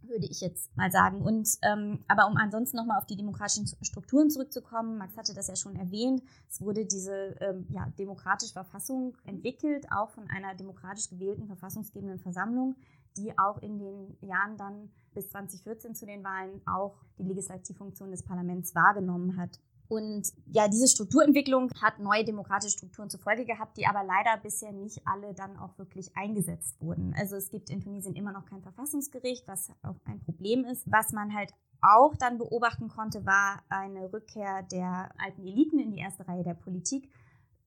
würde 0.07 0.27
ich 0.27 0.41
jetzt 0.41 0.75
mal 0.75 0.91
sagen. 0.91 1.21
Und 1.21 1.47
ähm, 1.61 2.03
aber 2.07 2.27
um 2.27 2.37
ansonsten 2.37 2.77
nochmal 2.77 2.97
auf 2.97 3.05
die 3.05 3.15
demokratischen 3.15 3.67
Strukturen 3.81 4.29
zurückzukommen, 4.29 4.97
Max 4.97 5.17
hatte 5.17 5.33
das 5.33 5.47
ja 5.47 5.55
schon 5.55 5.75
erwähnt, 5.75 6.21
es 6.49 6.61
wurde 6.61 6.85
diese 6.85 7.35
ähm, 7.41 7.67
ja, 7.69 7.87
demokratische 7.97 8.53
Verfassung 8.53 9.15
entwickelt, 9.25 9.87
auch 9.91 10.09
von 10.09 10.29
einer 10.29 10.55
demokratisch 10.55 11.09
gewählten 11.09 11.47
verfassungsgebenden 11.47 12.19
Versammlung, 12.19 12.75
die 13.17 13.37
auch 13.37 13.61
in 13.61 13.79
den 13.79 14.17
Jahren 14.21 14.57
dann 14.57 14.89
bis 15.13 15.29
2014 15.29 15.95
zu 15.95 16.05
den 16.05 16.23
Wahlen 16.23 16.61
auch 16.65 16.97
die 17.17 17.23
Legislativfunktion 17.23 18.11
des 18.11 18.23
Parlaments 18.23 18.75
wahrgenommen 18.75 19.37
hat. 19.37 19.59
Und 19.87 20.33
ja, 20.47 20.67
diese 20.67 20.87
Strukturentwicklung 20.87 21.69
hat 21.81 21.99
neue 21.99 22.25
demokratische 22.25 22.77
Strukturen 22.77 23.09
zur 23.09 23.19
Folge 23.19 23.45
gehabt, 23.45 23.77
die 23.77 23.85
aber 23.85 24.03
leider 24.03 24.37
bisher 24.41 24.71
nicht 24.71 25.01
alle 25.05 25.33
dann 25.33 25.57
auch 25.57 25.77
wirklich 25.77 26.15
eingesetzt 26.17 26.81
wurden. 26.81 27.13
Also 27.17 27.35
es 27.35 27.49
gibt 27.49 27.69
in 27.69 27.81
Tunesien 27.81 28.15
immer 28.15 28.31
noch 28.31 28.45
kein 28.45 28.61
Verfassungsgericht, 28.61 29.47
was 29.47 29.69
auch 29.83 29.95
ein 30.05 30.19
Problem 30.21 30.65
ist. 30.65 30.83
Was 30.91 31.11
man 31.11 31.33
halt 31.33 31.53
auch 31.81 32.15
dann 32.15 32.37
beobachten 32.37 32.87
konnte, 32.87 33.25
war 33.25 33.63
eine 33.69 34.11
Rückkehr 34.11 34.63
der 34.63 35.11
alten 35.17 35.45
Eliten 35.45 35.79
in 35.79 35.91
die 35.91 35.99
erste 35.99 36.27
Reihe 36.27 36.43
der 36.43 36.55
Politik, 36.55 37.11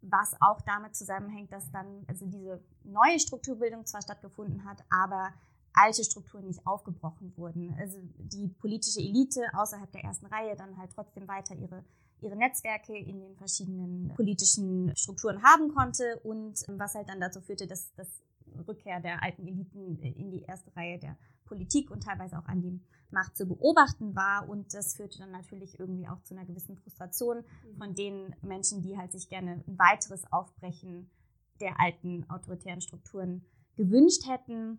was 0.01 0.35
auch 0.41 0.61
damit 0.63 0.97
zusammenhängt, 0.97 1.53
dass 1.53 1.71
dann 1.71 2.05
also 2.09 2.27
diese 2.27 2.61
neue 2.85 3.21
Strukturbildung 3.21 3.87
zwar 3.87 4.03
stattgefunden 4.03 4.65
hat, 4.65 4.83
aber 4.91 5.33
alte 5.73 6.03
Strukturen 6.03 6.47
nicht 6.47 6.67
aufgebrochen 6.67 7.33
wurden. 7.37 7.75
Also 7.79 7.99
die 8.19 8.49
politische 8.49 9.01
Elite 9.01 9.43
außerhalb 9.55 9.91
der 9.93 10.05
ersten 10.05 10.27
Reihe 10.27 10.57
dann 10.57 10.77
halt 10.77 10.91
trotzdem 10.93 11.29
weiter 11.29 11.55
ihre 11.55 11.85
ihre 12.21 12.37
Netzwerke 12.37 12.97
in 12.97 13.21
den 13.21 13.37
verschiedenen 13.37 14.13
politischen 14.15 14.93
Strukturen 14.97 15.43
haben 15.43 15.75
konnte 15.75 16.19
und 16.25 16.65
was 16.69 16.95
halt 16.95 17.09
dann 17.09 17.21
dazu 17.21 17.41
führte, 17.41 17.67
dass 17.67 17.93
das 17.95 18.09
Rückkehr 18.67 19.01
der 19.01 19.23
alten 19.23 19.47
Eliten 19.47 19.99
in 20.01 20.31
die 20.31 20.43
erste 20.43 20.75
Reihe 20.77 20.99
der 20.99 21.17
Politik 21.45 21.91
und 21.91 22.03
teilweise 22.03 22.39
auch 22.39 22.47
an 22.47 22.61
die 22.61 22.81
Macht 23.11 23.37
zu 23.37 23.47
beobachten 23.47 24.15
war. 24.15 24.49
Und 24.49 24.75
das 24.75 24.95
führte 24.95 25.19
dann 25.19 25.31
natürlich 25.31 25.79
irgendwie 25.79 26.07
auch 26.09 26.23
zu 26.23 26.35
einer 26.35 26.45
gewissen 26.45 26.77
Frustration 26.77 27.45
von 27.79 27.95
den 27.95 28.35
Menschen, 28.43 28.83
die 28.83 28.97
halt 28.97 29.13
sich 29.13 29.29
gerne 29.29 29.63
ein 29.67 29.79
weiteres 29.79 30.31
Aufbrechen 30.33 31.11
der 31.61 31.81
alten 31.81 32.29
autoritären 32.29 32.81
Strukturen 32.81 33.45
gewünscht 33.77 34.27
hätten. 34.29 34.79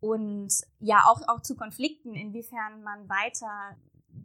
Und 0.00 0.52
ja, 0.78 1.02
auch, 1.06 1.26
auch 1.28 1.42
zu 1.42 1.56
Konflikten, 1.56 2.14
inwiefern 2.14 2.82
man 2.82 3.08
weiter 3.08 3.76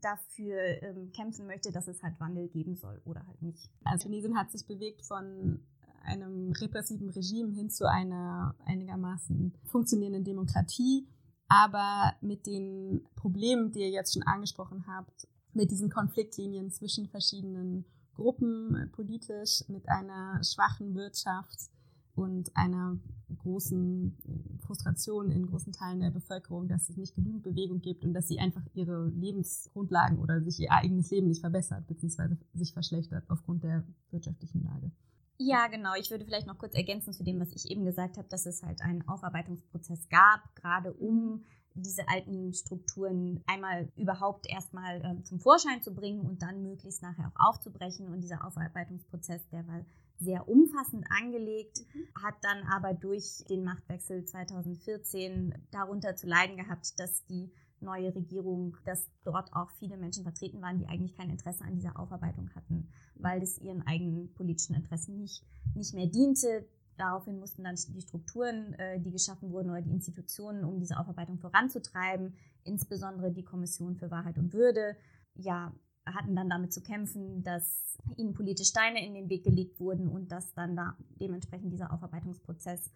dafür 0.02 0.60
ähm, 0.82 1.12
kämpfen 1.12 1.48
möchte, 1.48 1.72
dass 1.72 1.88
es 1.88 2.02
halt 2.04 2.20
Wandel 2.20 2.48
geben 2.48 2.76
soll 2.76 3.02
oder 3.06 3.26
halt 3.26 3.42
nicht. 3.42 3.70
Also 3.84 4.08
Tunesien 4.08 4.38
hat 4.38 4.52
sich 4.52 4.66
bewegt 4.66 5.06
von 5.06 5.60
einem 6.04 6.52
repressiven 6.52 7.10
Regime 7.10 7.52
hin 7.52 7.70
zu 7.70 7.90
einer 7.90 8.56
einigermaßen 8.66 9.54
funktionierenden 9.66 10.24
Demokratie, 10.24 11.08
aber 11.48 12.14
mit 12.22 12.46
den 12.46 13.08
Problemen, 13.16 13.72
die 13.72 13.80
ihr 13.80 13.90
jetzt 13.90 14.14
schon 14.14 14.24
angesprochen 14.24 14.86
habt, 14.88 15.28
mit 15.54 15.72
diesen 15.72 15.90
Konfliktlinien 15.90 16.72
zwischen 16.72 17.08
verschiedenen 17.08 17.86
Gruppen 18.16 18.76
äh, 18.76 18.88
politisch, 18.88 19.64
mit 19.68 19.90
einer 19.90 20.44
schwachen 20.44 20.96
Wirtschaft 20.96 21.70
und 22.16 22.56
einer 22.56 22.98
großen 23.38 24.18
Frustration 24.66 25.32
in 25.32 25.48
großen 25.48 25.74
Teilen 25.74 26.00
der 26.00 26.12
Bevölkerung, 26.12 26.68
dass 26.68 26.90
es 26.90 26.98
nicht 26.98 27.16
genügend 27.16 27.44
Bewegung 27.44 27.82
gibt 27.82 28.04
und 28.04 28.14
dass 28.14 28.28
sie 28.28 28.40
einfach 28.40 28.64
ihre 28.74 29.08
Lebensgrundlagen 29.10 30.20
oder 30.20 30.42
sich 30.42 30.60
ihr 30.60 30.72
eigenes 30.72 31.12
Leben 31.12 31.28
nicht 31.28 31.42
verbessert 31.42 31.86
bzw. 31.88 32.36
sich 32.54 32.74
verschlechtert 32.74 33.26
aufgrund 33.30 33.64
der 33.64 33.84
wirtschaftlichen 34.12 34.64
Lage. 34.64 34.92
Ja, 35.38 35.68
genau. 35.68 35.92
Ich 36.00 36.12
würde 36.12 36.24
vielleicht 36.24 36.48
noch 36.48 36.58
kurz 36.58 36.76
ergänzen 36.76 37.12
zu 37.12 37.24
dem, 37.24 37.40
was 37.40 37.52
ich 37.52 37.70
eben 37.70 37.84
gesagt 37.84 38.18
habe, 38.18 38.28
dass 38.30 38.46
es 38.46 38.64
halt 38.64 38.82
einen 38.82 39.06
Aufarbeitungsprozess 39.08 40.08
gab, 40.08 40.56
gerade 40.56 40.94
um 40.94 41.44
diese 41.74 42.08
alten 42.08 42.54
Strukturen 42.54 43.44
einmal 43.46 43.92
überhaupt 43.98 44.48
erstmal 44.50 45.02
ähm, 45.04 45.26
zum 45.26 45.42
Vorschein 45.42 45.82
zu 45.82 45.94
bringen 45.94 46.22
und 46.22 46.42
dann 46.42 46.64
möglichst 46.64 47.02
nachher 47.02 47.34
auch 47.36 47.50
aufzubrechen. 47.50 48.08
Und 48.08 48.22
dieser 48.22 48.46
Aufarbeitungsprozess, 48.48 49.50
der 49.50 49.68
war 49.68 49.86
sehr 50.20 50.48
umfassend 50.48 51.06
angelegt, 51.10 51.82
mhm. 51.94 52.24
hat 52.24 52.36
dann 52.42 52.64
aber 52.64 52.94
durch 52.94 53.44
den 53.50 53.64
Machtwechsel 53.64 54.26
2014 54.26 55.54
darunter 55.72 56.16
zu 56.16 56.28
leiden 56.28 56.58
gehabt, 56.58 57.00
dass 57.00 57.26
die 57.26 57.52
neue 57.82 58.16
Regierung, 58.16 58.78
dass 58.86 59.10
dort 59.24 59.54
auch 59.54 59.70
viele 59.80 59.98
Menschen 59.98 60.24
vertreten 60.24 60.62
waren, 60.62 60.80
die 60.80 60.88
eigentlich 60.88 61.16
kein 61.16 61.30
Interesse 61.30 61.64
an 61.64 61.76
dieser 61.76 62.00
Aufarbeitung 62.00 62.50
hatten, 62.56 62.90
weil 63.16 63.42
es 63.42 63.60
ihren 63.60 63.86
eigenen 63.86 64.34
politischen 64.34 64.76
Interessen 64.76 65.20
nicht, 65.20 65.44
nicht 65.76 65.94
mehr 65.94 66.08
diente. 66.08 66.68
Daraufhin 66.98 67.40
mussten 67.40 67.64
dann 67.64 67.76
die 67.76 68.02
Strukturen, 68.02 68.74
äh, 68.76 69.00
die 69.00 69.12
geschaffen 69.12 69.52
wurden, 69.52 69.70
oder 69.70 69.82
die 69.82 69.92
Institutionen, 69.92 70.64
um 70.64 70.80
diese 70.80 70.98
Aufarbeitung 70.98 71.38
voranzutreiben, 71.38 72.34
insbesondere 72.64 73.32
die 73.32 73.44
Kommission 73.44 73.98
für 73.98 74.10
Wahrheit 74.10 74.38
und 74.38 74.54
Würde, 74.54 74.96
ja, 75.36 75.74
hatten 76.06 76.36
dann 76.36 76.50
damit 76.50 76.74
zu 76.74 76.82
kämpfen, 76.82 77.44
dass 77.44 77.98
ihnen 78.18 78.34
politische 78.34 78.70
Steine 78.70 79.06
in 79.06 79.14
den 79.14 79.30
Weg 79.30 79.44
gelegt 79.44 79.80
wurden 79.80 80.08
und 80.08 80.32
dass 80.32 80.54
dann 80.54 80.76
da 80.76 80.96
dementsprechend 81.20 81.72
dieser 81.74 81.92
Aufarbeitungsprozess 81.94 82.92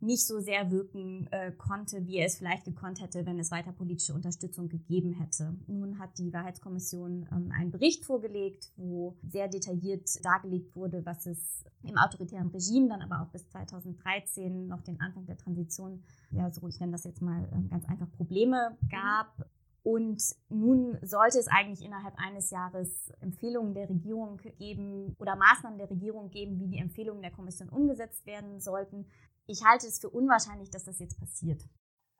nicht 0.00 0.24
so 0.26 0.40
sehr 0.40 0.70
wirken 0.70 1.26
äh, 1.32 1.50
konnte, 1.52 2.06
wie 2.06 2.18
er 2.18 2.26
es 2.26 2.38
vielleicht 2.38 2.64
gekonnt 2.64 3.00
hätte, 3.00 3.26
wenn 3.26 3.38
es 3.38 3.50
weiter 3.50 3.72
politische 3.72 4.14
Unterstützung 4.14 4.68
gegeben 4.68 5.12
hätte. 5.12 5.56
Nun 5.66 5.98
hat 5.98 6.18
die 6.18 6.32
Wahrheitskommission 6.32 7.28
ähm, 7.32 7.50
einen 7.52 7.70
Bericht 7.70 8.04
vorgelegt, 8.04 8.70
wo 8.76 9.16
sehr 9.28 9.48
detailliert 9.48 10.24
dargelegt 10.24 10.76
wurde, 10.76 11.04
was 11.04 11.26
es 11.26 11.64
im 11.82 11.98
autoritären 11.98 12.48
Regime, 12.48 12.88
dann 12.88 13.02
aber 13.02 13.22
auch 13.22 13.32
bis 13.32 13.48
2013 13.48 14.68
noch 14.68 14.82
den 14.82 15.00
Anfang 15.00 15.26
der 15.26 15.36
Transition, 15.36 16.02
ja, 16.30 16.50
so 16.50 16.66
ich 16.68 16.78
nenne 16.78 16.92
das 16.92 17.04
jetzt 17.04 17.22
mal 17.22 17.48
ähm, 17.52 17.68
ganz 17.68 17.84
einfach, 17.86 18.10
Probleme 18.12 18.76
gab. 18.90 19.48
Und 19.88 20.22
nun 20.50 20.98
sollte 21.00 21.38
es 21.38 21.48
eigentlich 21.48 21.82
innerhalb 21.82 22.14
eines 22.18 22.50
Jahres 22.50 23.10
Empfehlungen 23.20 23.72
der 23.72 23.88
Regierung 23.88 24.38
geben 24.58 25.16
oder 25.18 25.34
Maßnahmen 25.34 25.78
der 25.78 25.88
Regierung 25.88 26.28
geben, 26.30 26.60
wie 26.60 26.68
die 26.68 26.78
Empfehlungen 26.78 27.22
der 27.22 27.30
Kommission 27.30 27.70
umgesetzt 27.70 28.26
werden 28.26 28.60
sollten 28.60 29.06
ich 29.48 29.64
halte 29.64 29.86
es 29.86 29.98
für 29.98 30.10
unwahrscheinlich, 30.10 30.70
dass 30.70 30.84
das 30.84 31.00
jetzt 31.00 31.18
passiert. 31.18 31.64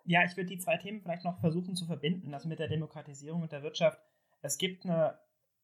Ja, 0.04 0.24
ich 0.24 0.37
würde 0.37 0.48
die 0.48 0.59
zwei 0.59 0.78
Themen 0.78 1.02
vielleicht 1.02 1.24
noch 1.24 1.38
versuchen 1.40 1.76
zu 1.76 1.87
verbinden, 1.87 2.33
das 2.33 2.46
mit 2.46 2.59
der 2.59 2.68
Demokratisierung 2.68 3.42
und 3.42 3.52
der 3.52 3.62
Wirtschaft. 3.62 4.00
Es 4.40 4.57
gibt 4.57 4.87
eine, 4.87 5.18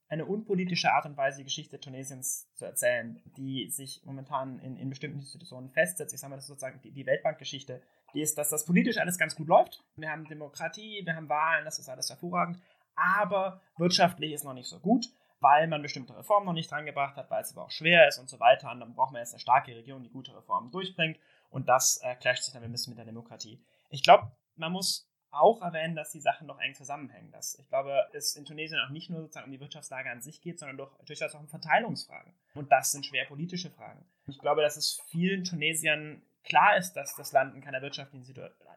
eine 0.08 0.26
unpolitische 0.26 0.92
Art 0.92 1.06
und 1.06 1.16
Weise, 1.16 1.38
die 1.38 1.44
Geschichte 1.44 1.80
Tunesiens 1.80 2.52
zu 2.52 2.66
erzählen, 2.66 3.22
die 3.38 3.70
sich 3.70 4.02
momentan 4.04 4.58
in, 4.58 4.76
in 4.76 4.90
bestimmten 4.90 5.20
Institutionen 5.20 5.70
festsetzt. 5.70 6.12
Ich 6.12 6.20
sage 6.20 6.30
mal, 6.30 6.36
das 6.36 6.44
ist 6.44 6.48
sozusagen 6.48 6.82
die, 6.82 6.92
die 6.92 7.06
Weltbankgeschichte. 7.06 7.80
Ist, 8.14 8.38
dass 8.38 8.48
das 8.48 8.64
politisch 8.64 8.98
alles 8.98 9.18
ganz 9.18 9.34
gut 9.34 9.48
läuft. 9.48 9.82
Wir 9.96 10.10
haben 10.10 10.26
Demokratie, 10.26 11.02
wir 11.04 11.16
haben 11.16 11.28
Wahlen, 11.28 11.64
das 11.64 11.78
ist 11.78 11.88
alles 11.88 12.08
hervorragend. 12.10 12.58
Aber 12.96 13.60
wirtschaftlich 13.76 14.32
ist 14.32 14.44
noch 14.44 14.54
nicht 14.54 14.68
so 14.68 14.78
gut 14.78 15.06
weil 15.44 15.68
man 15.68 15.82
bestimmte 15.82 16.16
Reformen 16.16 16.46
noch 16.46 16.54
nicht 16.54 16.70
drangebracht 16.70 17.16
hat, 17.16 17.30
weil 17.30 17.42
es 17.42 17.52
aber 17.52 17.66
auch 17.66 17.70
schwer 17.70 18.08
ist 18.08 18.18
und 18.18 18.30
so 18.30 18.40
weiter. 18.40 18.72
Und 18.72 18.80
dann 18.80 18.94
braucht 18.94 19.12
man 19.12 19.20
jetzt 19.20 19.34
eine 19.34 19.40
starke 19.40 19.76
Regierung, 19.76 20.02
die 20.02 20.08
gute 20.08 20.34
Reformen 20.34 20.70
durchbringt. 20.70 21.18
Und 21.50 21.68
das 21.68 22.00
äh, 22.02 22.16
clasht 22.16 22.44
sich 22.44 22.54
dann 22.54 22.64
ein 22.64 22.72
bisschen 22.72 22.92
mit 22.92 22.98
der 22.98 23.04
Demokratie. 23.04 23.62
Ich 23.90 24.02
glaube, 24.02 24.32
man 24.56 24.72
muss 24.72 25.06
auch 25.30 25.60
erwähnen, 25.60 25.96
dass 25.96 26.12
die 26.12 26.20
Sachen 26.20 26.48
doch 26.48 26.58
eng 26.60 26.74
zusammenhängen. 26.74 27.30
Dass 27.30 27.58
ich 27.58 27.68
glaube, 27.68 28.08
es 28.14 28.36
in 28.36 28.46
Tunesien 28.46 28.80
auch 28.80 28.88
nicht 28.88 29.10
nur 29.10 29.20
sozusagen 29.20 29.46
um 29.46 29.52
die 29.52 29.60
Wirtschaftslage 29.60 30.10
an 30.10 30.22
sich 30.22 30.40
geht, 30.40 30.58
sondern 30.58 30.88
durchaus 31.04 31.34
auch 31.34 31.40
um 31.40 31.48
Verteilungsfragen. 31.48 32.32
Und 32.54 32.72
das 32.72 32.92
sind 32.92 33.04
schwer 33.04 33.26
politische 33.26 33.70
Fragen. 33.70 34.02
Ich 34.26 34.38
glaube, 34.38 34.62
dass 34.62 34.78
es 34.78 35.02
vielen 35.08 35.44
Tunesiern 35.44 36.22
klar 36.44 36.76
ist, 36.76 36.94
dass 36.94 37.16
das 37.16 37.32
Land 37.32 37.54
in 37.54 37.62
keiner 37.62 37.82
wirtschaftlichen 37.82 38.24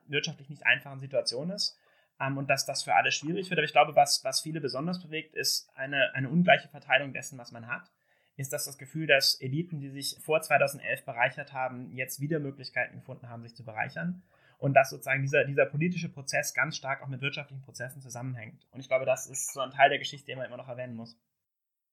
wirtschaftlich 0.08 0.49
nicht 0.49 0.65
einfachen 0.65 0.99
Situation 0.99 1.49
ist 1.49 1.77
ähm, 2.19 2.38
und 2.38 2.49
dass 2.49 2.65
das 2.65 2.84
für 2.84 2.95
alle 2.95 3.12
schwierig 3.12 3.49
wird. 3.49 3.60
Aber 3.60 3.65
ich 3.65 3.73
glaube, 3.73 3.95
was, 3.95 4.23
was 4.23 4.41
viele 4.41 4.62
besonders 4.62 5.01
bewegt, 5.01 5.36
ist 5.36 5.69
eine, 5.75 6.13
eine 6.13 6.30
ungleiche 6.30 6.69
Verteilung 6.69 7.13
dessen, 7.13 7.38
was 7.38 7.51
man 7.51 7.67
hat 7.67 7.91
ist 8.38 8.53
das 8.53 8.65
das 8.65 8.77
Gefühl, 8.77 9.08
dass 9.08 9.36
Eliten, 9.41 9.80
die 9.80 9.89
sich 9.89 10.15
vor 10.21 10.41
2011 10.41 11.03
bereichert 11.06 11.53
haben, 11.53 11.91
jetzt 11.91 12.21
wieder 12.21 12.39
Möglichkeiten 12.39 12.95
gefunden 12.95 13.30
haben, 13.30 13.41
sich 13.41 13.56
zu 13.56 13.65
bereichern. 13.65 14.21
Und 14.60 14.73
dass 14.73 14.91
sozusagen 14.91 15.23
dieser, 15.23 15.43
dieser 15.45 15.65
politische 15.65 16.10
Prozess 16.10 16.53
ganz 16.53 16.77
stark 16.77 17.01
auch 17.01 17.08
mit 17.08 17.21
wirtschaftlichen 17.21 17.63
Prozessen 17.63 18.01
zusammenhängt. 18.01 18.65
Und 18.71 18.80
ich 18.80 18.88
glaube, 18.88 19.06
das 19.06 19.27
ist 19.27 19.53
so 19.53 19.60
ein 19.60 19.71
Teil 19.71 19.89
der 19.89 19.99
Geschichte, 19.99 20.27
den 20.27 20.38
man 20.38 20.47
immer 20.47 20.58
noch 20.58 20.67
erwähnen 20.67 20.95
muss. 20.95 21.19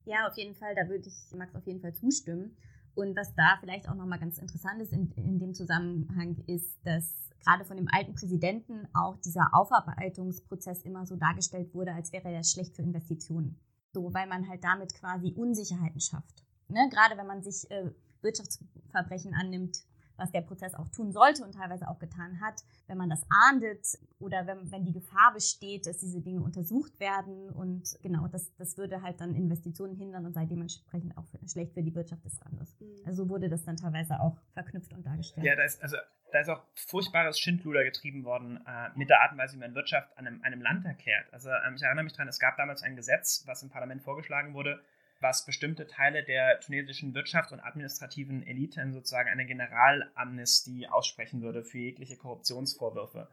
Ja, 0.04 0.28
auf 0.28 0.36
jeden 0.36 0.54
Fall, 0.54 0.74
da 0.74 0.86
würde 0.88 1.08
ich 1.08 1.36
Max 1.36 1.54
auf 1.54 1.66
jeden 1.66 1.80
Fall 1.80 1.94
zustimmen. 1.94 2.56
Und 2.94 3.16
was 3.16 3.34
da 3.34 3.56
vielleicht 3.60 3.88
auch 3.88 3.94
nochmal 3.94 4.20
ganz 4.20 4.38
interessant 4.38 4.80
ist 4.80 4.92
in, 4.92 5.10
in 5.12 5.38
dem 5.38 5.54
Zusammenhang, 5.54 6.36
ist, 6.46 6.78
dass 6.84 7.24
gerade 7.44 7.64
von 7.64 7.76
dem 7.76 7.88
alten 7.90 8.14
Präsidenten 8.14 8.88
auch 8.94 9.16
dieser 9.18 9.50
Aufarbeitungsprozess 9.52 10.82
immer 10.82 11.06
so 11.06 11.16
dargestellt 11.16 11.74
wurde, 11.74 11.92
als 11.92 12.12
wäre 12.12 12.30
er 12.30 12.44
schlecht 12.44 12.76
für 12.76 12.82
Investitionen. 12.82 13.58
So, 13.92 14.12
weil 14.12 14.26
man 14.26 14.48
halt 14.48 14.64
damit 14.64 14.94
quasi 14.94 15.32
Unsicherheiten 15.36 16.00
schafft. 16.00 16.44
Ne? 16.68 16.88
Gerade 16.90 17.16
wenn 17.16 17.26
man 17.26 17.42
sich 17.42 17.70
äh, 17.70 17.90
Wirtschaftsverbrechen 18.22 19.34
annimmt, 19.34 19.78
was 20.16 20.30
der 20.32 20.42
Prozess 20.42 20.74
auch 20.74 20.88
tun 20.88 21.12
sollte 21.12 21.44
und 21.44 21.52
teilweise 21.52 21.88
auch 21.88 21.98
getan 21.98 22.40
hat, 22.40 22.62
wenn 22.86 22.98
man 22.98 23.10
das 23.10 23.22
ahndet 23.28 23.98
oder 24.18 24.46
wenn, 24.46 24.70
wenn 24.70 24.84
die 24.84 24.92
Gefahr 24.92 25.32
besteht, 25.32 25.86
dass 25.86 25.98
diese 25.98 26.20
Dinge 26.20 26.40
untersucht 26.40 26.98
werden 27.00 27.50
und 27.50 27.98
genau, 28.02 28.28
das, 28.28 28.54
das 28.56 28.76
würde 28.76 29.02
halt 29.02 29.20
dann 29.20 29.34
Investitionen 29.34 29.96
hindern 29.96 30.26
und 30.26 30.32
sei 30.32 30.46
dementsprechend 30.46 31.16
auch 31.16 31.26
für, 31.26 31.38
schlecht 31.48 31.74
für 31.74 31.82
die 31.82 31.94
Wirtschaft 31.94 32.24
des 32.24 32.38
Landes. 32.40 32.76
Mhm. 32.80 32.86
Also 33.04 33.24
so 33.24 33.28
wurde 33.28 33.48
das 33.48 33.64
dann 33.64 33.76
teilweise 33.76 34.20
auch 34.20 34.38
verknüpft 34.52 34.92
und 34.92 35.04
dargestellt. 35.06 35.46
Ja, 35.46 35.56
da 35.56 35.64
ist, 35.64 35.82
also, 35.82 35.96
da 36.32 36.40
ist 36.40 36.48
auch 36.48 36.62
furchtbares 36.74 37.38
Schindluder 37.38 37.84
getrieben 37.84 38.24
worden 38.24 38.64
äh, 38.66 38.90
mit 38.96 39.08
der 39.08 39.20
Art 39.20 39.32
und 39.32 39.38
Weise, 39.38 39.54
wie 39.54 39.60
man 39.60 39.74
Wirtschaft 39.74 40.16
einem, 40.18 40.42
einem 40.42 40.60
Land 40.60 40.84
erklärt. 40.84 41.32
Also 41.32 41.50
ähm, 41.50 41.74
ich 41.76 41.82
erinnere 41.82 42.04
mich 42.04 42.12
daran, 42.12 42.28
es 42.28 42.38
gab 42.38 42.56
damals 42.56 42.82
ein 42.82 42.96
Gesetz, 42.96 43.44
was 43.46 43.62
im 43.62 43.70
Parlament 43.70 44.02
vorgeschlagen 44.02 44.54
wurde, 44.54 44.82
was 45.24 45.46
bestimmte 45.46 45.86
Teile 45.86 46.22
der 46.22 46.60
tunesischen 46.60 47.14
Wirtschaft 47.14 47.50
und 47.50 47.58
administrativen 47.58 48.46
Eliten 48.46 48.92
sozusagen 48.92 49.30
eine 49.30 49.46
Generalamnestie 49.46 50.86
aussprechen 50.86 51.40
würde 51.40 51.64
für 51.64 51.78
jegliche 51.78 52.18
Korruptionsvorwürfe, 52.18 53.28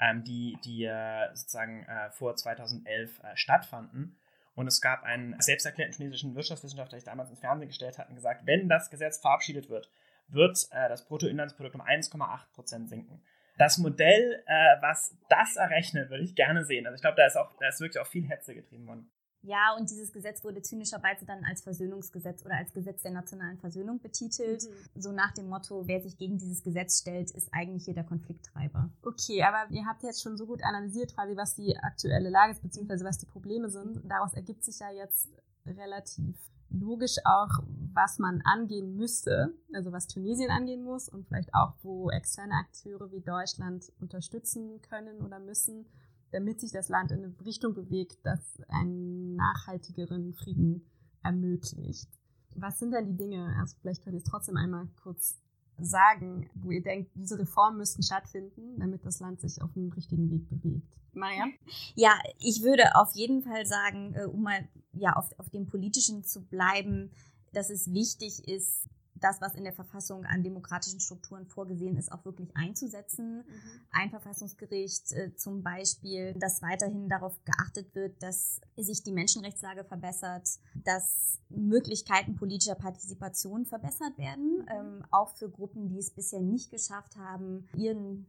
ähm, 0.00 0.24
die, 0.24 0.56
die 0.64 0.84
äh, 0.84 1.28
sozusagen 1.34 1.84
äh, 1.84 2.10
vor 2.10 2.34
2011 2.34 3.20
äh, 3.22 3.36
stattfanden. 3.36 4.16
Und 4.54 4.68
es 4.68 4.80
gab 4.80 5.02
einen 5.02 5.38
selbsterklärten 5.38 5.94
tunesischen 5.94 6.34
Wirtschaftswissenschaftler, 6.34 6.96
der 6.96 7.00
sich 7.00 7.10
damals 7.10 7.28
ins 7.28 7.40
Fernsehen 7.40 7.68
gestellt 7.68 7.98
hat 7.98 8.08
und 8.08 8.14
gesagt, 8.14 8.46
wenn 8.46 8.68
das 8.70 8.88
Gesetz 8.88 9.18
verabschiedet 9.18 9.68
wird, 9.68 9.90
wird 10.28 10.66
äh, 10.70 10.88
das 10.88 11.06
Bruttoinlandsprodukt 11.06 11.74
um 11.74 11.82
1,8 11.82 12.54
Prozent 12.54 12.88
sinken. 12.88 13.22
Das 13.58 13.76
Modell, 13.76 14.42
äh, 14.46 14.76
was 14.80 15.14
das 15.28 15.56
errechnet, 15.56 16.08
würde 16.08 16.24
ich 16.24 16.34
gerne 16.34 16.64
sehen. 16.64 16.86
Also 16.86 16.96
ich 16.96 17.02
glaube, 17.02 17.16
da 17.16 17.28
da 17.28 17.68
ist 17.68 17.80
wirklich 17.80 18.00
auch 18.00 18.06
viel 18.06 18.26
Hetze 18.26 18.54
getrieben 18.54 18.86
worden. 18.86 19.10
Ja, 19.46 19.76
und 19.78 19.90
dieses 19.90 20.10
Gesetz 20.10 20.42
wurde 20.42 20.62
zynischerweise 20.62 21.26
dann 21.26 21.44
als 21.44 21.60
Versöhnungsgesetz 21.60 22.44
oder 22.44 22.56
als 22.56 22.72
Gesetz 22.72 23.02
der 23.02 23.10
nationalen 23.12 23.58
Versöhnung 23.58 24.00
betitelt. 24.00 24.62
Mhm. 24.62 25.00
So 25.00 25.12
nach 25.12 25.32
dem 25.32 25.48
Motto, 25.48 25.86
wer 25.86 26.00
sich 26.00 26.16
gegen 26.16 26.38
dieses 26.38 26.62
Gesetz 26.62 27.00
stellt, 27.00 27.30
ist 27.30 27.50
eigentlich 27.52 27.84
hier 27.84 27.94
der 27.94 28.04
Konflikttreiber. 28.04 28.90
Okay, 29.02 29.42
aber 29.42 29.70
ihr 29.70 29.84
habt 29.84 30.02
jetzt 30.02 30.22
schon 30.22 30.38
so 30.38 30.46
gut 30.46 30.62
analysiert, 30.64 31.14
quasi, 31.14 31.36
was 31.36 31.54
die 31.54 31.76
aktuelle 31.76 32.30
Lage 32.30 32.52
ist, 32.52 32.62
beziehungsweise 32.62 33.04
was 33.04 33.18
die 33.18 33.26
Probleme 33.26 33.68
sind. 33.68 34.00
Daraus 34.04 34.32
ergibt 34.32 34.64
sich 34.64 34.78
ja 34.78 34.90
jetzt 34.90 35.28
relativ 35.66 36.36
logisch 36.70 37.16
auch, 37.24 37.62
was 37.92 38.18
man 38.18 38.40
angehen 38.44 38.96
müsste, 38.96 39.54
also 39.74 39.92
was 39.92 40.06
Tunesien 40.06 40.50
angehen 40.50 40.82
muss 40.82 41.08
und 41.08 41.26
vielleicht 41.26 41.54
auch, 41.54 41.74
wo 41.82 42.10
externe 42.10 42.54
Akteure 42.54 43.12
wie 43.12 43.20
Deutschland 43.20 43.92
unterstützen 44.00 44.80
können 44.82 45.20
oder 45.20 45.38
müssen 45.38 45.86
damit 46.34 46.60
sich 46.60 46.72
das 46.72 46.88
Land 46.88 47.12
in 47.12 47.24
eine 47.24 47.34
Richtung 47.46 47.74
bewegt, 47.74 48.18
das 48.24 48.40
einen 48.68 49.36
nachhaltigeren 49.36 50.34
Frieden 50.34 50.84
ermöglicht. 51.22 52.08
Was 52.56 52.80
sind 52.80 52.90
denn 52.90 53.06
die 53.06 53.16
Dinge? 53.16 53.54
Also 53.60 53.76
vielleicht 53.80 54.02
könnt 54.02 54.14
ihr 54.14 54.18
es 54.18 54.24
trotzdem 54.24 54.56
einmal 54.56 54.88
kurz 55.02 55.40
sagen, 55.78 56.50
wo 56.54 56.72
ihr 56.72 56.82
denkt, 56.82 57.12
diese 57.14 57.38
Reformen 57.38 57.78
müssten 57.78 58.02
stattfinden, 58.02 58.78
damit 58.78 59.04
das 59.06 59.20
Land 59.20 59.40
sich 59.40 59.62
auf 59.62 59.72
den 59.74 59.92
richtigen 59.92 60.28
Weg 60.30 60.48
bewegt. 60.48 60.98
Maria? 61.12 61.46
Ja, 61.94 62.18
ich 62.40 62.62
würde 62.62 62.96
auf 62.96 63.12
jeden 63.14 63.42
Fall 63.42 63.64
sagen, 63.64 64.14
äh, 64.14 64.24
um 64.24 64.42
mal 64.42 64.68
ja 64.92 65.12
auf, 65.12 65.30
auf 65.38 65.48
dem 65.50 65.66
Politischen 65.66 66.24
zu 66.24 66.44
bleiben, 66.44 67.12
dass 67.52 67.70
es 67.70 67.92
wichtig 67.92 68.48
ist, 68.48 68.88
das, 69.24 69.40
was 69.40 69.54
in 69.54 69.64
der 69.64 69.72
Verfassung 69.72 70.26
an 70.26 70.42
demokratischen 70.42 71.00
Strukturen 71.00 71.46
vorgesehen 71.46 71.96
ist, 71.96 72.12
auch 72.12 72.24
wirklich 72.26 72.54
einzusetzen. 72.54 73.38
Mhm. 73.38 73.44
Ein 73.90 74.10
Verfassungsgericht 74.10 75.12
äh, 75.12 75.34
zum 75.34 75.62
Beispiel, 75.62 76.34
dass 76.34 76.60
weiterhin 76.60 77.08
darauf 77.08 77.42
geachtet 77.44 77.94
wird, 77.94 78.22
dass 78.22 78.60
sich 78.76 79.02
die 79.02 79.12
Menschenrechtslage 79.12 79.84
verbessert, 79.84 80.46
dass 80.74 81.40
Möglichkeiten 81.48 82.36
politischer 82.36 82.74
Partizipation 82.74 83.64
verbessert 83.64 84.18
werden, 84.18 84.58
mhm. 84.58 84.68
ähm, 84.68 85.04
auch 85.10 85.30
für 85.30 85.48
Gruppen, 85.48 85.88
die 85.88 85.98
es 85.98 86.10
bisher 86.10 86.40
nicht 86.40 86.70
geschafft 86.70 87.16
haben, 87.16 87.66
ihren 87.74 88.26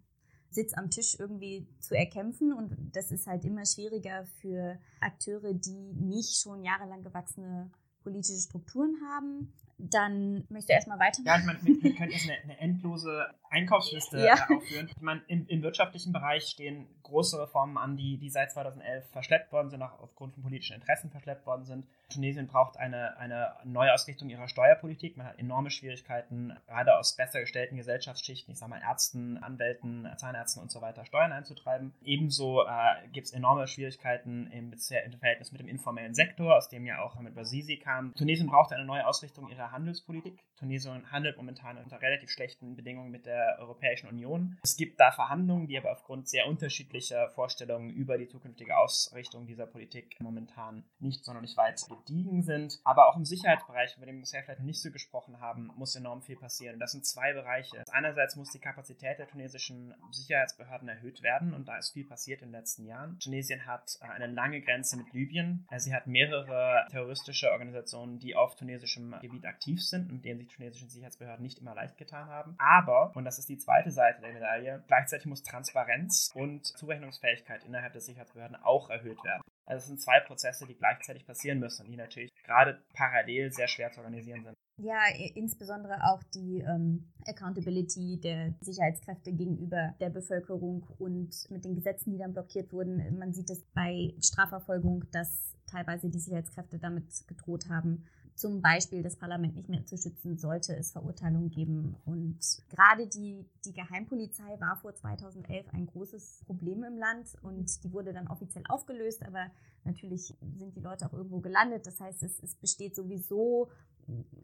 Sitz 0.49 0.73
am 0.73 0.89
Tisch 0.89 1.19
irgendwie 1.19 1.67
zu 1.81 1.93
erkämpfen. 1.93 2.53
Und 2.53 2.73
das 2.93 3.12
ist 3.12 3.27
halt 3.27 3.43
immer 3.43 3.65
schwieriger 3.65 4.25
für 4.39 4.79
Akteure, 5.01 5.53
die 5.53 5.91
nicht 5.93 6.41
schon 6.41 6.63
jahrelang 6.63 7.03
gewachsene 7.03 7.69
politische 8.01 8.39
Strukturen 8.39 8.95
haben. 9.10 9.51
Dann 9.77 10.45
möchte 10.49 10.71
ich 10.71 10.75
erstmal 10.75 10.99
weitermachen. 10.99 11.25
Ja, 11.25 11.38
ich 11.38 11.45
meine, 11.45 11.83
wir 11.83 11.95
können 11.95 12.11
jetzt 12.11 12.29
eine, 12.29 12.39
eine 12.43 12.59
endlose 12.59 13.27
Einkaufsliste 13.55 14.19
ja. 14.19 14.33
aufführen. 14.49 14.89
Ich 14.89 15.01
meine, 15.01 15.21
im, 15.27 15.47
im, 15.47 15.63
wirtschaftlichen 15.63 16.11
Bereich 16.11 16.43
stehen 16.43 16.87
große 17.03 17.39
Reformen 17.39 17.77
an, 17.77 17.95
die, 17.95 18.17
die 18.17 18.29
seit 18.29 18.51
2011 18.51 19.09
verschleppt 19.11 19.51
worden 19.53 19.69
sind, 19.69 19.81
auch 19.81 19.99
aufgrund 19.99 20.33
von 20.33 20.43
politischen 20.43 20.75
Interessen 20.75 21.09
verschleppt 21.09 21.45
worden 21.45 21.63
sind. 21.63 21.87
Tunesien 22.09 22.47
braucht 22.47 22.77
eine, 22.77 23.17
eine 23.17 23.53
Neuausrichtung 23.63 24.29
ihrer 24.29 24.47
Steuerpolitik. 24.47 25.15
Man 25.17 25.27
hat 25.27 25.39
enorme 25.39 25.71
Schwierigkeiten, 25.71 26.53
gerade 26.67 26.97
aus 26.97 27.15
besser 27.15 27.39
gestellten 27.39 27.77
Gesellschaftsschichten, 27.77 28.51
ich 28.51 28.59
sage 28.59 28.71
mal 28.71 28.81
Ärzten, 28.81 29.37
Anwälten, 29.37 30.07
Zahnärzten 30.17 30.61
und 30.61 30.71
so 30.71 30.81
weiter, 30.81 31.05
Steuern 31.05 31.31
einzutreiben. 31.31 31.93
Ebenso 32.03 32.63
äh, 32.63 33.07
gibt 33.13 33.27
es 33.27 33.33
enorme 33.33 33.67
Schwierigkeiten 33.67 34.47
im, 34.47 34.73
im 34.73 35.19
Verhältnis 35.19 35.51
mit 35.51 35.61
dem 35.61 35.67
informellen 35.67 36.13
Sektor, 36.13 36.57
aus 36.57 36.69
dem 36.69 36.85
ja 36.85 37.01
auch 37.01 37.19
mit 37.19 37.35
Basisi 37.35 37.77
kam. 37.77 38.13
Tunesien 38.15 38.47
braucht 38.47 38.73
eine 38.73 38.85
neue 38.85 39.07
Ausrichtung 39.07 39.49
ihrer 39.49 39.71
Handelspolitik. 39.71 40.39
Tunesien 40.57 41.11
handelt 41.11 41.37
momentan 41.37 41.77
unter 41.77 42.01
relativ 42.01 42.29
schlechten 42.29 42.75
Bedingungen 42.75 43.11
mit 43.11 43.25
der 43.25 43.44
Europäischen 43.60 44.08
Union. 44.08 44.58
Es 44.63 44.77
gibt 44.77 44.99
da 44.99 45.12
Verhandlungen, 45.12 45.67
die 45.67 45.77
aber 45.77 45.91
aufgrund 45.91 46.27
sehr 46.27 46.47
unterschiedlicher 46.47 47.29
Vorstellungen 47.29 47.89
über 47.89 48.17
die 48.17 48.27
zukünftige 48.27 48.77
Ausrichtung 48.77 49.47
dieser 49.47 49.67
Politik 49.67 50.17
momentan 50.19 50.86
nicht 50.99 51.23
sonderlich 51.23 51.58
weit 51.58 51.81
gediegen 51.88 52.43
sind. 52.43 52.79
Aber 52.84 53.08
auch 53.10 53.17
im 53.17 53.25
Sicherheitsbereich, 53.25 53.95
über 53.97 54.05
den 54.05 54.15
wir 54.15 54.21
bisher 54.21 54.43
vielleicht 54.43 54.62
nicht 54.62 54.81
so 54.81 54.91
gesprochen 54.91 55.39
haben, 55.39 55.71
muss 55.75 55.95
enorm 55.95 56.21
viel 56.21 56.38
passieren. 56.38 56.79
Das 56.79 56.91
sind 56.91 57.05
zwei 57.05 57.34
Bereiche. 57.34 57.84
Einerseits 57.91 58.36
muss 58.36 58.51
die 58.51 58.60
Kapazität 58.60 59.19
der 59.19 59.27
tunesischen 59.27 59.93
Sicherheitsbehörden 60.12 60.88
erhöht 60.88 61.21
werden 61.21 61.53
und 61.53 61.67
da 61.67 61.77
ist 61.77 61.91
viel 61.91 62.05
passiert 62.05 62.41
in 62.41 62.49
den 62.49 62.60
letzten 62.60 62.86
Jahren. 62.86 63.19
Tunesien 63.19 63.65
hat 63.65 63.97
äh, 64.01 64.05
eine 64.05 64.27
lange 64.27 64.62
Grenze 64.62 64.97
mit 64.97 65.12
Libyen. 65.13 65.67
Sie 65.77 65.93
hat 65.93 66.08
mehrere 66.08 66.86
terroristische 66.89 67.51
Organisationen, 67.51 68.19
die 68.19 68.36
auf 68.36 68.55
tunesischem 68.55 69.15
Gebiet 69.21 69.45
aktiv 69.45 69.81
sind, 69.81 70.12
mit 70.12 70.25
denen 70.25 70.39
sich 70.39 70.47
tunesischen 70.47 70.89
Sicherheitsbehörden 70.89 71.43
nicht 71.43 71.60
immer 71.60 71.75
leicht 71.75 71.97
getan 71.97 72.27
haben. 72.27 72.55
Aber, 72.58 73.15
und 73.15 73.25
das 73.25 73.35
ist 73.39 73.50
die 73.50 73.58
zweite 73.58 73.91
Seite 73.91 74.21
der 74.21 74.34
Medaille, 74.34 74.84
gleichzeitig 74.88 75.26
muss 75.28 75.43
Transparenz 75.43 76.32
und 76.34 76.65
Zurechnungsfähigkeit 76.65 77.63
innerhalb 77.63 77.93
der 77.93 78.02
Sicherheitsbehörden 78.02 78.56
auch 78.58 78.89
erhöht 78.89 79.24
werden. 79.24 79.41
Also 79.65 79.82
es 79.82 79.88
sind 79.88 80.02
zwei 80.02 80.19
Prozesse, 80.19 80.65
die 80.67 80.76
gleichzeitig 80.76 81.26
passieren 81.26 81.60
müssen 81.60 81.86
die 81.89 81.98
natürlich 81.98 82.32
gerade 82.43 82.82
parallel 82.93 83.52
sehr 83.52 83.67
schwer 83.67 83.91
zu 83.91 84.00
organisieren 84.00 84.43
sind. 84.43 84.56
Ja, 84.78 85.00
insbesondere 85.36 86.04
auch 86.04 86.21
die 86.34 86.60
ähm, 86.60 87.08
Accountability 87.26 88.19
der 88.21 88.54
Sicherheitskräfte 88.60 89.32
gegenüber 89.32 89.95
der 90.02 90.10
Bevölkerung 90.10 90.84
und 91.00 91.34
mit 91.50 91.63
den 91.63 91.76
Gesetzen, 91.76 92.12
die 92.12 92.17
dann 92.17 92.34
blockiert 92.34 92.74
wurden. 92.74 93.17
Man 93.17 93.34
sieht 93.34 93.50
es 93.50 93.63
bei 93.74 94.13
Strafverfolgung, 94.21 95.06
dass 95.12 95.56
teilweise 95.65 96.10
die 96.10 96.19
Sicherheitskräfte 96.19 96.78
damit 96.78 97.06
gedroht 97.28 97.69
haben, 97.69 98.06
zum 98.36 98.62
Beispiel 98.62 99.02
das 99.02 99.15
Parlament 99.15 99.56
nicht 99.56 99.69
mehr 99.69 99.86
zu 99.86 99.98
schützen, 99.98 100.38
sollte 100.38 100.76
es 100.76 100.91
Verurteilungen 100.91 101.50
geben. 101.50 101.95
Und 102.06 102.38
gerade 102.69 103.08
die, 103.08 103.45
die 103.63 103.74
Geheimpolizei 103.74 104.60
war 104.60 104.76
vor 104.76 104.93
2011 104.93 105.67
ein 105.74 105.88
großes 105.88 106.43
Problem 106.45 106.84
im 106.84 106.98
Land 106.98 107.38
und 107.41 107.84
die 107.84 107.93
wurde 107.93 108.12
dann 108.12 108.28
offiziell 108.28 108.65
aufgelöst, 108.67 109.24
aber 109.24 109.50
natürlich 109.86 110.36
sind 110.58 110.76
die 110.76 110.82
Leute 110.82 111.06
auch 111.06 111.13
irgendwo 111.13 111.39
gelandet. 111.39 111.88
Das 111.88 112.02
heißt, 112.02 112.24
es, 112.24 112.43
es 112.43 112.56
besteht 112.56 112.95
sowieso 112.95 113.69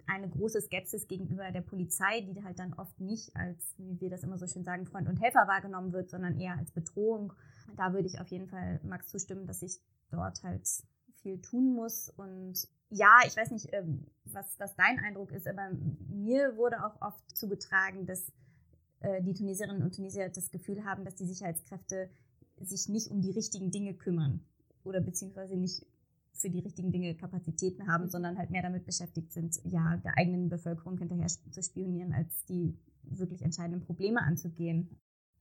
eine 0.07 0.29
große 0.29 0.61
Skepsis 0.61 1.07
gegenüber 1.07 1.51
der 1.51 1.61
Polizei, 1.61 2.21
die 2.21 2.43
halt 2.43 2.59
dann 2.59 2.73
oft 2.73 2.99
nicht 2.99 3.35
als, 3.35 3.75
wie 3.77 3.99
wir 3.99 4.09
das 4.09 4.23
immer 4.23 4.37
so 4.37 4.47
schön 4.47 4.63
sagen, 4.63 4.85
Freund 4.85 5.07
und 5.07 5.21
Helfer 5.21 5.47
wahrgenommen 5.47 5.91
wird, 5.91 6.09
sondern 6.09 6.39
eher 6.39 6.57
als 6.57 6.71
Bedrohung. 6.71 7.33
Da 7.75 7.93
würde 7.93 8.07
ich 8.07 8.19
auf 8.19 8.27
jeden 8.29 8.47
Fall 8.47 8.79
Max 8.83 9.09
zustimmen, 9.09 9.45
dass 9.45 9.59
sich 9.59 9.79
dort 10.09 10.41
halt 10.43 10.67
viel 11.21 11.39
tun 11.41 11.73
muss 11.73 12.09
und 12.09 12.67
ja, 12.91 13.19
ich 13.25 13.35
weiß 13.35 13.51
nicht, 13.51 13.69
ähm, 13.71 14.05
was, 14.25 14.45
was 14.59 14.75
dein 14.75 14.99
Eindruck 14.99 15.31
ist, 15.31 15.47
aber 15.47 15.71
mir 16.09 16.55
wurde 16.57 16.85
auch 16.85 17.01
oft 17.01 17.35
zugetragen, 17.35 18.05
dass 18.05 18.31
äh, 18.99 19.21
die 19.23 19.33
Tunesierinnen 19.33 19.81
und 19.81 19.95
Tunesier 19.95 20.29
das 20.29 20.51
Gefühl 20.51 20.83
haben, 20.85 21.05
dass 21.05 21.15
die 21.15 21.25
Sicherheitskräfte 21.25 22.09
sich 22.59 22.89
nicht 22.89 23.09
um 23.09 23.21
die 23.21 23.31
richtigen 23.31 23.71
Dinge 23.71 23.93
kümmern 23.93 24.41
oder 24.83 25.01
beziehungsweise 25.01 25.55
nicht 25.57 25.85
für 26.33 26.49
die 26.49 26.59
richtigen 26.59 26.91
Dinge 26.91 27.15
Kapazitäten 27.15 27.87
haben, 27.87 28.05
mhm. 28.05 28.09
sondern 28.09 28.37
halt 28.37 28.51
mehr 28.51 28.61
damit 28.61 28.85
beschäftigt 28.85 29.31
sind, 29.31 29.59
ja, 29.63 29.97
der 29.97 30.17
eigenen 30.17 30.49
Bevölkerung 30.49 30.97
hinterher 30.97 31.27
zu 31.27 31.63
spionieren, 31.63 32.13
als 32.13 32.45
die 32.45 32.77
wirklich 33.03 33.41
entscheidenden 33.41 33.81
Probleme 33.85 34.21
anzugehen. 34.21 34.89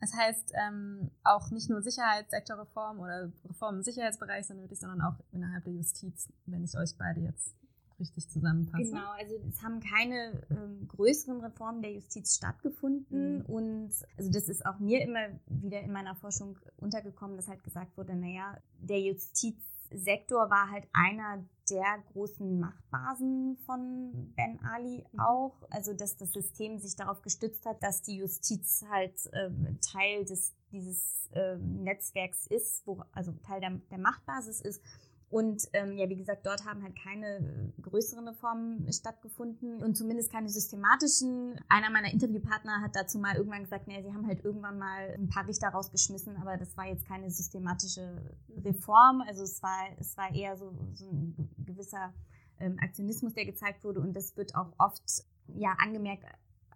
Das 0.01 0.15
heißt, 0.15 0.53
ähm, 0.55 1.11
auch 1.25 1.51
nicht 1.51 1.69
nur 1.69 1.83
Sicherheitssektorreform 1.83 3.01
oder 3.01 3.31
Reform 3.45 3.77
im 3.77 3.83
Sicherheitsbereich, 3.83 4.47
sondern 4.47 4.65
wirklich, 4.65 4.81
sondern 4.81 5.03
auch 5.03 5.17
innerhalb 5.31 5.65
der 5.65 5.75
Justiz, 5.75 6.33
wenn 6.47 6.65
ich 6.65 6.77
euch 6.77 6.97
beide 6.97 7.21
jetzt 7.21 7.55
richtig 8.01 8.31
zusammenfasse. 8.31 8.85
Genau, 8.85 9.11
also 9.11 9.35
es 9.47 9.63
haben 9.63 9.81
keine 9.81 10.43
ähm, 10.51 10.89
größeren 10.89 11.41
Reformen 11.41 11.83
der 11.83 11.93
Justiz 11.93 12.35
stattgefunden 12.37 13.39
mhm. 13.39 13.45
und 13.45 13.91
also 14.17 14.31
das 14.31 14.49
ist 14.49 14.65
auch 14.65 14.79
mir 14.79 15.03
immer 15.03 15.29
wieder 15.47 15.81
in 15.83 15.93
meiner 15.93 16.15
Forschung 16.15 16.59
untergekommen, 16.79 17.37
dass 17.37 17.49
halt 17.49 17.63
gesagt 17.63 17.97
wurde, 17.99 18.17
naja, 18.17 18.57
der 18.79 19.01
Justizsektor 19.01 20.49
war 20.49 20.71
halt 20.71 20.89
einer 20.95 21.45
der 21.71 22.03
großen 22.13 22.59
Machtbasen 22.59 23.57
von 23.65 24.33
Ben 24.37 24.59
Ali 24.65 25.05
mhm. 25.13 25.21
auch. 25.21 25.57
Also, 25.71 25.95
dass 25.95 26.17
das 26.17 26.33
System 26.33 26.79
sich 26.79 26.97
darauf 26.97 27.23
gestützt 27.23 27.65
hat, 27.67 27.83
dass 27.83 28.03
die 28.03 28.17
Justiz 28.17 28.85
halt 28.91 29.31
ähm, 29.33 29.79
Teil 29.81 30.25
des, 30.25 30.55
dieses 30.73 31.29
ähm, 31.35 31.85
Netzwerks 31.85 32.47
ist, 32.47 32.87
wo, 32.87 33.03
also 33.13 33.33
Teil 33.47 33.61
der, 33.61 33.71
der 33.91 33.99
Machtbasis 33.99 34.61
ist 34.61 34.83
und 35.31 35.69
ähm, 35.75 35.97
ja, 35.97 36.09
wie 36.09 36.17
gesagt, 36.17 36.45
dort 36.45 36.65
haben 36.65 36.83
halt 36.83 36.97
keine 37.01 37.37
äh, 37.37 37.81
größeren 37.83 38.27
Reformen 38.27 38.93
stattgefunden 38.93 39.81
und 39.81 39.97
zumindest 39.97 40.33
keine 40.33 40.49
systematischen. 40.49 41.55
Einer 41.69 41.89
meiner 41.89 42.13
Interviewpartner 42.13 42.81
hat 42.81 42.97
dazu 42.97 43.21
mal 43.21 43.37
irgendwann 43.37 43.63
gesagt, 43.63 43.87
naja, 43.87 44.03
sie 44.03 44.13
haben 44.13 44.27
halt 44.27 44.45
irgendwann 44.45 44.79
mal 44.79 45.15
ein 45.15 45.29
paar 45.29 45.47
Richter 45.47 45.69
rausgeschmissen, 45.69 46.37
aber 46.37 46.57
das 46.57 46.77
war 46.77 46.87
jetzt 46.89 47.07
keine 47.07 47.31
systematische 47.31 48.35
Reform. 48.65 49.23
Also 49.25 49.45
es 49.45 49.63
war, 49.63 49.87
es 50.01 50.17
war 50.17 50.35
eher 50.35 50.57
so, 50.57 50.75
so 50.95 51.09
ein 51.09 51.49
gewisser 51.65 52.13
ähm, 52.59 52.77
Aktionismus, 52.81 53.33
der 53.33 53.47
gezeigt 53.47 53.85
wurde 53.85 54.01
und 54.01 54.15
das 54.15 54.37
wird 54.37 54.57
auch 54.57 54.73
oft 54.79 55.25
ja 55.47 55.77
angemerkt 55.79 56.25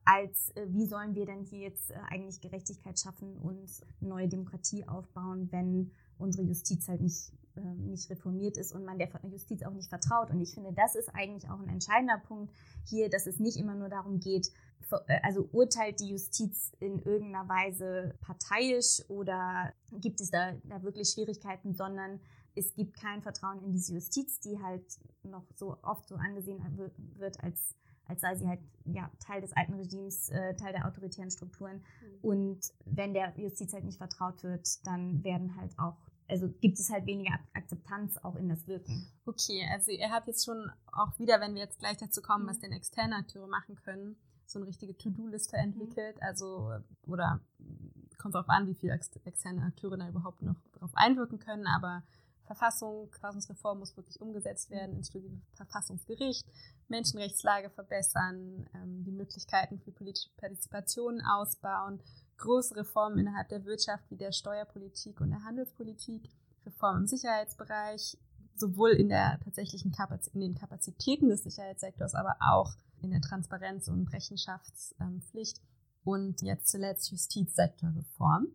als 0.04 0.50
äh, 0.54 0.66
wie 0.68 0.86
sollen 0.86 1.16
wir 1.16 1.26
denn 1.26 1.42
hier 1.42 1.60
jetzt 1.60 1.90
äh, 1.90 1.94
eigentlich 2.08 2.40
Gerechtigkeit 2.40 3.00
schaffen 3.00 3.36
und 3.38 3.68
neue 4.00 4.28
Demokratie 4.28 4.86
aufbauen, 4.86 5.48
wenn 5.50 5.90
unsere 6.18 6.44
Justiz 6.44 6.86
halt 6.88 7.00
nicht 7.00 7.32
ähm, 7.56 7.90
nicht 7.90 8.10
reformiert 8.10 8.56
ist 8.56 8.72
und 8.72 8.84
man 8.84 8.98
der 8.98 9.08
Justiz 9.30 9.62
auch 9.62 9.72
nicht 9.72 9.88
vertraut. 9.88 10.30
Und 10.30 10.40
ich 10.40 10.54
finde, 10.54 10.72
das 10.72 10.94
ist 10.94 11.08
eigentlich 11.14 11.50
auch 11.50 11.60
ein 11.60 11.68
entscheidender 11.68 12.18
Punkt 12.18 12.52
hier, 12.84 13.08
dass 13.08 13.26
es 13.26 13.38
nicht 13.38 13.56
immer 13.56 13.74
nur 13.74 13.88
darum 13.88 14.20
geht, 14.20 14.50
äh, 15.06 15.20
also 15.22 15.48
urteilt 15.52 16.00
die 16.00 16.10
Justiz 16.10 16.72
in 16.80 17.00
irgendeiner 17.00 17.48
Weise 17.48 18.14
parteiisch 18.20 19.02
oder 19.08 19.72
gibt 19.92 20.20
es 20.20 20.30
da, 20.30 20.52
da 20.64 20.82
wirklich 20.82 21.08
Schwierigkeiten, 21.10 21.74
sondern 21.74 22.20
es 22.54 22.74
gibt 22.74 22.96
kein 22.96 23.22
Vertrauen 23.22 23.62
in 23.64 23.72
diese 23.72 23.94
Justiz, 23.94 24.40
die 24.40 24.60
halt 24.62 24.84
noch 25.22 25.44
so 25.56 25.76
oft 25.82 26.08
so 26.08 26.14
angesehen 26.16 26.60
wird 27.16 27.42
als 27.42 27.74
als 28.06 28.20
sei 28.20 28.34
sie 28.34 28.46
halt 28.46 28.60
ja, 28.84 29.10
Teil 29.18 29.40
des 29.40 29.52
alten 29.54 29.74
Regimes, 29.74 30.28
äh, 30.28 30.54
Teil 30.56 30.72
der 30.72 30.86
autoritären 30.86 31.30
Strukturen. 31.30 31.76
Mhm. 31.76 32.18
Und 32.20 32.72
wenn 32.84 33.14
der 33.14 33.32
Justiz 33.38 33.72
halt 33.72 33.84
nicht 33.84 33.98
vertraut 33.98 34.42
wird, 34.42 34.86
dann 34.86 35.24
werden 35.24 35.56
halt 35.56 35.78
auch 35.78 35.96
also 36.28 36.48
gibt 36.60 36.78
es 36.78 36.90
halt 36.90 37.06
weniger 37.06 37.38
Akzeptanz 37.52 38.16
auch 38.18 38.36
in 38.36 38.48
das 38.48 38.66
Wirken. 38.66 39.06
Okay, 39.26 39.66
also 39.70 39.90
ihr 39.90 40.10
habt 40.10 40.26
jetzt 40.26 40.44
schon 40.44 40.70
auch 40.92 41.18
wieder, 41.18 41.40
wenn 41.40 41.54
wir 41.54 41.62
jetzt 41.62 41.78
gleich 41.78 41.96
dazu 41.96 42.22
kommen, 42.22 42.46
was 42.46 42.58
mhm. 42.58 42.62
denn 42.62 42.72
externe 42.72 43.16
Akteure 43.16 43.46
machen 43.46 43.76
können, 43.76 44.16
so 44.46 44.58
eine 44.58 44.68
richtige 44.68 44.96
To-Do-Liste 44.96 45.56
entwickelt. 45.56 46.16
Also, 46.22 46.72
oder 47.06 47.40
kommt 48.18 48.34
darauf 48.34 48.48
an, 48.48 48.66
wie 48.66 48.74
viele 48.74 48.98
externe 49.24 49.62
Akteure 49.62 49.96
da 49.96 50.08
überhaupt 50.08 50.42
noch 50.42 50.56
darauf 50.72 50.94
einwirken 50.94 51.38
können, 51.38 51.66
aber 51.66 52.02
Verfassung, 52.46 53.10
Verfassungsreform 53.10 53.78
muss 53.78 53.96
wirklich 53.96 54.20
umgesetzt 54.20 54.70
werden, 54.70 54.96
inklusive 54.96 55.40
Verfassungsgericht, 55.54 56.44
Menschenrechtslage 56.88 57.70
verbessern, 57.70 58.68
ähm, 58.74 59.02
die 59.04 59.12
Möglichkeiten 59.12 59.78
für 59.78 59.92
politische 59.92 60.28
Partizipation 60.36 61.22
ausbauen, 61.22 62.00
große 62.38 62.76
Reformen 62.76 63.18
innerhalb 63.18 63.48
der 63.48 63.64
Wirtschaft 63.64 64.10
wie 64.10 64.16
der 64.16 64.32
Steuerpolitik 64.32 65.20
und 65.20 65.30
der 65.30 65.44
Handelspolitik, 65.44 66.30
Reformen 66.66 67.02
im 67.02 67.06
Sicherheitsbereich, 67.06 68.16
sowohl 68.56 68.90
in 68.90 69.08
der 69.08 69.40
tatsächlichen 69.44 69.92
Kapaz 69.92 70.28
in 70.28 70.40
den 70.40 70.54
Kapazitäten 70.54 71.28
des 71.28 71.42
Sicherheitssektors, 71.42 72.14
aber 72.14 72.36
auch 72.40 72.74
in 73.02 73.10
der 73.10 73.20
Transparenz- 73.20 73.88
und 73.88 74.12
Rechenschaftspflicht 74.12 75.60
und 76.04 76.42
jetzt 76.42 76.68
zuletzt 76.68 77.10
Justizsektorreform. 77.10 78.48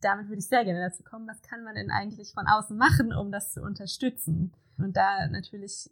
Damit 0.00 0.28
würde 0.28 0.38
ich 0.38 0.48
sehr 0.48 0.64
gerne 0.64 0.88
dazu 0.88 1.02
kommen, 1.02 1.26
was 1.26 1.40
kann 1.42 1.64
man 1.64 1.74
denn 1.74 1.90
eigentlich 1.90 2.32
von 2.32 2.46
außen 2.46 2.76
machen, 2.76 3.12
um 3.12 3.32
das 3.32 3.52
zu 3.52 3.62
unterstützen? 3.62 4.52
Und 4.76 4.96
da 4.96 5.26
natürlich 5.28 5.90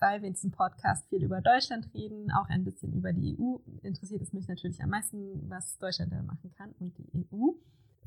weil 0.00 0.22
wir 0.22 0.28
in 0.28 0.34
diesem 0.34 0.50
Podcast 0.50 1.08
viel 1.08 1.22
über 1.22 1.40
Deutschland 1.40 1.92
reden, 1.94 2.30
auch 2.32 2.48
ein 2.48 2.64
bisschen 2.64 2.92
über 2.92 3.12
die 3.12 3.36
EU, 3.38 3.56
interessiert 3.82 4.22
es 4.22 4.32
mich 4.32 4.48
natürlich 4.48 4.82
am 4.82 4.90
meisten, 4.90 5.48
was 5.48 5.78
Deutschland 5.78 6.12
da 6.12 6.22
machen 6.22 6.52
kann 6.56 6.72
und 6.78 6.96
die 6.98 7.26
EU. 7.32 7.52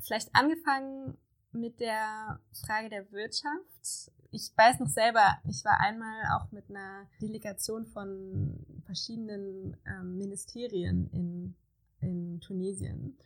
Vielleicht 0.00 0.34
angefangen 0.34 1.16
mit 1.52 1.80
der 1.80 2.40
Frage 2.64 2.88
der 2.88 3.10
Wirtschaft. 3.12 4.12
Ich 4.30 4.52
weiß 4.56 4.78
noch 4.78 4.88
selber, 4.88 5.38
ich 5.48 5.64
war 5.64 5.80
einmal 5.80 6.24
auch 6.36 6.52
mit 6.52 6.70
einer 6.70 7.06
Delegation 7.20 7.86
von 7.86 8.64
verschiedenen 8.86 9.76
ähm, 9.86 10.16
Ministerien 10.16 11.10
in, 11.10 11.54
in 12.00 12.40
Tunesien 12.40 13.16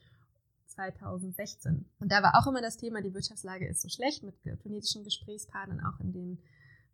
2016. 0.67 1.85
Und 2.01 2.11
da 2.11 2.23
war 2.23 2.39
auch 2.39 2.47
immer 2.47 2.63
das 2.63 2.77
Thema, 2.77 3.03
die 3.03 3.15
Wirtschaftslage 3.15 3.69
ist 3.69 3.83
so 3.83 3.89
schlecht 3.89 4.23
mit 4.23 4.35
tunesischen 4.63 5.05
Gesprächspartnern, 5.05 5.85
auch 5.85 6.01
in 6.01 6.13
den 6.13 6.39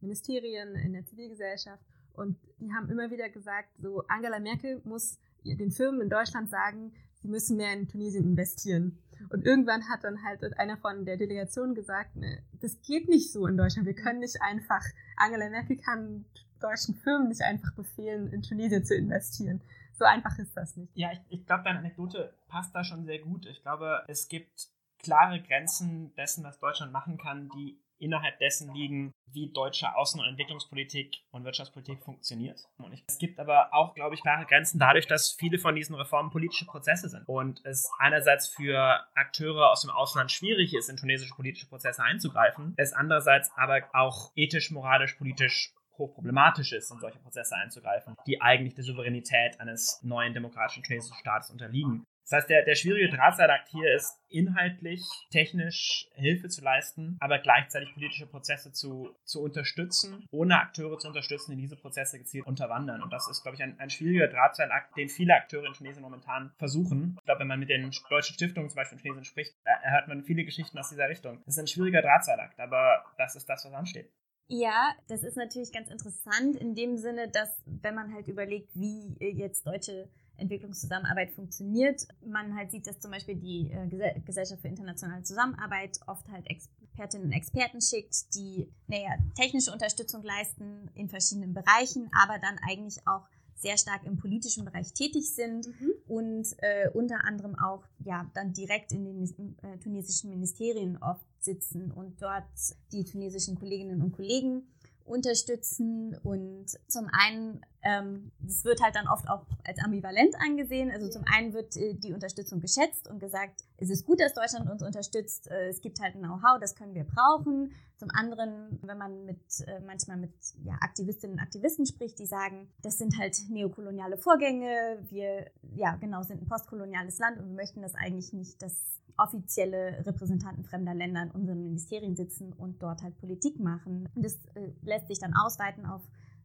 Ministerien, 0.01 0.75
in 0.77 0.93
der 0.93 1.05
Zivilgesellschaft. 1.07 1.83
Und 2.15 2.37
die 2.59 2.73
haben 2.73 2.91
immer 2.91 3.11
wieder 3.11 3.29
gesagt, 3.29 3.69
so 3.79 4.05
Angela 4.09 4.39
Merkel 4.39 4.81
muss 4.85 5.19
den 5.45 5.71
Firmen 5.71 6.03
in 6.03 6.11
Deutschland 6.11 6.51
sagen, 6.51 6.93
sie 7.23 7.29
müssen 7.29 7.57
mehr 7.57 7.73
in 7.73 7.89
Tunesien 7.89 8.25
investieren. 8.25 8.99
Und 9.29 9.45
irgendwann 9.45 9.89
hat 9.89 10.05
dann 10.05 10.23
halt 10.25 10.43
einer 10.59 10.77
von 10.79 11.05
der 11.05 11.17
Delegation 11.17 11.75
gesagt, 11.75 12.17
ne, 12.17 12.43
das 12.61 12.81
geht 12.83 13.09
nicht 13.09 13.33
so 13.33 13.47
in 13.47 13.57
Deutschland. 13.57 13.87
Wir 13.87 13.95
können 13.95 14.21
nicht 14.21 14.41
einfach, 14.43 14.83
Angela 15.17 15.49
Merkel 15.51 15.77
kann 15.77 16.25
deutschen 16.61 16.95
Firmen 16.95 17.29
nicht 17.29 17.43
einfach 17.43 17.73
befehlen, 17.75 18.33
in 18.33 18.43
Tunesien 18.43 18.85
zu 18.85 18.95
investieren. 18.95 19.63
So 19.93 20.05
einfach 20.05 20.39
ist 20.39 20.57
das 20.57 20.77
nicht. 20.77 20.91
Ja, 20.95 21.13
ich, 21.13 21.21
ich 21.29 21.47
glaube, 21.47 21.65
deine 21.65 21.79
Anekdote 21.81 22.35
passt 22.49 22.75
da 22.75 22.85
schon 22.85 23.05
sehr 23.05 23.19
gut. 23.19 23.47
Ich 23.47 23.63
glaube, 23.63 24.03
es 24.09 24.29
gibt 24.29 24.69
klare 24.99 25.43
Grenzen 25.43 26.15
dessen, 26.15 26.45
was 26.45 26.59
Deutschland 26.59 26.93
machen 26.93 27.19
kann, 27.19 27.51
die 27.51 27.79
innerhalb 28.01 28.39
dessen 28.39 28.73
liegen, 28.75 29.13
wie 29.33 29.53
deutsche 29.53 29.87
Außen- 29.87 30.19
und 30.19 30.27
Entwicklungspolitik 30.27 31.19
und 31.31 31.45
Wirtschaftspolitik 31.45 32.03
funktioniert. 32.03 32.61
Und 32.79 32.93
es 33.07 33.19
gibt 33.19 33.39
aber 33.39 33.73
auch, 33.73 33.95
glaube 33.95 34.15
ich, 34.15 34.23
klare 34.23 34.47
Grenzen 34.47 34.79
dadurch, 34.79 35.07
dass 35.07 35.33
viele 35.39 35.59
von 35.59 35.75
diesen 35.75 35.95
Reformen 35.95 36.31
politische 36.31 36.67
Prozesse 36.67 37.09
sind 37.09 37.29
und 37.29 37.65
es 37.65 37.89
einerseits 37.99 38.49
für 38.49 39.05
Akteure 39.15 39.71
aus 39.71 39.83
dem 39.83 39.91
Ausland 39.91 40.33
schwierig 40.33 40.75
ist, 40.75 40.89
in 40.89 40.97
tunesische 40.97 41.35
politische 41.35 41.69
Prozesse 41.69 42.03
einzugreifen, 42.03 42.75
es 42.77 42.93
andererseits 42.93 43.51
aber 43.57 43.83
auch 43.93 44.33
ethisch, 44.35 44.71
moralisch, 44.71 45.15
politisch 45.15 45.73
hochproblematisch 46.01 46.73
ist, 46.73 46.91
in 46.91 46.99
solche 46.99 47.19
Prozesse 47.19 47.55
einzugreifen, 47.55 48.17
die 48.27 48.41
eigentlich 48.41 48.75
der 48.75 48.85
Souveränität 48.85 49.61
eines 49.61 50.01
neuen 50.03 50.35
demokratischen 50.35 50.83
tunesischen 50.83 51.17
Staates 51.19 51.51
unterliegen. 51.51 52.05
Das 52.31 52.43
heißt, 52.43 52.51
der, 52.51 52.65
der 52.65 52.77
schwierige 52.77 53.09
Drahtseilakt 53.09 53.69
hier 53.71 53.93
ist, 53.93 54.21
inhaltlich, 54.29 55.03
technisch 55.33 56.09
Hilfe 56.15 56.49
zu 56.49 56.63
leisten, 56.63 57.17
aber 57.19 57.41
gleichzeitig 57.41 57.93
politische 57.93 58.29
Prozesse 58.29 58.73
zu, 58.73 59.11
zu 59.25 59.43
unterstützen, 59.43 60.29
ohne 60.31 60.61
Akteure 60.61 60.97
zu 60.99 61.09
unterstützen, 61.09 61.57
die 61.57 61.63
diese 61.63 61.75
Prozesse 61.75 62.19
gezielt 62.19 62.47
unterwandern. 62.47 63.03
Und 63.03 63.13
das 63.13 63.29
ist, 63.29 63.43
glaube 63.43 63.57
ich, 63.57 63.63
ein, 63.65 63.81
ein 63.81 63.91
schwieriger 63.91 64.29
Drahtseilakt, 64.29 64.97
den 64.97 65.09
viele 65.09 65.35
Akteure 65.35 65.67
in 65.67 65.73
Tunesien 65.73 66.03
momentan 66.03 66.53
versuchen. 66.57 67.17
Ich 67.19 67.25
glaube, 67.25 67.41
wenn 67.41 67.49
man 67.49 67.59
mit 67.59 67.69
den 67.69 67.91
deutschen 68.09 68.35
Stiftungen 68.35 68.71
zum 68.71 68.77
Beispiel 68.77 68.99
in 68.99 69.03
Tunesien 69.03 69.25
spricht, 69.25 69.57
hört 69.65 70.07
man 70.07 70.23
viele 70.23 70.45
Geschichten 70.45 70.79
aus 70.79 70.89
dieser 70.89 71.09
Richtung. 71.09 71.43
Das 71.47 71.57
ist 71.57 71.59
ein 71.59 71.67
schwieriger 71.67 72.01
Drahtseilakt, 72.01 72.61
aber 72.61 73.07
das 73.19 73.35
ist 73.35 73.49
das, 73.49 73.65
was 73.65 73.73
ansteht. 73.73 74.09
Ja, 74.47 74.95
das 75.09 75.23
ist 75.23 75.37
natürlich 75.37 75.73
ganz 75.73 75.91
interessant 75.91 76.57
in 76.57 76.75
dem 76.75 76.97
Sinne, 76.97 77.29
dass 77.29 77.63
wenn 77.67 77.95
man 77.95 78.13
halt 78.13 78.27
überlegt, 78.27 78.71
wie 78.75 79.17
jetzt 79.21 79.65
deutsche 79.65 80.09
Entwicklungszusammenarbeit 80.41 81.31
funktioniert. 81.33 82.07
Man 82.25 82.57
halt 82.57 82.71
sieht, 82.71 82.87
dass 82.87 83.01
zum 83.01 83.11
Beispiel 83.11 83.37
die 83.37 83.71
äh, 83.71 84.21
Gesellschaft 84.25 84.63
für 84.63 84.69
internationale 84.69 85.23
Zusammenarbeit 85.23 86.01
oft 86.07 86.29
halt 86.29 86.47
Expertinnen 86.49 87.27
und 87.27 87.33
Experten 87.33 87.81
schickt, 87.81 88.35
die 88.35 88.69
naja, 88.87 89.11
technische 89.37 89.73
Unterstützung 89.73 90.23
leisten 90.23 90.91
in 90.95 91.09
verschiedenen 91.09 91.55
Bereichen, 91.55 92.11
aber 92.13 92.39
dann 92.39 92.59
eigentlich 92.69 93.07
auch 93.07 93.27
sehr 93.61 93.77
stark 93.77 94.05
im 94.05 94.17
politischen 94.17 94.65
Bereich 94.65 94.93
tätig 94.95 95.35
sind 95.35 95.67
mhm. 95.67 95.93
und 96.09 96.47
äh, 96.59 96.89
unter 96.95 97.25
anderem 97.25 97.59
auch 97.59 97.85
ja 97.99 98.29
dann 98.35 98.53
direkt 98.53 98.93
in 98.93 99.05
den 99.05 99.57
äh, 99.63 99.79
tunesischen 99.79 100.31
Ministerien 100.31 100.97
oft 101.03 101.25
sitzen 101.41 101.91
und 101.91 102.21
dort 102.23 102.45
die 102.93 103.05
tunesischen 103.05 103.59
Kolleginnen 103.59 104.03
und 104.03 104.13
Kollegen 104.13 104.63
unterstützen 105.11 106.17
und 106.23 106.67
zum 106.87 107.09
einen, 107.13 107.61
ähm, 107.83 108.31
das 108.41 108.65
wird 108.65 108.81
halt 108.83 108.95
dann 108.95 109.09
oft 109.09 109.29
auch 109.29 109.45
als 109.65 109.79
ambivalent 109.85 110.35
angesehen. 110.41 110.91
Also 110.91 111.09
zum 111.09 111.25
einen 111.27 111.53
wird 111.53 111.77
äh, 111.77 111.95
die 111.95 112.13
Unterstützung 112.13 112.61
geschätzt 112.61 113.09
und 113.09 113.19
gesagt, 113.19 113.65
es 113.79 113.91
ist 113.91 114.07
gut, 114.07 114.21
dass 114.21 114.35
Deutschland 114.35 114.71
uns 114.71 114.83
unterstützt, 114.83 115.51
äh, 115.51 115.69
es 115.69 115.81
gibt 115.81 116.01
halt 116.01 116.15
ein 116.15 116.23
Know-how, 116.23 116.61
das 116.61 116.77
können 116.77 116.95
wir 116.95 117.05
brauchen. 117.05 117.73
Zum 117.97 118.11
anderen, 118.13 118.79
wenn 118.83 118.97
man 118.97 119.27
mit 119.27 119.41
äh, 119.67 119.81
manchmal 119.81 120.17
mit 120.17 120.33
ja, 120.65 120.75
Aktivistinnen 120.81 121.37
und 121.37 121.43
Aktivisten 121.43 121.85
spricht, 121.85 122.19
die 122.19 122.27
sagen, 122.27 122.71
das 122.81 122.97
sind 122.97 123.19
halt 123.19 123.37
neokoloniale 123.51 124.17
Vorgänge, 124.17 124.99
wir 125.09 125.51
ja 125.75 125.97
genau 125.97 126.23
sind 126.23 126.43
ein 126.43 126.49
postkoloniales 126.49 127.19
Land 127.19 127.39
und 127.39 127.49
wir 127.49 127.57
möchten 127.57 127.83
das 127.83 127.95
eigentlich 127.95 128.33
nicht, 128.33 128.63
dass 128.63 129.00
offizielle 129.17 130.05
Repräsentanten 130.07 130.65
fremder 130.65 130.95
Länder 130.95 131.23
in 131.23 131.31
unseren 131.31 131.63
Ministerien 131.63 132.17
sitzen 132.17 132.53
und 132.53 132.83
dort 132.83 133.03
halt 133.03 133.19
Politik 133.19 133.59
machen. 133.61 134.09
Und 134.15 134.25
das 134.25 134.35
äh, 134.55 134.73
lässt 134.83 135.09
sich 135.09 135.19
dann 135.19 135.35
ausweiten 135.35 135.87
auf 135.87 136.03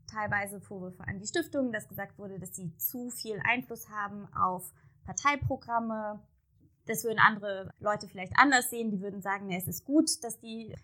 teilweise 0.08 0.62
Vorwürfe 0.62 1.08
an 1.08 1.20
die 1.20 1.28
Stiftungen, 1.28 1.72
dass 1.72 1.88
gesagt 1.88 2.18
wurde, 2.18 2.40
dass 2.40 2.56
sie 2.56 2.76
zu 2.78 3.10
viel 3.10 3.40
Einfluss 3.44 3.90
haben 3.90 4.28
auf 4.34 4.72
Parteiprogramme. 5.04 6.20
Das 6.86 7.04
würden 7.04 7.20
andere 7.20 7.72
Leute 7.80 8.08
vielleicht 8.08 8.34
anders 8.38 8.70
sehen. 8.70 8.92
Die 8.92 9.02
würden 9.02 9.22
sagen, 9.22 9.48
nee, 9.48 9.58
es 9.58 9.68
ist 9.68 9.86
gut, 9.86 10.24
dass 10.24 10.40
die 10.40 10.76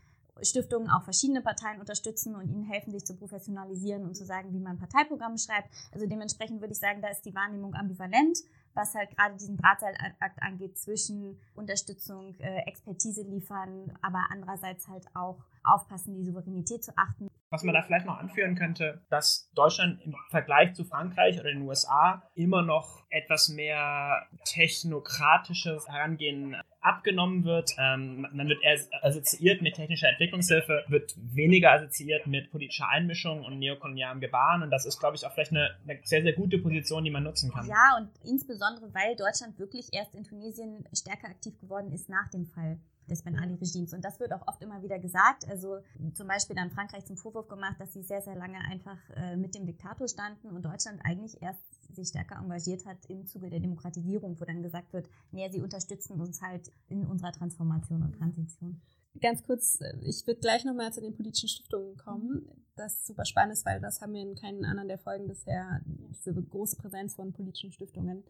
Stiftungen 0.41 0.89
auch 0.89 1.03
verschiedene 1.03 1.41
Parteien 1.41 1.79
unterstützen 1.79 2.35
und 2.35 2.49
ihnen 2.49 2.63
helfen, 2.63 2.91
sich 2.91 3.05
zu 3.05 3.15
professionalisieren 3.15 4.03
und 4.05 4.15
zu 4.15 4.25
sagen, 4.25 4.53
wie 4.53 4.59
man 4.59 4.77
Parteiprogramme 4.77 5.37
schreibt. 5.37 5.69
Also 5.91 6.07
dementsprechend 6.07 6.61
würde 6.61 6.73
ich 6.73 6.79
sagen, 6.79 7.01
da 7.01 7.09
ist 7.09 7.25
die 7.25 7.35
Wahrnehmung 7.35 7.75
ambivalent 7.75 8.39
was 8.73 8.93
halt 8.95 9.15
gerade 9.15 9.35
diesen 9.35 9.57
Drahtseilakt 9.57 10.41
angeht, 10.41 10.77
zwischen 10.77 11.39
Unterstützung, 11.55 12.35
äh, 12.39 12.61
Expertise 12.67 13.23
liefern, 13.23 13.91
aber 14.01 14.25
andererseits 14.29 14.87
halt 14.87 15.05
auch 15.13 15.37
aufpassen, 15.63 16.15
die 16.15 16.23
Souveränität 16.23 16.83
zu 16.83 16.91
achten. 16.97 17.27
Was 17.51 17.63
man 17.63 17.75
da 17.75 17.81
vielleicht 17.81 18.05
noch 18.05 18.17
anführen 18.17 18.55
könnte, 18.55 19.01
dass 19.09 19.51
Deutschland 19.53 20.01
im 20.05 20.15
Vergleich 20.29 20.73
zu 20.73 20.85
Frankreich 20.85 21.37
oder 21.37 21.49
den 21.49 21.63
USA 21.63 22.23
immer 22.33 22.61
noch 22.61 23.03
etwas 23.09 23.49
mehr 23.49 24.25
technokratisches 24.45 25.85
Herangehen 25.89 26.55
abgenommen 26.79 27.43
wird. 27.43 27.71
Ähm, 27.77 28.25
man 28.31 28.47
wird 28.47 28.63
eher 28.63 28.79
assoziiert 29.01 29.61
mit 29.61 29.75
technischer 29.75 30.07
Entwicklungshilfe, 30.07 30.85
wird 30.87 31.13
weniger 31.17 31.73
assoziiert 31.73 32.25
mit 32.25 32.49
politischer 32.51 32.87
Einmischung 32.87 33.43
und 33.43 33.59
neokolonialem 33.59 34.21
Gebaren. 34.21 34.63
Und 34.63 34.71
das 34.71 34.85
ist, 34.85 34.99
glaube 34.99 35.17
ich, 35.17 35.25
auch 35.25 35.33
vielleicht 35.33 35.51
eine, 35.51 35.71
sehr, 36.03 36.23
sehr 36.23 36.33
gute 36.33 36.57
Position, 36.57 37.03
die 37.03 37.11
man 37.11 37.23
nutzen 37.23 37.51
kann. 37.51 37.67
Ja, 37.67 37.97
und 37.99 38.09
insbesondere, 38.23 38.93
weil 38.93 39.15
Deutschland 39.17 39.59
wirklich 39.59 39.89
erst 39.91 40.15
in 40.15 40.23
Tunesien 40.23 40.85
stärker 40.93 41.27
aktiv 41.27 41.59
geworden 41.59 41.91
ist 41.91 42.09
nach 42.09 42.29
dem 42.29 42.45
Fall 42.45 42.79
des 43.11 43.21
Ben 43.21 43.37
Ali-Regimes. 43.37 43.93
Und 43.93 44.03
das 44.03 44.19
wird 44.19 44.33
auch 44.33 44.47
oft 44.47 44.63
immer 44.63 44.81
wieder 44.81 44.97
gesagt. 44.97 45.47
Also 45.47 45.79
zum 46.13 46.27
Beispiel 46.27 46.55
dann 46.55 46.71
Frankreich 46.71 47.05
zum 47.05 47.17
Vorwurf 47.17 47.47
gemacht, 47.47 47.75
dass 47.79 47.93
sie 47.93 48.01
sehr, 48.01 48.21
sehr 48.21 48.35
lange 48.35 48.57
einfach 48.59 48.97
äh, 49.15 49.35
mit 49.35 49.53
dem 49.53 49.65
Diktator 49.65 50.07
standen 50.07 50.49
und 50.49 50.65
Deutschland 50.65 51.01
eigentlich 51.03 51.41
erst 51.41 51.61
sich 51.95 52.07
stärker 52.07 52.37
engagiert 52.37 52.85
hat 52.85 53.05
im 53.07 53.27
Zuge 53.27 53.49
der 53.49 53.59
Demokratisierung, 53.59 54.39
wo 54.39 54.45
dann 54.45 54.63
gesagt 54.63 54.93
wird, 54.93 55.09
nee, 55.31 55.49
sie 55.49 55.61
unterstützen 55.61 56.19
uns 56.19 56.41
halt 56.41 56.71
in 56.87 57.05
unserer 57.05 57.33
Transformation 57.33 58.01
und 58.01 58.13
Transition. 58.13 58.81
Ganz 59.19 59.43
kurz, 59.43 59.79
ich 60.01 60.25
würde 60.25 60.39
gleich 60.39 60.63
nochmal 60.63 60.93
zu 60.93 61.01
den 61.01 61.13
politischen 61.13 61.49
Stiftungen 61.49 61.97
kommen. 61.97 62.47
Das 62.77 63.05
super 63.05 63.25
spannend 63.25 63.53
ist, 63.53 63.65
weil 63.65 63.81
das 63.81 63.99
haben 63.99 64.13
wir 64.13 64.21
in 64.21 64.35
keinen 64.35 64.63
anderen 64.63 64.87
der 64.87 64.97
Folgen 64.97 65.27
bisher, 65.27 65.81
diese 65.85 66.33
große 66.33 66.77
Präsenz 66.77 67.15
von 67.15 67.33
politischen 67.33 67.73
Stiftungen. 67.73 68.23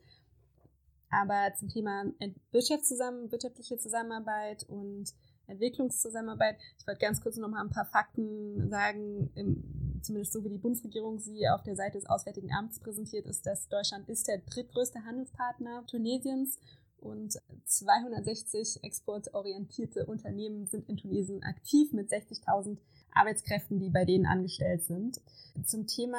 Aber 1.11 1.53
zum 1.55 1.67
Thema 1.67 2.05
Wirtschaftszusammen 2.51 3.31
wirtschaftliche 3.31 3.77
Zusammenarbeit 3.77 4.63
und 4.69 5.13
Entwicklungszusammenarbeit, 5.47 6.57
ich 6.79 6.87
wollte 6.87 7.01
ganz 7.01 7.21
kurz 7.21 7.35
nochmal 7.35 7.63
ein 7.63 7.69
paar 7.69 7.85
Fakten 7.85 8.69
sagen, 8.69 9.29
im, 9.35 9.99
zumindest 10.01 10.31
so 10.31 10.43
wie 10.43 10.49
die 10.49 10.57
Bundesregierung 10.57 11.19
sie 11.19 11.47
auf 11.49 11.63
der 11.63 11.75
Seite 11.75 11.97
des 11.97 12.09
Auswärtigen 12.09 12.53
Amts 12.53 12.79
präsentiert, 12.79 13.25
ist, 13.27 13.45
dass 13.45 13.67
Deutschland 13.67 14.07
ist 14.07 14.27
der 14.29 14.37
drittgrößte 14.39 15.03
Handelspartner 15.03 15.85
Tunesiens 15.85 16.57
und 17.01 17.37
260 17.65 18.83
exportorientierte 18.83 20.05
Unternehmen 20.05 20.67
sind 20.67 20.87
in 20.87 20.97
Tunesien 20.97 21.43
aktiv 21.43 21.91
mit 21.91 22.09
60.000 22.09 22.77
Arbeitskräften, 23.13 23.79
die 23.79 23.89
bei 23.89 24.05
denen 24.05 24.25
angestellt 24.25 24.83
sind. 24.83 25.21
Zum 25.65 25.87
Thema 25.87 26.17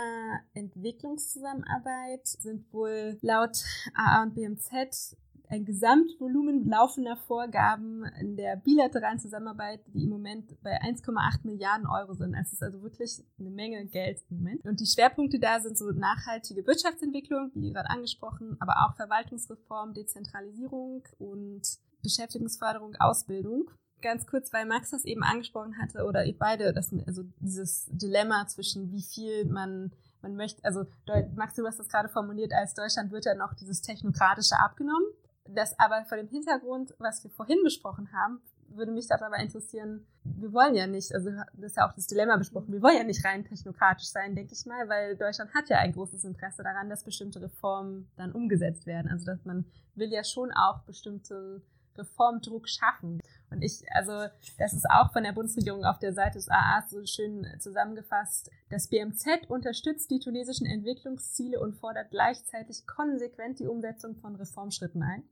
Entwicklungszusammenarbeit 0.54 2.26
sind 2.26 2.72
wohl 2.72 3.18
laut 3.22 3.56
AA 3.94 4.22
und 4.22 4.34
BMZ 4.34 5.16
ein 5.52 5.66
Gesamtvolumen 5.66 6.66
laufender 6.66 7.16
Vorgaben 7.16 8.04
in 8.18 8.36
der 8.36 8.56
bilateralen 8.56 9.18
Zusammenarbeit, 9.18 9.80
die 9.88 10.04
im 10.04 10.08
Moment 10.08 10.60
bei 10.62 10.80
1,8 10.80 11.40
Milliarden 11.44 11.86
Euro 11.86 12.14
sind. 12.14 12.34
Es 12.34 12.54
ist 12.54 12.62
also 12.62 12.82
wirklich 12.82 13.22
eine 13.38 13.50
Menge 13.50 13.84
Geld 13.86 14.22
im 14.30 14.38
Moment. 14.38 14.64
Und 14.64 14.80
die 14.80 14.86
Schwerpunkte 14.86 15.38
da 15.38 15.60
sind 15.60 15.76
so 15.76 15.90
nachhaltige 15.90 16.66
Wirtschaftsentwicklung, 16.66 17.50
wie 17.54 17.70
gerade 17.70 17.90
angesprochen, 17.90 18.56
aber 18.60 18.76
auch 18.78 18.96
Verwaltungsreform, 18.96 19.92
Dezentralisierung 19.92 21.04
und 21.18 21.62
Beschäftigungsförderung, 22.02 22.96
Ausbildung 22.98 23.70
ganz 24.02 24.26
kurz, 24.26 24.52
weil 24.52 24.66
Max 24.66 24.90
das 24.90 25.04
eben 25.04 25.22
angesprochen 25.22 25.78
hatte 25.78 26.04
oder 26.04 26.24
ihr 26.24 26.36
beide, 26.36 26.72
das, 26.72 26.92
also 27.06 27.22
dieses 27.40 27.86
Dilemma 27.86 28.46
zwischen 28.46 28.92
wie 28.92 29.02
viel 29.02 29.46
man 29.46 29.92
man 30.22 30.36
möchte, 30.36 30.64
also 30.64 30.86
Max, 31.34 31.54
du 31.54 31.66
hast 31.66 31.78
das 31.78 31.88
gerade 31.88 32.08
formuliert, 32.08 32.52
als 32.52 32.74
Deutschland 32.74 33.10
wird 33.10 33.24
ja 33.24 33.34
noch 33.34 33.54
dieses 33.54 33.82
Technokratische 33.82 34.58
abgenommen. 34.58 35.06
Das 35.48 35.78
aber 35.78 36.04
vor 36.04 36.16
dem 36.16 36.28
Hintergrund, 36.28 36.94
was 36.98 37.24
wir 37.24 37.30
vorhin 37.30 37.58
besprochen 37.64 38.12
haben, 38.12 38.40
würde 38.68 38.92
mich 38.92 39.08
das 39.08 39.20
aber 39.20 39.36
interessieren, 39.38 40.06
wir 40.24 40.52
wollen 40.52 40.74
ja 40.74 40.86
nicht, 40.86 41.12
also 41.14 41.30
das 41.54 41.72
ist 41.72 41.76
ja 41.76 41.88
auch 41.88 41.94
das 41.94 42.06
Dilemma 42.06 42.36
besprochen, 42.36 42.72
wir 42.72 42.80
wollen 42.80 42.96
ja 42.96 43.04
nicht 43.04 43.24
rein 43.24 43.44
technokratisch 43.44 44.08
sein, 44.08 44.34
denke 44.34 44.54
ich 44.54 44.64
mal, 44.64 44.88
weil 44.88 45.16
Deutschland 45.16 45.52
hat 45.52 45.68
ja 45.68 45.78
ein 45.78 45.92
großes 45.92 46.24
Interesse 46.24 46.62
daran, 46.62 46.88
dass 46.88 47.04
bestimmte 47.04 47.42
Reformen 47.42 48.08
dann 48.16 48.32
umgesetzt 48.32 48.86
werden. 48.86 49.10
Also 49.10 49.26
dass 49.26 49.44
man 49.44 49.66
will 49.94 50.10
ja 50.10 50.24
schon 50.24 50.52
auch 50.52 50.80
bestimmte 50.84 51.60
Reformdruck 51.96 52.68
schaffen. 52.68 53.20
Und 53.50 53.62
ich, 53.62 53.82
also 53.92 54.28
das 54.58 54.72
ist 54.72 54.88
auch 54.90 55.12
von 55.12 55.24
der 55.24 55.32
Bundesregierung 55.32 55.84
auf 55.84 55.98
der 55.98 56.14
Seite 56.14 56.38
des 56.38 56.48
AA 56.48 56.84
so 56.88 57.04
schön 57.04 57.46
zusammengefasst. 57.58 58.50
Das 58.70 58.88
BMZ 58.88 59.26
unterstützt 59.48 60.10
die 60.10 60.20
tunesischen 60.20 60.66
Entwicklungsziele 60.66 61.60
und 61.60 61.74
fordert 61.74 62.10
gleichzeitig 62.10 62.86
konsequent 62.86 63.60
die 63.60 63.66
Umsetzung 63.66 64.16
von 64.16 64.36
Reformschritten 64.36 65.02
ein. 65.02 65.24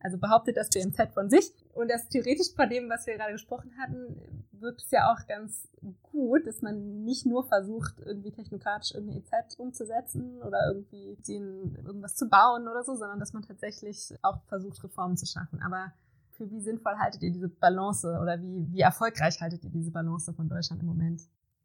Also 0.00 0.18
behauptet 0.18 0.56
das 0.56 0.70
BMZ 0.70 1.12
von 1.14 1.30
sich. 1.30 1.52
Und 1.74 1.90
das 1.90 2.08
theoretisch 2.08 2.54
bei 2.56 2.66
dem, 2.66 2.88
was 2.88 3.06
wir 3.06 3.16
gerade 3.16 3.32
gesprochen 3.32 3.72
hatten, 3.78 4.44
wirkt 4.52 4.82
es 4.82 4.90
ja 4.90 5.12
auch 5.12 5.26
ganz 5.26 5.68
gut, 6.02 6.46
dass 6.46 6.62
man 6.62 7.04
nicht 7.04 7.26
nur 7.26 7.46
versucht, 7.46 8.00
irgendwie 8.00 8.30
technokratisch 8.30 8.92
irgendeine 8.92 9.20
EZ 9.20 9.56
umzusetzen 9.58 10.42
oder 10.42 10.68
irgendwie 10.68 11.16
den, 11.26 11.76
irgendwas 11.84 12.14
zu 12.14 12.28
bauen 12.28 12.68
oder 12.68 12.82
so, 12.84 12.94
sondern 12.94 13.20
dass 13.20 13.32
man 13.32 13.42
tatsächlich 13.42 14.14
auch 14.22 14.40
versucht, 14.48 14.82
Reformen 14.82 15.16
zu 15.16 15.26
schaffen. 15.26 15.60
Aber 15.62 15.92
für 16.36 16.50
wie 16.50 16.60
sinnvoll 16.60 16.96
haltet 16.98 17.22
ihr 17.22 17.32
diese 17.32 17.48
Balance 17.48 18.18
oder 18.20 18.40
wie, 18.40 18.72
wie 18.72 18.80
erfolgreich 18.80 19.40
haltet 19.40 19.64
ihr 19.64 19.70
diese 19.70 19.90
Balance 19.90 20.32
von 20.32 20.48
Deutschland 20.48 20.82
im 20.82 20.88
Moment? 20.88 21.22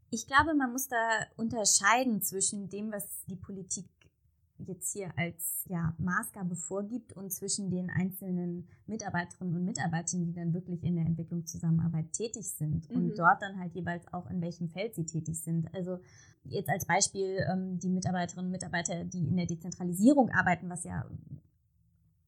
Ich 0.09 0.27
glaube, 0.27 0.53
man 0.53 0.71
muss 0.71 0.87
da 0.87 0.97
unterscheiden 1.37 2.21
zwischen 2.21 2.69
dem, 2.69 2.91
was 2.91 3.25
die 3.27 3.35
Politik 3.35 3.85
jetzt 4.67 4.93
hier 4.93 5.11
als 5.17 5.65
ja, 5.69 5.95
Maßgabe 5.97 6.55
vorgibt 6.55 7.13
und 7.13 7.31
zwischen 7.31 7.69
den 7.69 7.89
einzelnen 7.89 8.67
Mitarbeiterinnen 8.85 9.55
und 9.55 9.65
Mitarbeitern, 9.65 10.25
die 10.25 10.33
dann 10.33 10.53
wirklich 10.53 10.83
in 10.83 10.95
der 10.95 11.05
Entwicklungszusammenarbeit 11.05 12.13
tätig 12.13 12.47
sind 12.49 12.89
mhm. 12.89 12.95
und 12.95 13.19
dort 13.19 13.41
dann 13.41 13.59
halt 13.59 13.73
jeweils 13.73 14.11
auch 14.13 14.29
in 14.29 14.41
welchem 14.41 14.69
Feld 14.69 14.95
sie 14.95 15.05
tätig 15.05 15.39
sind. 15.39 15.73
Also 15.73 15.99
jetzt 16.43 16.69
als 16.69 16.85
Beispiel 16.85 17.37
ähm, 17.51 17.79
die 17.79 17.89
Mitarbeiterinnen 17.89 18.47
und 18.47 18.51
Mitarbeiter, 18.51 19.03
die 19.05 19.27
in 19.27 19.37
der 19.37 19.47
Dezentralisierung 19.47 20.29
arbeiten, 20.29 20.69
was 20.69 20.83
ja 20.83 21.05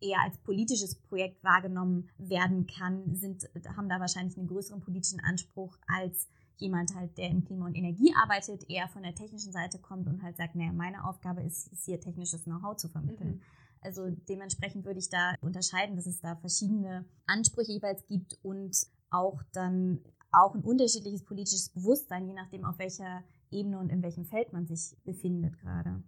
eher 0.03 0.21
als 0.21 0.37
politisches 0.39 0.95
Projekt 0.95 1.43
wahrgenommen 1.43 2.09
werden 2.17 2.67
kann, 2.67 3.15
sind, 3.15 3.49
haben 3.75 3.89
da 3.89 3.99
wahrscheinlich 3.99 4.37
einen 4.37 4.47
größeren 4.47 4.81
politischen 4.81 5.19
Anspruch 5.21 5.77
als 5.87 6.29
jemand 6.57 6.93
halt, 6.95 7.17
der 7.17 7.29
im 7.29 7.43
Klima 7.43 7.65
und 7.65 7.75
Energie 7.75 8.13
arbeitet, 8.15 8.69
eher 8.69 8.87
von 8.87 9.03
der 9.03 9.15
technischen 9.15 9.51
Seite 9.51 9.79
kommt 9.79 10.07
und 10.07 10.21
halt 10.21 10.37
sagt, 10.37 10.55
naja, 10.55 10.71
meine 10.71 11.07
Aufgabe 11.07 11.41
ist, 11.41 11.67
ist 11.71 11.85
hier 11.85 11.99
technisches 11.99 12.43
Know-how 12.43 12.75
zu 12.75 12.89
vermitteln. 12.89 13.35
Mhm. 13.35 13.41
Also 13.81 14.09
dementsprechend 14.09 14.85
würde 14.85 14.99
ich 14.99 15.09
da 15.09 15.35
unterscheiden, 15.41 15.95
dass 15.95 16.05
es 16.05 16.21
da 16.21 16.35
verschiedene 16.35 17.05
Ansprüche 17.25 17.73
jeweils 17.73 18.05
gibt 18.07 18.39
und 18.41 18.77
auch 19.09 19.43
dann 19.51 19.99
auch 20.31 20.55
ein 20.55 20.63
unterschiedliches 20.63 21.23
politisches 21.23 21.69
Bewusstsein, 21.69 22.27
je 22.27 22.33
nachdem, 22.33 22.65
auf 22.65 22.79
welcher 22.79 23.23
Ebene 23.51 23.77
und 23.79 23.89
in 23.89 24.01
welchem 24.01 24.25
Feld 24.25 24.51
man 24.53 24.65
sich 24.65 24.97
befindet 25.03 25.59
gerade. 25.59 26.01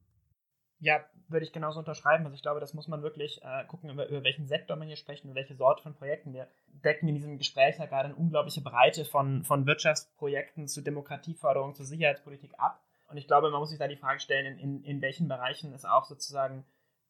Ja, 0.80 1.00
würde 1.30 1.46
ich 1.46 1.52
genauso 1.52 1.80
unterschreiben. 1.80 2.26
Also 2.26 2.36
ich 2.36 2.42
glaube, 2.42 2.60
das 2.60 2.74
muss 2.74 2.88
man 2.88 3.04
wirklich 3.04 3.42
äh, 3.44 3.66
gucken, 3.66 3.90
über, 3.90 4.08
über 4.08 4.24
welchen 4.24 4.48
Sektor 4.48 4.76
man 4.78 4.88
hier 4.88 4.98
spricht 4.98 5.26
und 5.26 5.36
welche 5.36 5.56
Sorte 5.56 5.84
von 5.84 5.94
Projekten. 5.94 6.34
Wir 6.34 6.48
decken 6.84 7.08
in 7.08 7.16
diesem 7.16 7.38
Gespräch 7.38 7.78
ja 7.80 7.86
gerade 7.86 8.06
eine 8.06 8.16
unglaubliche 8.16 8.62
Breite 8.62 9.06
von, 9.06 9.44
von 9.44 9.66
Wirtschaftsprojekten 9.66 10.68
zu 10.68 10.82
Demokratieförderung, 10.82 11.76
zu 11.76 11.84
Sicherheitspolitik 11.84 12.54
ab. 12.58 12.82
Und 13.08 13.18
ich 13.18 13.28
glaube, 13.28 13.52
man 13.52 13.60
muss 13.60 13.70
sich 13.70 13.80
da 13.80 13.88
die 13.88 13.98
Frage 13.98 14.20
stellen, 14.20 14.58
in, 14.58 14.60
in, 14.60 14.84
in 14.84 15.02
welchen 15.02 15.28
Bereichen 15.28 15.74
es 15.74 15.86
auch 15.86 16.06
sozusagen 16.06 16.66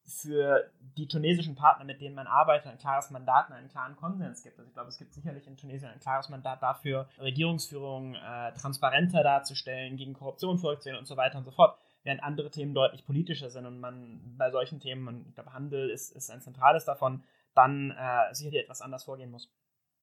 für 0.06 0.70
die 0.96 1.08
tunesischen 1.08 1.56
Partner, 1.56 1.84
mit 1.84 2.00
denen 2.00 2.14
man 2.14 2.26
arbeitet, 2.26 2.70
ein 2.70 2.78
klares 2.78 3.10
Mandat 3.10 3.48
und 3.48 3.56
einen 3.56 3.68
klaren 3.68 3.96
Konsens 3.96 4.42
gibt. 4.42 4.58
Also 4.58 4.68
ich 4.68 4.74
glaube, 4.74 4.88
es 4.88 4.98
gibt 4.98 5.12
sicherlich 5.12 5.46
in 5.46 5.56
Tunesien 5.56 5.90
ein 5.90 5.98
klares 5.98 6.28
Mandat 6.28 6.62
dafür, 6.62 7.08
Regierungsführung 7.18 8.14
äh, 8.14 8.52
transparenter 8.52 9.22
darzustellen, 9.24 9.96
gegen 9.96 10.14
Korruption 10.14 10.58
vorzugehen 10.58 10.96
und 10.96 11.06
so 11.06 11.16
weiter 11.16 11.38
und 11.38 11.44
so 11.44 11.50
fort 11.50 11.76
während 12.06 12.22
andere 12.22 12.50
Themen 12.50 12.72
deutlich 12.72 13.04
politischer 13.04 13.50
sind 13.50 13.66
und 13.66 13.80
man 13.80 14.20
bei 14.38 14.50
solchen 14.50 14.80
Themen, 14.80 15.08
und 15.08 15.28
ich 15.28 15.34
glaube, 15.34 15.52
Handel 15.52 15.90
ist, 15.90 16.12
ist 16.12 16.30
ein 16.30 16.40
zentrales 16.40 16.84
davon, 16.84 17.24
dann 17.54 17.90
äh, 17.90 18.32
sicherlich 18.32 18.62
etwas 18.62 18.80
anders 18.80 19.04
vorgehen 19.04 19.30
muss. 19.30 19.52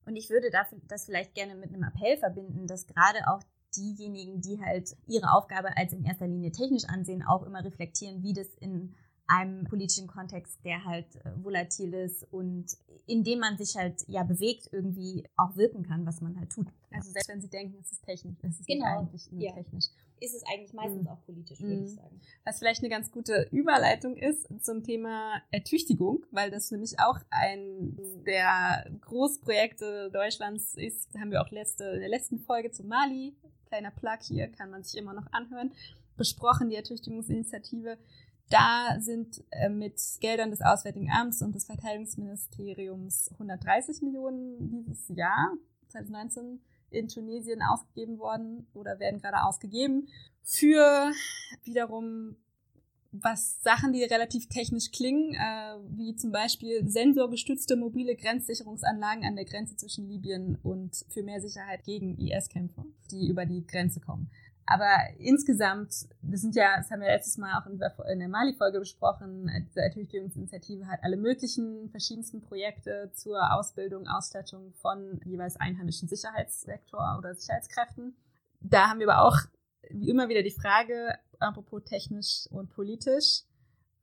Und 0.05 0.17
ich 0.17 0.29
würde 0.29 0.51
das 0.51 1.05
vielleicht 1.05 1.33
gerne 1.33 1.55
mit 1.55 1.73
einem 1.73 1.83
Appell 1.83 2.17
verbinden, 2.17 2.67
dass 2.67 2.87
gerade 2.87 3.19
auch 3.27 3.41
diejenigen, 3.75 4.41
die 4.41 4.59
halt 4.61 4.95
ihre 5.07 5.31
Aufgabe 5.31 5.75
als 5.77 5.93
in 5.93 6.03
erster 6.03 6.27
Linie 6.27 6.51
technisch 6.51 6.83
ansehen, 6.85 7.23
auch 7.23 7.43
immer 7.43 7.63
reflektieren, 7.63 8.21
wie 8.21 8.33
das 8.33 8.53
in 8.55 8.95
einem 9.27 9.63
politischen 9.65 10.07
Kontext, 10.07 10.59
der 10.63 10.83
halt 10.85 11.15
äh, 11.17 11.31
volatil 11.43 11.93
ist 11.93 12.25
und 12.31 12.65
in 13.05 13.23
dem 13.23 13.39
man 13.39 13.57
sich 13.57 13.75
halt 13.75 14.03
ja 14.07 14.23
bewegt, 14.23 14.69
irgendwie 14.71 15.27
auch 15.35 15.55
wirken 15.55 15.83
kann, 15.83 16.05
was 16.05 16.21
man 16.21 16.37
halt 16.39 16.51
tut. 16.51 16.67
Also 16.91 17.11
selbst 17.11 17.29
wenn 17.29 17.41
sie 17.41 17.49
denken, 17.49 17.77
es 17.81 17.91
ist 17.91 18.03
technisch, 18.03 18.37
es 18.41 18.59
ist 18.59 18.67
genau. 18.67 18.99
eigentlich 18.99 19.31
nur 19.31 19.41
ja. 19.41 19.53
technisch. 19.53 19.85
Ist 20.19 20.35
es 20.35 20.43
eigentlich 20.45 20.73
meistens 20.73 21.03
mhm. 21.03 21.07
auch 21.09 21.21
politisch, 21.25 21.59
würde 21.59 21.75
mhm. 21.75 21.83
ich 21.83 21.95
sagen. 21.95 22.21
Was 22.45 22.59
vielleicht 22.59 22.81
eine 22.81 22.89
ganz 22.89 23.11
gute 23.11 23.47
Überleitung 23.51 24.15
ist 24.15 24.47
zum 24.63 24.83
Thema 24.83 25.41
Ertüchtigung, 25.51 26.25
weil 26.31 26.49
das 26.49 26.71
nämlich 26.71 26.99
auch 26.99 27.19
ein 27.29 27.97
der 28.25 28.85
Großprojekte 29.01 30.11
Deutschlands 30.11 30.75
ist, 30.75 31.13
haben 31.19 31.31
wir 31.31 31.41
auch 31.41 31.51
letzte, 31.51 31.85
in 31.85 31.99
der 31.99 32.09
letzten 32.09 32.39
Folge 32.39 32.71
zu 32.71 32.83
Mali, 32.83 33.35
kleiner 33.67 33.91
Plug 33.91 34.19
hier, 34.21 34.47
kann 34.47 34.69
man 34.69 34.83
sich 34.83 34.97
immer 34.97 35.13
noch 35.13 35.27
anhören, 35.33 35.71
besprochen, 36.15 36.69
die 36.69 36.75
Ertüchtigungsinitiative 36.75 37.97
da 38.49 38.97
sind 38.99 39.43
äh, 39.51 39.69
mit 39.69 39.99
Geldern 40.19 40.51
des 40.51 40.61
Auswärtigen 40.61 41.09
Amts 41.11 41.41
und 41.41 41.55
des 41.55 41.65
Verteidigungsministeriums 41.65 43.31
130 43.33 44.01
Millionen 44.01 44.85
dieses 44.85 45.09
Jahr, 45.09 45.53
2019, 45.89 46.61
in 46.89 47.07
Tunesien 47.07 47.61
ausgegeben 47.61 48.19
worden 48.19 48.67
oder 48.73 48.99
werden 48.99 49.19
gerade 49.19 49.43
ausgegeben 49.43 50.07
für 50.43 51.11
wiederum 51.63 52.35
was 53.13 53.61
Sachen, 53.61 53.93
die 53.93 54.03
relativ 54.03 54.47
technisch 54.47 54.91
klingen, 54.91 55.35
äh, 55.35 55.77
wie 55.95 56.15
zum 56.15 56.31
Beispiel 56.31 56.87
sensorgestützte 56.87 57.75
mobile 57.75 58.15
Grenzsicherungsanlagen 58.15 59.23
an 59.23 59.35
der 59.35 59.45
Grenze 59.45 59.75
zwischen 59.75 60.07
Libyen 60.07 60.57
und 60.63 61.05
für 61.09 61.21
mehr 61.21 61.39
Sicherheit 61.39 61.83
gegen 61.83 62.17
IS-Kämpfer, 62.17 62.85
die 63.11 63.29
über 63.29 63.45
die 63.45 63.65
Grenze 63.67 63.99
kommen. 63.99 64.31
Aber 64.65 64.89
insgesamt, 65.17 66.07
das 66.21 66.41
sind 66.41 66.55
ja, 66.55 66.77
das 66.77 66.89
haben 66.89 67.01
wir 67.01 67.09
letztes 67.09 67.37
Mal 67.37 67.59
auch 67.59 67.65
in 68.05 68.19
der 68.19 68.29
Mali-Folge 68.29 68.79
besprochen, 68.79 69.51
diese 69.67 69.81
Ertüchtigungsinitiative 69.81 70.87
hat 70.87 71.03
alle 71.03 71.17
möglichen 71.17 71.89
verschiedensten 71.89 72.41
Projekte 72.41 73.11
zur 73.13 73.53
Ausbildung, 73.53 74.07
Ausstattung 74.07 74.73
von 74.75 75.19
jeweils 75.25 75.57
einheimischen 75.57 76.07
Sicherheitssektor 76.07 77.17
oder 77.17 77.35
Sicherheitskräften. 77.35 78.15
Da 78.61 78.89
haben 78.89 78.99
wir 78.99 79.09
aber 79.09 79.27
auch 79.27 79.37
immer 79.89 80.29
wieder 80.29 80.43
die 80.43 80.51
Frage, 80.51 81.17
apropos 81.39 81.83
technisch 81.83 82.47
und 82.49 82.69
politisch, 82.69 83.43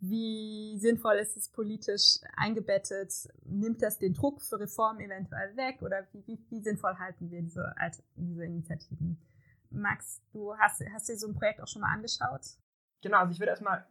wie 0.01 0.79
sinnvoll 0.79 1.17
ist 1.17 1.37
es 1.37 1.49
politisch 1.49 2.21
eingebettet? 2.37 3.13
Nimmt 3.45 3.83
das 3.83 3.99
den 3.99 4.15
Druck 4.15 4.41
für 4.41 4.59
Reformen 4.59 5.01
eventuell 5.01 5.57
weg 5.57 5.83
oder 5.83 6.07
wie, 6.13 6.27
wie, 6.27 6.39
wie 6.49 6.61
sinnvoll 6.61 6.97
halten 6.99 7.31
wir 7.31 7.43
diese, 7.43 7.75
diese 8.17 8.45
Initiativen? 8.45 9.19
Max, 9.71 10.21
du 10.33 10.57
hast, 10.57 10.83
hast 10.93 11.09
dir 11.09 11.17
so 11.17 11.29
ein 11.29 11.35
Projekt 11.35 11.61
auch 11.61 11.69
schon 11.69 11.83
mal 11.83 11.93
angeschaut? 11.93 12.43
Genau, 13.03 13.19
also 13.19 13.33
ich 13.33 13.39
würde 13.39 13.51
erstmal 13.51 13.87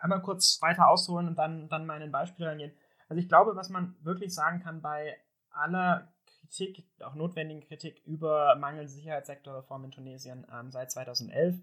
einmal 0.00 0.22
kurz 0.22 0.60
weiter 0.62 0.88
ausholen 0.88 1.28
und 1.28 1.36
dann, 1.36 1.68
dann 1.68 1.86
mal 1.86 1.96
in 1.96 2.02
ein 2.02 2.12
Beispiel 2.12 2.46
reingehen. 2.46 2.72
Also 3.08 3.20
ich 3.20 3.28
glaube, 3.28 3.56
was 3.56 3.68
man 3.68 3.96
wirklich 4.02 4.34
sagen 4.34 4.60
kann 4.60 4.80
bei 4.80 5.16
aller 5.50 6.12
Kritik, 6.26 6.86
auch 7.00 7.14
notwendigen 7.14 7.62
Kritik 7.62 8.02
über 8.04 8.56
mangelnde 8.56 8.88
Sicherheitssektorreform 8.88 9.84
in 9.84 9.90
Tunesien 9.90 10.46
ähm, 10.52 10.70
seit 10.70 10.90
2011, 10.90 11.56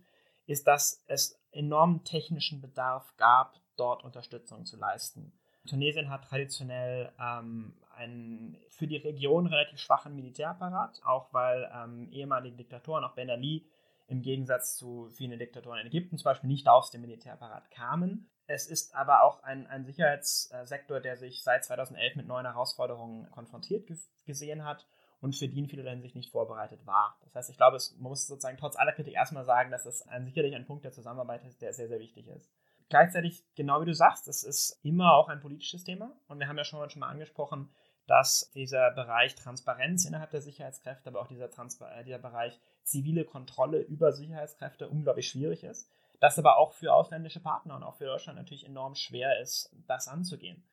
ist, 0.48 0.68
dass 0.68 1.04
es 1.08 1.40
enormen 1.52 2.04
technischen 2.04 2.62
Bedarf 2.62 3.16
gab, 3.18 3.60
dort 3.78 4.04
Unterstützung 4.04 4.66
zu 4.66 4.78
leisten. 4.78 5.34
Tunesien 5.68 6.10
hat 6.10 6.26
traditionell 6.26 7.12
ähm, 7.20 7.81
einen 8.02 8.58
für 8.70 8.88
die 8.88 8.98
Region 8.98 9.48
relativ 9.48 9.80
schwachen 9.80 10.16
Militärapparat, 10.16 11.02
auch 11.04 11.32
weil 11.34 11.70
ähm, 11.74 12.10
ehemalige 12.12 12.58
Diktatoren, 12.58 13.04
auch 13.04 13.16
Ben 13.16 13.30
Ali, 13.30 13.66
im 14.08 14.22
Gegensatz 14.22 14.76
zu 14.76 15.10
vielen 15.10 15.40
Diktatoren 15.40 15.80
in 15.80 15.88
Ägypten 15.88 16.18
zum 16.18 16.26
Beispiel 16.26 16.50
nicht 16.50 16.68
aus 16.68 16.92
dem 16.92 17.02
Militärapparat 17.02 17.72
kamen. 17.72 18.30
Es 18.46 18.68
ist 18.68 18.94
aber 18.94 19.24
auch 19.24 19.44
ein, 19.44 19.68
ein 19.68 19.86
Sicherheitssektor, 19.86 21.00
der 21.00 21.16
sich 21.16 21.44
seit 21.44 21.64
2011 21.64 22.18
mit 22.18 22.28
neuen 22.28 22.46
Herausforderungen 22.46 23.32
konfrontiert 23.32 23.90
gesehen 24.26 24.66
hat 24.66 24.86
und 25.22 25.36
für 25.36 25.48
die 25.48 25.60
in 25.60 25.70
vielerlei 25.70 25.92
Hinsicht 25.92 26.16
nicht 26.16 26.32
vorbereitet 26.32 26.86
war. 26.86 27.18
Das 27.24 27.36
heißt, 27.36 27.50
ich 27.52 27.58
glaube, 27.58 27.78
es, 27.78 27.96
man 28.00 28.10
muss 28.10 28.28
sozusagen 28.28 28.58
trotz 28.58 28.76
aller 28.76 28.92
Kritik 28.92 29.14
erstmal 29.14 29.46
sagen, 29.46 29.72
dass 29.72 29.86
es 29.86 30.02
ein, 30.08 30.26
sicherlich 30.26 30.56
ein 30.56 30.66
Punkt 30.66 30.84
der 30.84 30.92
Zusammenarbeit 30.92 31.46
ist, 31.46 31.62
der 31.62 31.72
sehr, 31.72 31.88
sehr 31.88 32.00
wichtig 32.00 32.28
ist. 32.28 32.52
Gleichzeitig, 32.90 33.46
genau 33.56 33.80
wie 33.80 33.86
du 33.86 33.94
sagst, 33.94 34.28
es 34.28 34.44
ist 34.44 34.78
immer 34.84 35.14
auch 35.14 35.30
ein 35.30 35.40
politisches 35.40 35.86
Thema 35.86 36.12
und 36.28 36.40
wir 36.40 36.50
haben 36.50 36.58
ja 36.58 36.66
schon 36.66 36.82
mal 36.98 37.10
angesprochen, 37.10 37.74
dass 38.08 38.52
dieser 38.54 38.92
Bereich 38.92 39.36
Transparenz 39.36 40.06
innerhalb 40.06 40.32
der 40.32 40.42
Sicherheitskräfte, 40.42 41.10
aber 41.10 41.22
auch 41.22 41.28
dieser, 41.28 41.50
Transpa 41.50 41.90
äh, 41.92 42.04
dieser 42.04 42.20
Bereich 42.20 42.60
zivile 42.84 43.26
Kontrolle 43.26 43.82
über 43.82 44.12
Sicherheitskräfte 44.12 44.90
unglaublich 44.90 45.30
schwierig 45.30 45.64
ist. 45.64 45.90
Das 46.20 46.38
aber 46.38 46.58
auch 46.58 46.74
für 46.74 46.94
ausländische 46.94 47.40
Partner 47.40 47.76
und 47.76 47.84
auch 47.84 47.96
für 47.96 48.06
Deutschland 48.06 48.38
natürlich 48.38 48.66
enorm 48.66 48.96
schwer 48.96 49.42
ist, 49.42 49.76
das 49.88 50.08
anzugehen. 50.08 50.64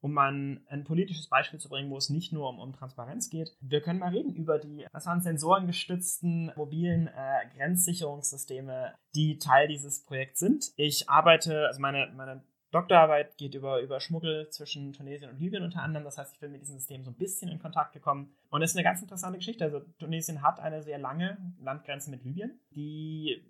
Um 0.00 0.12
mal 0.12 0.28
ein, 0.68 0.84
politisches 0.84 1.28
Beispiel 1.28 1.58
zu 1.58 1.70
bringen, 1.70 1.90
wo 1.90 1.96
es 1.96 2.10
nicht 2.10 2.32
nur 2.32 2.48
um, 2.48 2.58
um 2.58 2.74
Transparenz 2.74 3.30
geht. 3.30 3.56
Wir 3.60 3.80
können 3.80 4.00
mal 4.00 4.10
reden 4.10 4.34
über 4.34 4.58
die, 4.58 4.86
was 4.92 5.06
waren 5.06 5.22
sensorengestützten 5.22 6.52
mobilen 6.56 7.08
äh, 7.08 7.48
Grenzsicherungssysteme, 7.56 8.94
die 9.14 9.38
Teil 9.38 9.68
dieses 9.68 10.04
Projekts 10.04 10.40
sind. 10.40 10.72
Ich 10.76 11.08
arbeite, 11.08 11.66
also 11.66 11.80
meine, 11.80 12.12
meine 12.14 12.42
Doktorarbeit 12.74 13.36
geht 13.36 13.54
über, 13.54 13.80
über 13.80 14.00
Schmuggel 14.00 14.48
zwischen 14.50 14.92
Tunesien 14.92 15.30
und 15.30 15.38
Libyen 15.38 15.62
unter 15.62 15.80
anderem. 15.80 16.04
Das 16.04 16.18
heißt, 16.18 16.34
ich 16.34 16.40
bin 16.40 16.50
mit 16.50 16.60
diesem 16.60 16.76
System 16.76 17.04
so 17.04 17.12
ein 17.12 17.16
bisschen 17.16 17.48
in 17.48 17.60
Kontakt 17.60 17.92
gekommen. 17.92 18.34
Und 18.50 18.62
es 18.62 18.72
ist 18.72 18.76
eine 18.76 18.82
ganz 18.82 19.00
interessante 19.00 19.38
Geschichte. 19.38 19.64
Also 19.64 19.80
Tunesien 20.00 20.42
hat 20.42 20.58
eine 20.58 20.82
sehr 20.82 20.98
lange 20.98 21.38
Landgrenze 21.60 22.10
mit 22.10 22.24
Libyen, 22.24 22.58
die 22.74 23.44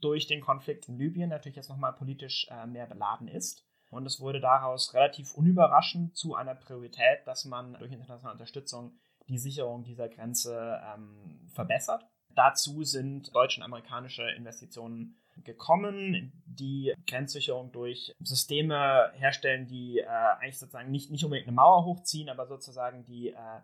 durch 0.00 0.26
den 0.26 0.40
Konflikt 0.40 0.88
in 0.88 0.96
Libyen 0.96 1.28
natürlich 1.28 1.56
jetzt 1.56 1.68
nochmal 1.68 1.92
politisch 1.92 2.48
äh, 2.50 2.66
mehr 2.66 2.86
beladen 2.86 3.28
ist. 3.28 3.66
Und 3.90 4.06
es 4.06 4.18
wurde 4.18 4.40
daraus 4.40 4.94
relativ 4.94 5.34
unüberraschend 5.34 6.16
zu 6.16 6.34
einer 6.34 6.54
Priorität, 6.54 7.26
dass 7.26 7.44
man 7.44 7.74
durch 7.74 7.92
internationale 7.92 8.32
Unterstützung 8.32 8.94
die 9.28 9.36
Sicherung 9.36 9.84
dieser 9.84 10.08
Grenze 10.08 10.80
ähm, 10.94 11.50
verbessert. 11.52 12.06
Dazu 12.34 12.82
sind 12.84 13.34
deutsche 13.34 13.60
und 13.60 13.64
amerikanische 13.64 14.22
Investitionen 14.30 15.16
gekommen, 15.44 16.32
die 16.46 16.94
Grenzsicherung 17.06 17.72
durch 17.72 18.14
Systeme 18.20 19.12
herstellen, 19.14 19.66
die 19.66 19.98
äh, 19.98 20.06
eigentlich 20.06 20.58
sozusagen 20.58 20.90
nicht, 20.90 21.10
nicht 21.10 21.24
unbedingt 21.24 21.48
eine 21.48 21.56
Mauer 21.56 21.84
hochziehen, 21.84 22.28
aber 22.28 22.46
sozusagen 22.46 23.04
die 23.04 23.30
äh, 23.30 23.60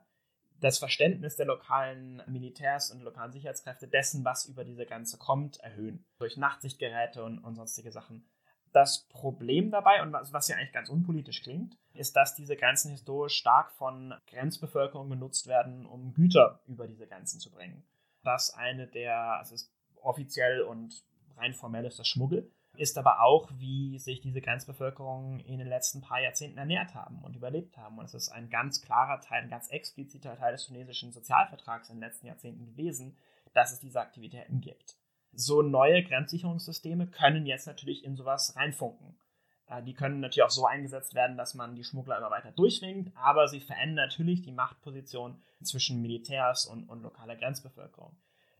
das 0.60 0.78
Verständnis 0.78 1.36
der 1.36 1.46
lokalen 1.46 2.22
Militärs 2.26 2.90
und 2.90 3.02
lokalen 3.02 3.32
Sicherheitskräfte 3.32 3.88
dessen, 3.88 4.24
was 4.24 4.46
über 4.46 4.64
diese 4.64 4.86
Grenze 4.86 5.18
kommt, 5.18 5.58
erhöhen. 5.58 6.04
Durch 6.18 6.36
Nachtsichtgeräte 6.36 7.22
und, 7.24 7.38
und 7.38 7.56
sonstige 7.56 7.92
Sachen. 7.92 8.26
Das 8.72 9.06
Problem 9.08 9.70
dabei, 9.70 10.02
und 10.02 10.12
was, 10.12 10.32
was 10.32 10.48
ja 10.48 10.56
eigentlich 10.56 10.72
ganz 10.72 10.88
unpolitisch 10.88 11.42
klingt, 11.42 11.76
ist, 11.94 12.16
dass 12.16 12.34
diese 12.34 12.56
Grenzen 12.56 12.90
historisch 12.90 13.34
stark 13.34 13.72
von 13.72 14.14
Grenzbevölkerung 14.28 15.08
genutzt 15.08 15.46
werden, 15.46 15.86
um 15.86 16.12
Güter 16.12 16.60
über 16.66 16.86
diese 16.86 17.06
Grenzen 17.06 17.40
zu 17.40 17.50
bringen. 17.50 17.84
Das 18.22 18.52
eine 18.52 18.86
der, 18.86 19.38
also 19.38 19.54
ist 19.54 19.72
offiziell 20.02 20.62
und 20.62 21.04
rein 21.36 21.54
formell 21.54 21.84
ist 21.84 21.98
das 21.98 22.08
Schmuggel, 22.08 22.50
ist 22.76 22.98
aber 22.98 23.22
auch, 23.22 23.50
wie 23.56 23.98
sich 23.98 24.20
diese 24.20 24.40
Grenzbevölkerung 24.40 25.40
in 25.40 25.58
den 25.58 25.68
letzten 25.68 26.00
paar 26.00 26.20
Jahrzehnten 26.20 26.58
ernährt 26.58 26.94
haben 26.94 27.22
und 27.22 27.36
überlebt 27.36 27.76
haben. 27.76 27.98
Und 27.98 28.04
es 28.04 28.14
ist 28.14 28.28
ein 28.28 28.50
ganz 28.50 28.82
klarer 28.82 29.20
Teil, 29.20 29.42
ein 29.42 29.50
ganz 29.50 29.68
expliziter 29.68 30.36
Teil 30.36 30.52
des 30.52 30.66
tunesischen 30.66 31.12
Sozialvertrags 31.12 31.88
in 31.88 31.96
den 31.96 32.02
letzten 32.02 32.26
Jahrzehnten 32.26 32.66
gewesen, 32.66 33.16
dass 33.54 33.72
es 33.72 33.80
diese 33.80 34.00
Aktivitäten 34.00 34.60
gibt. 34.60 34.96
So 35.32 35.62
neue 35.62 36.02
Grenzsicherungssysteme 36.02 37.08
können 37.08 37.46
jetzt 37.46 37.66
natürlich 37.66 38.04
in 38.04 38.16
sowas 38.16 38.56
reinfunken. 38.56 39.18
Äh, 39.66 39.82
die 39.82 39.94
können 39.94 40.20
natürlich 40.20 40.44
auch 40.44 40.50
so 40.50 40.66
eingesetzt 40.66 41.14
werden, 41.14 41.36
dass 41.36 41.54
man 41.54 41.74
die 41.74 41.84
Schmuggler 41.84 42.18
immer 42.18 42.30
weiter 42.30 42.52
durchwinkt, 42.52 43.16
aber 43.16 43.48
sie 43.48 43.60
verändern 43.60 44.06
natürlich 44.06 44.42
die 44.42 44.52
Machtposition 44.52 45.42
zwischen 45.62 46.00
Militärs 46.00 46.66
und, 46.66 46.88
und 46.88 47.02
lokaler 47.02 47.36
Grenzbevölkerung. 47.36 48.16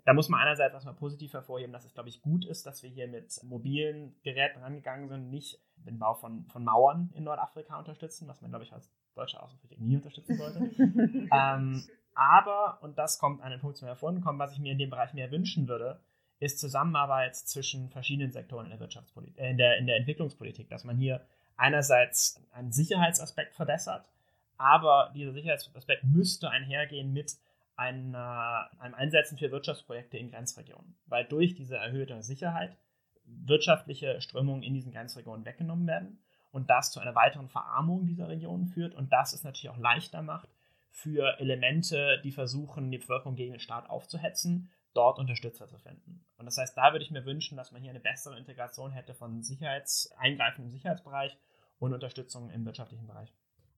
Da 0.06 0.14
muss 0.14 0.28
man 0.28 0.40
einerseits 0.40 0.72
erstmal 0.72 0.94
positiv 0.94 1.32
hervorheben, 1.32 1.72
dass 1.72 1.84
es, 1.84 1.92
glaube 1.92 2.08
ich, 2.08 2.22
gut 2.22 2.44
ist, 2.44 2.64
dass 2.64 2.84
wir 2.84 2.88
hier 2.88 3.08
mit 3.08 3.42
mobilen 3.42 4.14
Geräten 4.22 4.60
rangegangen 4.60 5.08
sind, 5.08 5.30
nicht 5.30 5.60
den 5.74 5.98
Bau 5.98 6.14
von, 6.14 6.46
von 6.46 6.62
Mauern 6.62 7.10
in 7.16 7.24
Nordafrika 7.24 7.76
unterstützen, 7.76 8.28
was 8.28 8.40
man, 8.40 8.52
glaube 8.52 8.64
ich, 8.64 8.72
als 8.72 8.88
deutscher 9.16 9.42
Außenpolitik 9.42 9.80
nie 9.80 9.96
unterstützen 9.96 10.36
sollte. 10.36 10.60
ähm, 11.32 11.84
aber, 12.14 12.78
und 12.82 12.96
das 12.96 13.18
kommt 13.18 13.42
an 13.42 13.50
den 13.50 13.58
Punkt 13.58 13.78
zum 13.78 13.86
Hervorkommen, 13.88 14.38
was 14.38 14.52
ich 14.52 14.60
mir 14.60 14.70
in 14.70 14.78
dem 14.78 14.90
Bereich 14.90 15.12
mehr 15.12 15.32
wünschen 15.32 15.66
würde, 15.66 16.00
ist 16.38 16.60
Zusammenarbeit 16.60 17.34
zwischen 17.34 17.90
verschiedenen 17.90 18.30
Sektoren 18.30 18.66
in 18.66 18.70
der 18.70 18.80
Wirtschaftspolitik, 18.80 19.36
äh, 19.38 19.50
in, 19.50 19.58
der, 19.58 19.76
in 19.78 19.88
der 19.88 19.96
Entwicklungspolitik, 19.96 20.70
dass 20.70 20.84
man 20.84 20.98
hier 20.98 21.26
einerseits 21.56 22.40
einen 22.52 22.70
Sicherheitsaspekt 22.70 23.54
verbessert, 23.56 24.08
aber 24.56 25.10
dieser 25.16 25.32
Sicherheitsaspekt 25.32 26.04
müsste 26.04 26.48
einhergehen 26.48 27.12
mit 27.12 27.36
ein, 27.76 28.14
äh, 28.14 28.16
einem 28.16 28.94
Einsetzen 28.94 29.38
für 29.38 29.50
Wirtschaftsprojekte 29.50 30.18
in 30.18 30.30
Grenzregionen, 30.30 30.98
weil 31.06 31.24
durch 31.24 31.54
diese 31.54 31.76
erhöhte 31.76 32.22
Sicherheit 32.22 32.76
wirtschaftliche 33.24 34.20
Strömungen 34.20 34.62
in 34.62 34.74
diesen 34.74 34.92
Grenzregionen 34.92 35.44
weggenommen 35.44 35.86
werden 35.86 36.18
und 36.52 36.70
das 36.70 36.90
zu 36.90 37.00
einer 37.00 37.14
weiteren 37.14 37.48
Verarmung 37.48 38.06
dieser 38.06 38.28
Regionen 38.28 38.66
führt 38.66 38.94
und 38.94 39.12
das 39.12 39.32
es 39.32 39.44
natürlich 39.44 39.70
auch 39.70 39.78
leichter 39.78 40.22
macht 40.22 40.48
für 40.90 41.38
Elemente, 41.40 42.20
die 42.24 42.32
versuchen, 42.32 42.90
die 42.90 42.98
Bevölkerung 42.98 43.34
gegen 43.34 43.52
den 43.52 43.60
Staat 43.60 43.90
aufzuhetzen, 43.90 44.70
dort 44.94 45.18
Unterstützer 45.18 45.68
zu 45.68 45.76
finden. 45.76 46.24
Und 46.38 46.46
das 46.46 46.56
heißt, 46.56 46.76
da 46.76 46.92
würde 46.92 47.04
ich 47.04 47.10
mir 47.10 47.26
wünschen, 47.26 47.58
dass 47.58 47.70
man 47.70 47.82
hier 47.82 47.90
eine 47.90 48.00
bessere 48.00 48.38
Integration 48.38 48.92
hätte 48.92 49.12
von 49.14 49.42
Sicherheitseingreifen 49.42 50.64
im 50.64 50.70
Sicherheitsbereich 50.70 51.36
und 51.78 51.92
Unterstützung 51.92 52.50
im 52.50 52.64
wirtschaftlichen 52.64 53.06
Bereich. 53.06 53.30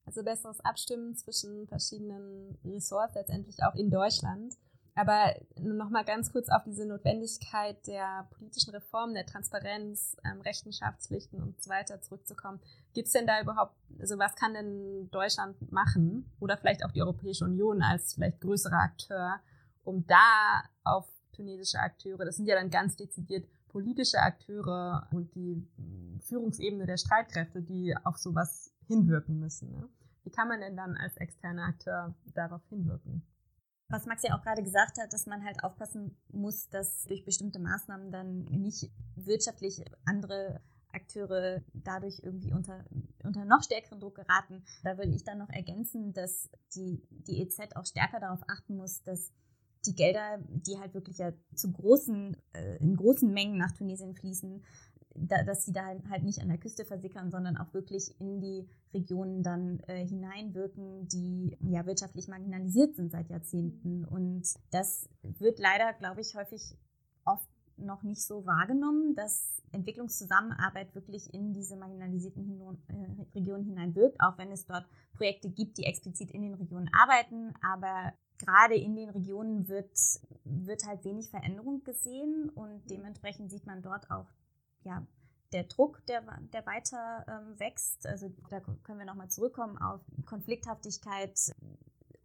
Also 0.09 0.23
besseres 0.23 0.59
Abstimmen 0.61 1.15
zwischen 1.15 1.67
verschiedenen 1.67 2.57
Ressorts, 2.65 3.13
letztendlich 3.13 3.61
auch 3.61 3.75
in 3.75 3.91
Deutschland. 3.91 4.55
Aber 4.95 5.35
nochmal 5.55 6.03
ganz 6.03 6.31
kurz 6.31 6.49
auf 6.49 6.63
diese 6.63 6.87
Notwendigkeit 6.87 7.85
der 7.85 8.27
politischen 8.31 8.71
Reform, 8.71 9.13
der 9.13 9.27
Transparenz, 9.27 10.17
ähm, 10.25 10.41
Rechenschaftspflichten 10.41 11.43
und 11.43 11.61
so 11.61 11.69
weiter 11.69 12.01
zurückzukommen. 12.01 12.59
Gibt 12.95 13.05
es 13.05 13.13
denn 13.13 13.27
da 13.27 13.39
überhaupt, 13.39 13.75
also 13.99 14.17
was 14.17 14.35
kann 14.35 14.55
denn 14.55 15.11
Deutschland 15.11 15.71
machen 15.71 16.25
oder 16.39 16.57
vielleicht 16.57 16.83
auch 16.83 16.91
die 16.91 17.03
Europäische 17.03 17.45
Union 17.45 17.83
als 17.83 18.15
vielleicht 18.15 18.41
größerer 18.41 18.79
Akteur, 18.79 19.39
um 19.83 20.07
da 20.07 20.63
auf 20.85 21.07
tunesische 21.33 21.77
Akteure, 21.77 22.25
das 22.25 22.37
sind 22.37 22.47
ja 22.47 22.55
dann 22.55 22.71
ganz 22.71 22.95
dezidiert 22.95 23.47
politische 23.67 24.17
Akteure 24.17 25.07
und 25.11 25.35
die 25.35 25.67
Führungsebene 26.21 26.87
der 26.87 26.97
Streitkräfte, 26.97 27.61
die 27.61 27.95
auf 28.03 28.17
sowas 28.17 28.73
hinwirken 28.87 29.39
müssen. 29.39 29.71
Ne? 29.71 29.87
Wie 30.29 30.31
kann 30.31 30.47
man 30.47 30.61
denn 30.61 30.77
dann 30.77 30.95
als 30.95 31.17
externer 31.17 31.63
Akteur 31.63 32.13
darauf 32.35 32.61
hinwirken? 32.69 33.23
Was 33.87 34.05
Max 34.05 34.21
ja 34.21 34.37
auch 34.37 34.43
gerade 34.43 34.61
gesagt 34.61 34.99
hat, 34.99 35.11
dass 35.11 35.25
man 35.25 35.43
halt 35.43 35.63
aufpassen 35.63 36.15
muss, 36.31 36.69
dass 36.69 37.05
durch 37.05 37.25
bestimmte 37.25 37.57
Maßnahmen 37.57 38.11
dann 38.11 38.43
nicht 38.43 38.91
wirtschaftlich 39.15 39.83
andere 40.05 40.61
Akteure 40.93 41.63
dadurch 41.73 42.19
irgendwie 42.21 42.53
unter, 42.53 42.85
unter 43.23 43.43
noch 43.45 43.63
stärkeren 43.63 43.99
Druck 43.99 44.17
geraten. 44.17 44.63
Da 44.83 44.99
würde 44.99 45.15
ich 45.15 45.23
dann 45.23 45.39
noch 45.39 45.49
ergänzen, 45.49 46.13
dass 46.13 46.51
die, 46.75 47.01
die 47.09 47.41
EZ 47.41 47.75
auch 47.75 47.85
stärker 47.87 48.19
darauf 48.19 48.41
achten 48.47 48.75
muss, 48.75 49.01
dass 49.01 49.31
die 49.87 49.95
Gelder, 49.95 50.37
die 50.47 50.77
halt 50.77 50.93
wirklich 50.93 51.17
ja 51.17 51.33
zu 51.55 51.71
großen, 51.71 52.37
äh, 52.53 52.77
in 52.77 52.95
großen 52.95 53.33
Mengen 53.33 53.57
nach 53.57 53.71
Tunesien 53.71 54.13
fließen, 54.13 54.63
da, 55.27 55.43
dass 55.43 55.65
sie 55.65 55.73
da 55.73 55.85
halt 56.09 56.23
nicht 56.23 56.41
an 56.41 56.49
der 56.49 56.57
Küste 56.57 56.85
versickern, 56.85 57.31
sondern 57.31 57.57
auch 57.57 57.73
wirklich 57.73 58.19
in 58.19 58.39
die 58.39 58.67
Regionen 58.93 59.43
dann 59.43 59.79
äh, 59.87 60.05
hineinwirken, 60.05 61.07
die 61.07 61.57
ja 61.61 61.85
wirtschaftlich 61.85 62.27
marginalisiert 62.27 62.95
sind 62.95 63.11
seit 63.11 63.29
Jahrzehnten. 63.29 64.05
Und 64.05 64.43
das 64.71 65.09
wird 65.21 65.59
leider, 65.59 65.93
glaube 65.93 66.21
ich, 66.21 66.35
häufig 66.35 66.77
oft 67.25 67.49
noch 67.77 68.03
nicht 68.03 68.21
so 68.21 68.45
wahrgenommen, 68.45 69.15
dass 69.15 69.61
Entwicklungszusammenarbeit 69.71 70.95
wirklich 70.95 71.33
in 71.33 71.53
diese 71.53 71.75
marginalisierten 71.75 72.43
Hino 72.43 72.75
äh, 72.87 73.21
Regionen 73.35 73.63
hineinwirkt, 73.63 74.19
auch 74.19 74.37
wenn 74.37 74.51
es 74.51 74.65
dort 74.65 74.85
Projekte 75.13 75.49
gibt, 75.49 75.77
die 75.77 75.85
explizit 75.85 76.31
in 76.31 76.41
den 76.41 76.55
Regionen 76.55 76.89
arbeiten. 76.93 77.53
Aber 77.61 78.13
gerade 78.39 78.75
in 78.75 78.95
den 78.95 79.09
Regionen 79.09 79.67
wird, 79.67 79.91
wird 80.43 80.85
halt 80.85 81.03
wenig 81.05 81.29
Veränderung 81.29 81.83
gesehen 81.83 82.49
und 82.49 82.89
dementsprechend 82.89 83.51
sieht 83.51 83.67
man 83.67 83.81
dort 83.81 84.09
auch 84.09 84.25
ja, 84.83 85.05
der 85.51 85.63
Druck, 85.63 86.05
der, 86.07 86.21
der 86.53 86.65
weiter 86.65 87.25
ähm, 87.27 87.59
wächst. 87.59 88.05
Also 88.05 88.31
da 88.49 88.59
können 88.59 88.99
wir 88.99 89.05
nochmal 89.05 89.29
zurückkommen 89.29 89.77
auf 89.77 90.01
Konflikthaftigkeit. 90.25 91.55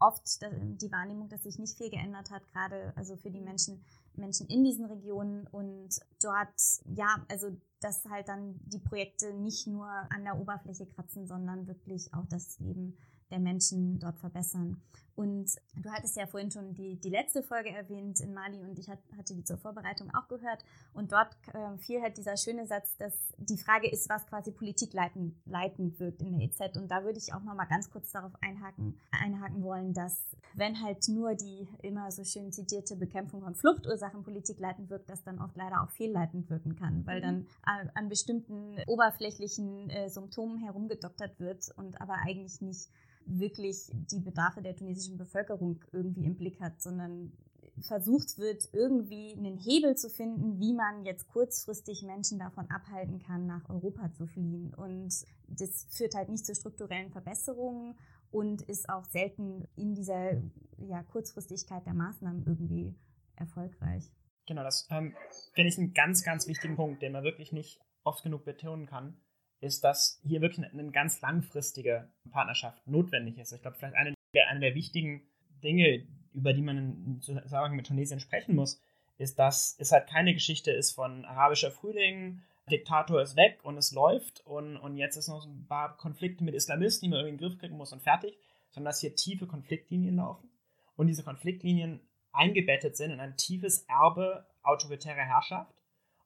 Oft 0.00 0.40
die 0.42 0.92
Wahrnehmung, 0.92 1.28
dass 1.28 1.44
sich 1.44 1.58
nicht 1.58 1.78
viel 1.78 1.88
geändert 1.88 2.30
hat, 2.30 2.46
gerade 2.48 2.92
also 2.96 3.16
für 3.16 3.30
die 3.30 3.40
Menschen, 3.40 3.82
Menschen 4.14 4.46
in 4.48 4.64
diesen 4.64 4.84
Regionen 4.84 5.46
und 5.46 6.00
dort, 6.22 6.60
ja, 6.94 7.24
also 7.28 7.56
dass 7.80 8.04
halt 8.06 8.28
dann 8.28 8.58
die 8.64 8.78
Projekte 8.78 9.32
nicht 9.32 9.66
nur 9.66 9.86
an 9.86 10.24
der 10.24 10.38
Oberfläche 10.38 10.86
kratzen, 10.86 11.26
sondern 11.26 11.66
wirklich 11.66 12.12
auch 12.12 12.26
das 12.26 12.58
Leben 12.58 12.98
der 13.34 13.40
Menschen 13.40 13.98
dort 13.98 14.18
verbessern. 14.18 14.80
Und 15.16 15.46
du 15.76 15.90
hattest 15.90 16.16
ja 16.16 16.26
vorhin 16.26 16.50
schon 16.50 16.74
die, 16.74 16.96
die 16.96 17.08
letzte 17.08 17.42
Folge 17.42 17.70
erwähnt 17.70 18.20
in 18.20 18.34
Mali 18.34 18.64
und 18.64 18.78
ich 18.78 18.88
hat, 18.88 18.98
hatte 19.16 19.34
die 19.34 19.44
zur 19.44 19.58
Vorbereitung 19.58 20.12
auch 20.12 20.26
gehört. 20.26 20.64
Und 20.92 21.12
dort 21.12 21.28
äh, 21.52 21.78
fiel 21.78 22.02
halt 22.02 22.16
dieser 22.16 22.36
schöne 22.36 22.66
Satz, 22.66 22.96
dass 22.96 23.14
die 23.38 23.56
Frage 23.56 23.88
ist, 23.88 24.08
was 24.08 24.26
quasi 24.26 24.50
Politik 24.50 24.92
leiten, 24.92 25.40
leitend 25.44 26.00
wirkt 26.00 26.20
in 26.20 26.36
der 26.36 26.48
EZ. 26.48 26.76
Und 26.76 26.90
da 26.90 27.04
würde 27.04 27.18
ich 27.18 27.32
auch 27.32 27.42
nochmal 27.44 27.68
ganz 27.68 27.90
kurz 27.90 28.10
darauf 28.10 28.32
einhaken, 28.40 28.98
einhaken 29.12 29.62
wollen, 29.62 29.94
dass 29.94 30.36
wenn 30.54 30.82
halt 30.82 31.06
nur 31.08 31.34
die 31.34 31.68
immer 31.82 32.10
so 32.10 32.24
schön 32.24 32.50
zitierte 32.50 32.96
Bekämpfung 32.96 33.42
von 33.42 33.54
Fluchtursachen 33.54 34.24
Politik 34.24 34.58
leitend 34.58 34.90
wirkt, 34.90 35.08
das 35.08 35.22
dann 35.22 35.40
oft 35.40 35.56
leider 35.56 35.82
auch 35.82 35.90
fehlleitend 35.90 36.50
wirken 36.50 36.74
kann, 36.74 37.06
weil 37.06 37.18
mhm. 37.18 37.22
dann 37.22 37.46
an, 37.62 37.90
an 37.94 38.08
bestimmten 38.08 38.76
oberflächlichen 38.88 39.90
äh, 39.90 40.08
Symptomen 40.08 40.58
herumgedoktert 40.58 41.38
wird 41.38 41.70
und 41.76 42.00
aber 42.00 42.14
eigentlich 42.24 42.60
nicht 42.60 42.88
wirklich 43.26 43.90
die 43.92 44.20
Bedarfe 44.20 44.62
der 44.62 44.76
tunesischen 44.76 45.16
Bevölkerung 45.16 45.84
irgendwie 45.92 46.24
im 46.24 46.36
Blick 46.36 46.60
hat, 46.60 46.80
sondern 46.80 47.32
versucht 47.80 48.38
wird, 48.38 48.68
irgendwie 48.72 49.32
einen 49.32 49.58
Hebel 49.58 49.96
zu 49.96 50.08
finden, 50.08 50.60
wie 50.60 50.74
man 50.74 51.04
jetzt 51.04 51.26
kurzfristig 51.28 52.02
Menschen 52.02 52.38
davon 52.38 52.70
abhalten 52.70 53.18
kann, 53.18 53.46
nach 53.46 53.68
Europa 53.68 54.12
zu 54.12 54.26
fliehen. 54.26 54.72
Und 54.74 55.12
das 55.48 55.86
führt 55.90 56.14
halt 56.14 56.28
nicht 56.28 56.46
zu 56.46 56.54
strukturellen 56.54 57.10
Verbesserungen 57.10 57.96
und 58.30 58.62
ist 58.62 58.88
auch 58.88 59.04
selten 59.04 59.66
in 59.76 59.94
dieser 59.94 60.40
ja, 60.78 61.02
Kurzfristigkeit 61.04 61.84
der 61.86 61.94
Maßnahmen 61.94 62.44
irgendwie 62.46 62.94
erfolgreich. 63.36 64.10
Genau, 64.46 64.62
das 64.62 64.86
ähm, 64.90 65.14
finde 65.54 65.68
ich 65.68 65.78
einen 65.78 65.94
ganz, 65.94 66.22
ganz 66.22 66.46
wichtigen 66.46 66.76
Punkt, 66.76 67.02
den 67.02 67.12
man 67.12 67.24
wirklich 67.24 67.52
nicht 67.52 67.80
oft 68.02 68.22
genug 68.22 68.44
betonen 68.44 68.86
kann. 68.86 69.16
Ist, 69.60 69.84
dass 69.84 70.20
hier 70.22 70.40
wirklich 70.40 70.66
eine, 70.66 70.80
eine 70.80 70.90
ganz 70.90 71.20
langfristige 71.20 72.08
Partnerschaft 72.30 72.86
notwendig 72.86 73.38
ist. 73.38 73.52
Ich 73.52 73.62
glaube, 73.62 73.76
vielleicht 73.76 73.96
eine 73.96 74.14
der, 74.34 74.48
eine 74.48 74.60
der 74.60 74.74
wichtigen 74.74 75.22
Dinge, 75.62 76.06
über 76.32 76.52
die 76.52 76.62
man 76.62 76.76
im 76.78 77.20
Zusammenhang 77.20 77.76
mit 77.76 77.86
Tunesien 77.86 78.20
sprechen 78.20 78.54
muss, 78.54 78.80
ist, 79.16 79.38
dass 79.38 79.76
es 79.78 79.92
halt 79.92 80.08
keine 80.08 80.34
Geschichte 80.34 80.72
ist 80.72 80.92
von 80.92 81.24
arabischer 81.24 81.70
Frühling, 81.70 82.42
Diktator 82.70 83.20
ist 83.20 83.36
weg 83.36 83.60
und 83.62 83.76
es 83.76 83.92
läuft 83.92 84.40
und, 84.46 84.76
und 84.76 84.96
jetzt 84.96 85.16
ist 85.16 85.28
noch 85.28 85.42
so 85.42 85.48
ein 85.48 85.66
paar 85.66 85.96
Konflikte 85.96 86.44
mit 86.44 86.54
Islamisten, 86.54 87.06
die 87.06 87.10
man 87.10 87.20
irgendwie 87.20 87.34
in 87.34 87.38
den 87.38 87.48
Griff 87.48 87.58
kriegen 87.58 87.76
muss 87.76 87.92
und 87.92 88.02
fertig, 88.02 88.38
sondern 88.70 88.90
dass 88.90 89.00
hier 89.00 89.14
tiefe 89.14 89.46
Konfliktlinien 89.46 90.16
laufen 90.16 90.48
und 90.96 91.06
diese 91.06 91.22
Konfliktlinien 91.22 92.00
eingebettet 92.32 92.96
sind 92.96 93.10
in 93.10 93.20
ein 93.20 93.36
tiefes 93.36 93.82
Erbe 93.82 94.46
autoritärer 94.62 95.24
Herrschaft 95.24 95.74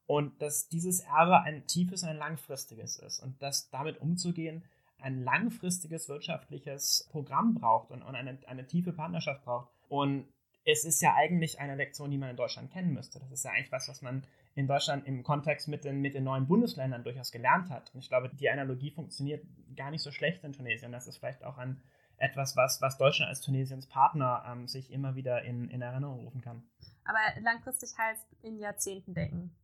und 0.09 0.41
dass 0.41 0.69
dieses 0.69 1.01
Erbe 1.01 1.43
ein 1.43 1.67
tiefes 1.67 2.03
und 2.03 2.09
ein 2.09 2.17
langfristiges 2.17 2.99
ist 2.99 3.21
und 3.21 3.41
dass 3.43 3.69
damit 3.69 4.01
umzugehen 4.01 4.65
ein 5.01 5.23
langfristiges 5.23 6.09
wirtschaftliches 6.09 7.07
Programm 7.11 7.55
braucht 7.55 7.91
und, 7.91 8.03
und 8.03 8.15
eine, 8.15 8.39
eine 8.47 8.67
tiefe 8.67 8.93
Partnerschaft 8.95 9.45
braucht. 9.45 9.69
Und 9.91 10.27
es 10.65 10.85
ist 10.85 11.03
ja 11.03 11.15
eigentlich 11.15 11.61
eine 11.61 11.77
Lektion, 11.77 12.11
die 12.11 12.17
man 12.17 12.31
in 12.31 12.37
Deutschland 12.37 12.73
kennen 12.73 12.95
müsste. 12.95 13.21
Das 13.21 13.31
ist 13.31 13.45
ja 13.45 13.53
eigentlich 13.53 13.71
was, 13.71 13.87
was 13.87 14.01
man 14.01 14.27
in 14.55 14.67
Deutschland 14.67 15.07
im 15.07 15.23
Kontext 15.23 15.69
mit 15.69 15.85
den, 15.85 16.01
mit 16.01 16.15
den 16.15 16.25
neuen 16.25 16.49
Bundesländern 16.49 17.05
durchaus 17.05 17.31
gelernt 17.31 17.69
hat. 17.69 17.95
Und 17.95 18.01
ich 18.01 18.09
glaube, 18.09 18.31
die 18.31 18.49
Analogie 18.49 18.91
funktioniert 18.91 19.45
gar 19.77 19.91
nicht 19.91 20.03
so 20.03 20.11
schlecht 20.11 20.43
in 20.43 20.55
Tunesien. 20.55 20.91
Das 20.91 21.07
ist 21.07 21.19
vielleicht 21.19 21.45
auch 21.45 21.59
ein, 21.59 21.83
etwas, 22.17 22.57
was, 22.57 22.81
was 22.81 22.97
Deutschland 22.97 23.29
als 23.29 23.43
Tunesiens 23.43 23.87
Partner 23.87 24.43
ähm, 24.49 24.67
sich 24.69 24.91
immer 24.91 25.15
wieder 25.15 25.43
in, 25.43 25.69
in 25.69 25.83
Erinnerung 25.83 26.21
rufen 26.21 26.41
kann. 26.41 26.63
Aber 27.05 27.19
langfristig 27.43 27.91
heißt 27.97 28.27
in 28.43 28.59
Jahrzehnten 28.59 29.13
denken. 29.13 29.55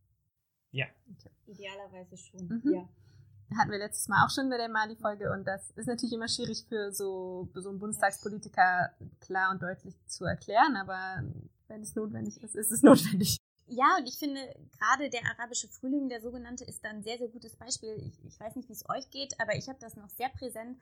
Ja. 0.75 0.85
Idealerweise 1.47 2.17
schon, 2.17 2.47
mhm. 2.47 2.73
ja. 2.73 2.89
Hatten 3.57 3.71
wir 3.71 3.77
letztes 3.77 4.07
Mal 4.07 4.25
auch 4.25 4.29
schon 4.29 4.49
bei 4.49 4.57
der 4.57 4.69
Mali-Folge 4.69 5.31
und 5.31 5.45
das 5.45 5.71
ist 5.71 5.85
natürlich 5.85 6.13
immer 6.13 6.27
schwierig 6.27 6.65
für 6.67 6.91
so, 6.91 7.47
so 7.53 7.69
einen 7.69 7.79
Bundestagspolitiker 7.79 8.91
klar 9.21 9.51
und 9.51 9.61
deutlich 9.61 9.95
zu 10.07 10.25
erklären, 10.25 10.75
aber 10.75 11.23
wenn 11.67 11.81
es 11.81 11.95
notwendig 11.95 12.41
ist, 12.43 12.55
ist 12.55 12.71
es 12.71 12.81
notwendig. 12.83 13.37
Ja, 13.67 13.97
und 13.99 14.07
ich 14.07 14.17
finde, 14.17 14.39
gerade 14.79 15.09
der 15.09 15.21
arabische 15.25 15.67
Frühling, 15.67 16.09
der 16.09 16.21
sogenannte, 16.21 16.65
ist 16.65 16.83
dann 16.83 16.97
ein 16.97 17.03
sehr, 17.03 17.17
sehr 17.17 17.29
gutes 17.29 17.55
Beispiel. 17.55 17.95
Ich, 17.97 18.23
ich 18.25 18.39
weiß 18.39 18.55
nicht, 18.55 18.69
wie 18.69 18.73
es 18.73 18.87
euch 18.89 19.09
geht, 19.09 19.39
aber 19.39 19.55
ich 19.55 19.67
habe 19.67 19.79
das 19.79 19.95
noch 19.95 20.09
sehr 20.09 20.29
präsent. 20.29 20.77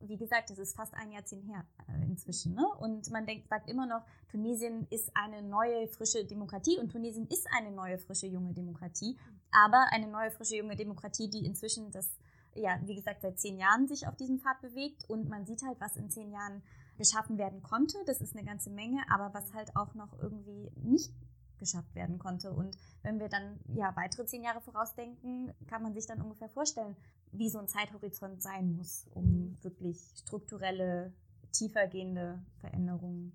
Wie 0.00 0.16
gesagt, 0.16 0.50
das 0.50 0.58
ist 0.58 0.76
fast 0.76 0.94
ein 0.94 1.12
Jahrzehnt 1.12 1.46
her 1.46 1.64
äh, 1.88 2.04
inzwischen. 2.04 2.54
Ne? 2.54 2.66
Und 2.80 3.10
man 3.10 3.24
denkt, 3.24 3.48
sagt 3.48 3.70
immer 3.70 3.86
noch, 3.86 4.04
Tunesien 4.30 4.86
ist 4.90 5.10
eine 5.14 5.42
neue, 5.42 5.86
frische 5.86 6.24
Demokratie. 6.24 6.78
Und 6.78 6.90
Tunesien 6.90 7.28
ist 7.28 7.46
eine 7.56 7.70
neue, 7.70 7.98
frische, 7.98 8.26
junge 8.26 8.52
Demokratie. 8.52 9.16
Aber 9.54 9.86
eine 9.90 10.08
neue, 10.08 10.30
frische, 10.30 10.56
junge 10.56 10.76
Demokratie, 10.76 11.30
die 11.30 11.46
inzwischen 11.46 11.90
das, 11.90 12.10
ja, 12.54 12.78
wie 12.84 12.96
gesagt, 12.96 13.22
seit 13.22 13.38
zehn 13.38 13.58
Jahren 13.58 13.86
sich 13.86 14.06
auf 14.06 14.16
diesem 14.16 14.40
Pfad 14.40 14.60
bewegt. 14.60 15.08
Und 15.08 15.28
man 15.28 15.46
sieht 15.46 15.62
halt, 15.62 15.80
was 15.80 15.96
in 15.96 16.10
zehn 16.10 16.32
Jahren 16.32 16.62
geschaffen 16.98 17.38
werden 17.38 17.62
konnte. 17.62 17.96
Das 18.06 18.20
ist 18.20 18.36
eine 18.36 18.44
ganze 18.44 18.70
Menge, 18.70 19.02
aber 19.10 19.32
was 19.32 19.52
halt 19.54 19.74
auch 19.76 19.94
noch 19.94 20.18
irgendwie 20.20 20.70
nicht 20.76 21.12
geschafft 21.58 21.94
werden 21.94 22.18
konnte. 22.18 22.52
Und 22.52 22.76
wenn 23.02 23.20
wir 23.20 23.28
dann 23.28 23.60
ja 23.68 23.94
weitere 23.96 24.26
zehn 24.26 24.42
Jahre 24.42 24.60
vorausdenken, 24.60 25.52
kann 25.66 25.82
man 25.82 25.94
sich 25.94 26.06
dann 26.06 26.20
ungefähr 26.20 26.48
vorstellen, 26.48 26.96
wie 27.32 27.48
so 27.48 27.58
ein 27.58 27.68
Zeithorizont 27.68 28.42
sein 28.42 28.76
muss, 28.76 29.06
um 29.12 29.56
wirklich 29.62 29.98
strukturelle, 30.16 31.12
tiefergehende 31.52 32.42
Veränderungen 32.60 33.32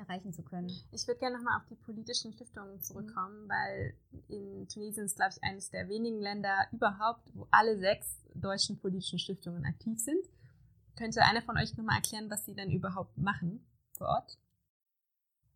erreichen 0.00 0.32
zu 0.32 0.42
können. 0.42 0.70
Ich 0.90 1.06
würde 1.06 1.20
gerne 1.20 1.36
nochmal 1.36 1.58
auf 1.58 1.66
die 1.68 1.76
politischen 1.76 2.32
Stiftungen 2.32 2.80
zurückkommen, 2.80 3.44
mhm. 3.44 3.48
weil 3.48 3.94
in 4.28 4.68
Tunesien 4.68 5.06
ist, 5.06 5.16
glaube 5.16 5.32
ich, 5.36 5.42
eines 5.44 5.70
der 5.70 5.88
wenigen 5.88 6.20
Länder 6.20 6.66
überhaupt, 6.72 7.30
wo 7.34 7.46
alle 7.50 7.78
sechs 7.78 8.20
deutschen 8.34 8.78
politischen 8.78 9.18
Stiftungen 9.18 9.64
aktiv 9.64 9.98
sind. 10.00 10.24
Könnte 10.96 11.22
einer 11.22 11.42
von 11.42 11.56
euch 11.56 11.76
nochmal 11.76 11.96
erklären, 11.96 12.30
was 12.30 12.44
sie 12.44 12.54
denn 12.54 12.70
überhaupt 12.70 13.16
machen 13.16 13.64
vor 13.92 14.08
Ort? 14.08 14.38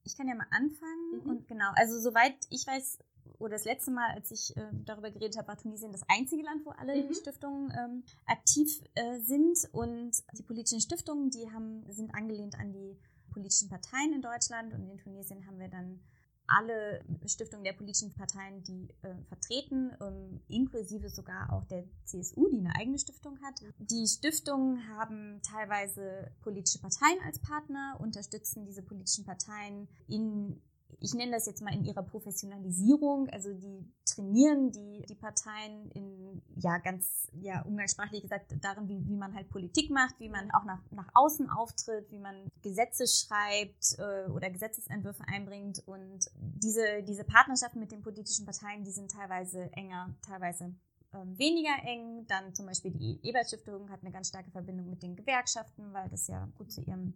Ich 0.05 0.17
kann 0.17 0.29
ja 0.29 0.35
mal 0.35 0.47
anfangen. 0.51 1.23
Mhm. 1.23 1.31
Und 1.31 1.49
genau, 1.49 1.71
also 1.75 1.99
soweit 2.01 2.37
ich 2.51 2.67
weiß, 2.67 2.99
oder 3.39 3.55
das 3.55 3.65
letzte 3.65 3.91
Mal, 3.91 4.11
als 4.15 4.31
ich 4.31 4.57
äh, 4.57 4.69
darüber 4.85 5.11
geredet 5.11 5.37
habe, 5.37 5.49
war 5.49 5.59
Tunesien 5.59 5.93
das 5.93 6.03
einzige 6.09 6.43
Land, 6.43 6.65
wo 6.65 6.71
alle 6.71 6.95
mhm. 7.03 7.15
Stiftungen 7.15 7.73
ähm, 7.77 8.05
aktiv 8.27 8.83
äh, 8.95 9.21
sind. 9.21 9.59
Und 9.73 10.13
die 10.33 10.43
politischen 10.43 10.81
Stiftungen, 10.81 11.31
die 11.31 11.51
haben, 11.51 11.85
sind 11.91 12.15
angelehnt 12.15 12.55
an 12.59 12.73
die 12.73 12.97
politischen 13.35 13.69
Parteien 13.69 14.15
in 14.15 14.23
Deutschland. 14.23 14.73
Und 14.73 14.89
in 14.89 14.97
Tunesien 14.99 15.47
haben 15.47 15.59
wir 15.59 15.69
dann 15.69 16.01
alle 16.47 17.03
Stiftungen 17.27 17.65
der 17.65 17.73
politischen 17.73 18.13
Parteien, 18.13 18.63
die 18.65 18.89
äh, 19.03 19.15
vertreten, 19.29 19.93
ähm, 20.01 20.41
inklusive 20.49 21.09
sogar 21.09 21.53
auch 21.53 21.65
der 21.65 21.85
CSU, 22.05 22.49
die 22.51 22.59
eine 22.59 22.75
eigene 22.77 22.99
Stiftung 22.99 23.39
hat. 23.43 23.61
Die 23.79 24.07
Stiftungen 24.07 24.87
haben 24.89 25.41
teilweise 25.43 26.31
politische 26.43 26.81
Parteien 26.81 27.19
als 27.25 27.39
Partner, 27.39 27.97
unterstützen 28.01 28.67
diese 28.67 28.83
politischen 28.83 29.25
Parteien 29.25 29.89
in 30.07 30.61
ich 31.01 31.13
nenne 31.13 31.33
das 31.33 31.47
jetzt 31.47 31.61
mal 31.61 31.75
in 31.75 31.85
ihrer 31.85 32.03
Professionalisierung, 32.03 33.29
also 33.29 33.53
die 33.53 33.85
trainieren 34.15 34.71
die, 34.71 35.05
die 35.09 35.15
Parteien 35.15 35.91
in, 35.91 36.43
ja, 36.57 36.79
ganz, 36.79 37.29
ja, 37.41 37.63
umgangssprachlich 37.63 38.23
gesagt, 38.23 38.55
darin, 38.61 38.89
wie, 38.89 39.07
wie 39.09 39.17
man 39.17 39.35
halt 39.35 39.49
Politik 39.51 39.91
macht, 39.91 40.19
wie 40.21 40.29
man 40.29 40.51
auch 40.53 40.65
nach, 40.65 40.81
nach 40.91 41.09
außen 41.15 41.51
auftritt, 41.51 42.11
wie 42.11 42.19
man 42.19 42.35
Gesetze 42.63 43.07
schreibt 43.07 43.99
äh, 43.99 44.31
oder 44.31 44.51
Gesetzesentwürfe 44.51 45.25
einbringt. 45.27 45.83
Und 45.87 46.31
diese, 46.37 47.03
diese 47.03 47.25
Partnerschaften 47.25 47.81
mit 47.81 47.93
den 47.93 48.03
politischen 48.03 48.45
Parteien, 48.45 48.85
die 48.85 48.93
sind 48.93 49.11
teilweise 49.11 49.71
enger, 49.73 50.15
teilweise 50.23 50.75
ähm, 51.13 51.39
weniger 51.39 51.77
eng. 51.85 52.27
Dann 52.29 52.55
zum 52.55 52.67
Beispiel 52.67 52.93
die 52.93 53.21
Ebert-Stiftung 53.23 53.91
hat 53.91 54.01
eine 54.03 54.13
ganz 54.13 54.29
starke 54.29 54.51
Verbindung 54.51 54.91
mit 54.91 55.03
den 55.03 55.17
Gewerkschaften, 55.17 55.93
weil 55.93 56.09
das 56.09 56.27
ja 56.29 56.49
gut 56.57 56.73
zu 56.73 56.83
ihrem 56.83 57.15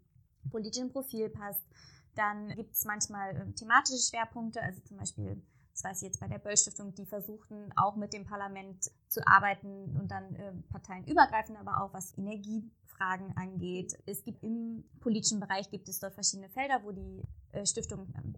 politischen 0.51 0.91
Profil 0.91 1.29
passt. 1.29 1.65
Dann 2.15 2.49
gibt 2.49 2.75
es 2.75 2.85
manchmal 2.85 3.37
äh, 3.37 3.53
thematische 3.53 4.03
Schwerpunkte, 4.03 4.61
also 4.63 4.81
zum 4.81 4.97
Beispiel, 4.97 5.41
das 5.79 5.85
weiß 5.85 6.03
ich 6.03 6.09
jetzt 6.09 6.21
bei 6.21 6.27
der 6.27 6.39
Böll-Stiftung, 6.39 6.93
die 6.95 7.07
versuchten 7.07 7.73
auch 7.77 7.95
mit 7.95 8.13
dem 8.13 8.25
Parlament 8.25 8.91
zu 9.07 9.25
arbeiten 9.27 9.97
und 9.97 10.11
dann 10.11 10.35
äh, 10.35 10.53
parteienübergreifend, 10.73 11.57
aber 11.57 11.83
auch 11.83 11.93
was 11.95 12.19
Energiefragen 12.19 13.37
angeht. 13.37 13.97
Es 14.05 14.25
gibt 14.25 14.43
im 14.43 14.85
politischen 14.99 15.39
Bereich 15.39 15.71
gibt 15.71 15.89
es 15.89 16.01
dort 16.01 16.15
verschiedene 16.15 16.49
Felder, 16.49 16.81
wo 16.83 16.91
die 16.91 17.23
äh, 17.53 17.65
Stiftungen 17.65 18.13
ähm, 18.17 18.35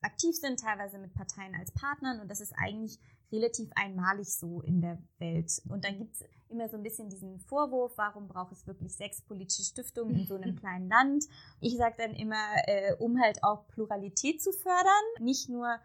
aktiv 0.00 0.34
sind, 0.34 0.60
teilweise 0.60 0.98
mit 0.98 1.12
Parteien 1.12 1.54
als 1.54 1.72
Partnern 1.72 2.20
und 2.20 2.30
das 2.30 2.40
ist 2.40 2.54
eigentlich 2.56 2.98
relativ 3.30 3.68
einmalig 3.74 4.34
so 4.34 4.62
in 4.62 4.80
der 4.80 4.98
Welt. 5.18 5.60
Und 5.68 5.84
dann 5.84 5.98
gibt 5.98 6.14
es 6.14 6.24
immer 6.48 6.70
so 6.70 6.78
ein 6.78 6.82
bisschen 6.82 7.10
diesen 7.10 7.38
Vorwurf, 7.40 7.92
warum 7.96 8.28
braucht 8.28 8.52
es 8.52 8.66
wirklich 8.66 8.96
sechs 8.96 9.20
politische 9.20 9.64
Stiftungen 9.64 10.16
in 10.16 10.26
so 10.26 10.36
einem 10.36 10.56
kleinen 10.60 10.88
Land? 10.88 11.24
Ich 11.60 11.76
sage 11.76 11.96
dann 11.98 12.14
immer, 12.14 12.42
äh, 12.64 12.94
um 12.94 13.20
halt 13.20 13.44
auch 13.44 13.68
Pluralität 13.68 14.42
zu 14.42 14.52
fördern, 14.52 15.04
nicht 15.20 15.50
nur 15.50 15.78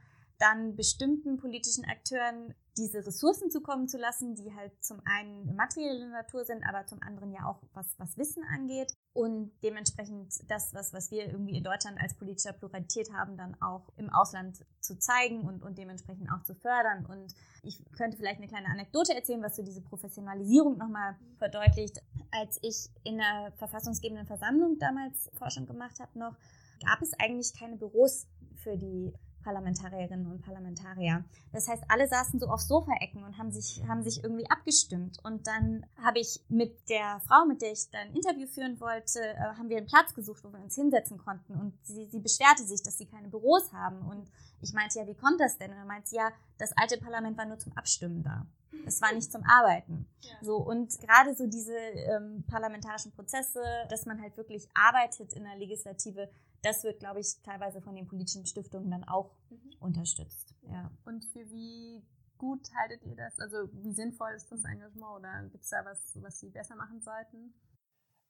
dann 0.43 0.75
bestimmten 0.75 1.37
politischen 1.37 1.85
Akteuren 1.85 2.53
diese 2.75 3.05
Ressourcen 3.05 3.49
zukommen 3.49 3.87
zu 3.87 3.97
lassen, 3.97 4.35
die 4.35 4.53
halt 4.53 4.73
zum 4.83 4.99
einen 5.05 5.55
materielle 5.55 6.09
Natur 6.09 6.43
sind, 6.43 6.63
aber 6.67 6.85
zum 6.85 7.01
anderen 7.01 7.31
ja 7.31 7.45
auch 7.45 7.61
was, 7.73 7.97
was 7.97 8.17
Wissen 8.17 8.43
angeht 8.53 8.91
und 9.13 9.51
dementsprechend 9.63 10.33
das, 10.49 10.73
was, 10.73 10.91
was 10.91 11.11
wir 11.11 11.27
irgendwie 11.27 11.55
in 11.55 11.63
Deutschland 11.63 11.97
als 12.01 12.15
politischer 12.15 12.51
Pluralität 12.51 13.13
haben, 13.13 13.37
dann 13.37 13.55
auch 13.61 13.87
im 13.95 14.09
Ausland 14.09 14.65
zu 14.81 14.99
zeigen 14.99 15.41
und, 15.41 15.63
und 15.63 15.77
dementsprechend 15.77 16.29
auch 16.29 16.43
zu 16.43 16.55
fördern. 16.55 17.05
Und 17.05 17.33
ich 17.61 17.79
könnte 17.95 18.17
vielleicht 18.17 18.39
eine 18.39 18.47
kleine 18.47 18.67
Anekdote 18.67 19.13
erzählen, 19.13 19.43
was 19.43 19.55
so 19.55 19.63
diese 19.63 19.81
Professionalisierung 19.81 20.77
nochmal 20.77 21.15
verdeutlicht. 21.37 22.01
Als 22.31 22.59
ich 22.63 22.89
in 23.03 23.17
der 23.17 23.53
verfassungsgebenden 23.57 24.27
Versammlung 24.27 24.77
damals 24.77 25.29
Forschung 25.37 25.67
gemacht 25.67 25.99
habe 26.01 26.19
noch, 26.19 26.35
gab 26.83 27.01
es 27.01 27.13
eigentlich 27.13 27.53
keine 27.57 27.77
Büros 27.77 28.27
für 28.55 28.77
die 28.77 29.13
Parlamentarierinnen 29.43 30.27
und 30.31 30.41
Parlamentarier. 30.41 31.23
Das 31.51 31.67
heißt, 31.67 31.83
alle 31.89 32.07
saßen 32.07 32.39
so 32.39 32.47
auf 32.47 32.61
Sofaecken 32.61 33.23
und 33.23 33.37
haben 33.37 33.51
sich, 33.51 33.83
haben 33.87 34.03
sich 34.03 34.23
irgendwie 34.23 34.49
abgestimmt. 34.49 35.19
Und 35.23 35.47
dann 35.47 35.85
habe 36.03 36.19
ich 36.19 36.41
mit 36.49 36.89
der 36.89 37.21
Frau, 37.27 37.45
mit 37.45 37.61
der 37.61 37.71
ich 37.71 37.89
dann 37.91 38.07
ein 38.07 38.15
Interview 38.15 38.47
führen 38.47 38.79
wollte, 38.79 39.19
äh, 39.19 39.35
haben 39.57 39.69
wir 39.69 39.77
einen 39.77 39.87
Platz 39.87 40.13
gesucht, 40.13 40.43
wo 40.43 40.51
wir 40.51 40.59
uns 40.59 40.75
hinsetzen 40.75 41.17
konnten. 41.17 41.53
Und 41.53 41.73
sie, 41.83 42.05
sie 42.05 42.19
beschwerte 42.19 42.63
sich, 42.63 42.81
dass 42.81 42.97
sie 42.97 43.05
keine 43.05 43.27
Büros 43.27 43.71
haben. 43.73 43.99
Und 44.01 44.29
ich 44.61 44.73
meinte, 44.73 44.99
ja, 44.99 45.07
wie 45.07 45.15
kommt 45.15 45.39
das 45.39 45.57
denn? 45.57 45.71
Und 45.71 45.77
er 45.77 45.85
meinte, 45.85 46.15
ja, 46.15 46.31
das 46.57 46.71
alte 46.77 46.97
Parlament 46.97 47.37
war 47.37 47.45
nur 47.45 47.59
zum 47.59 47.75
Abstimmen 47.77 48.23
da. 48.23 48.45
Es 48.85 49.01
war 49.01 49.13
nicht 49.13 49.31
zum 49.31 49.43
Arbeiten. 49.43 50.07
Ja. 50.21 50.31
So, 50.41 50.57
und 50.57 50.99
gerade 50.99 51.35
so 51.35 51.47
diese 51.47 51.75
ähm, 51.75 52.43
parlamentarischen 52.47 53.11
Prozesse, 53.11 53.61
dass 53.89 54.05
man 54.05 54.21
halt 54.21 54.35
wirklich 54.37 54.67
arbeitet 54.73 55.33
in 55.33 55.43
der 55.43 55.55
Legislative, 55.55 56.29
das 56.63 56.83
wird, 56.83 56.99
glaube 56.99 57.19
ich, 57.19 57.41
teilweise 57.43 57.81
von 57.81 57.95
den 57.95 58.07
politischen 58.07 58.45
Stiftungen 58.45 58.89
dann 58.89 59.03
auch 59.03 59.35
mhm. 59.49 59.75
unterstützt. 59.79 60.55
Ja. 60.63 60.91
Und 61.05 61.25
für 61.25 61.49
wie 61.51 62.03
gut 62.37 62.67
haltet 62.75 63.03
ihr 63.03 63.15
das? 63.15 63.39
Also 63.39 63.69
wie 63.73 63.91
sinnvoll 63.91 64.31
ist 64.35 64.51
das 64.51 64.63
Engagement 64.63 65.19
oder 65.19 65.43
gibt 65.51 65.63
es 65.63 65.69
da 65.69 65.85
was, 65.85 66.17
was 66.21 66.39
sie 66.39 66.49
besser 66.49 66.75
machen 66.75 67.01
sollten? 67.01 67.53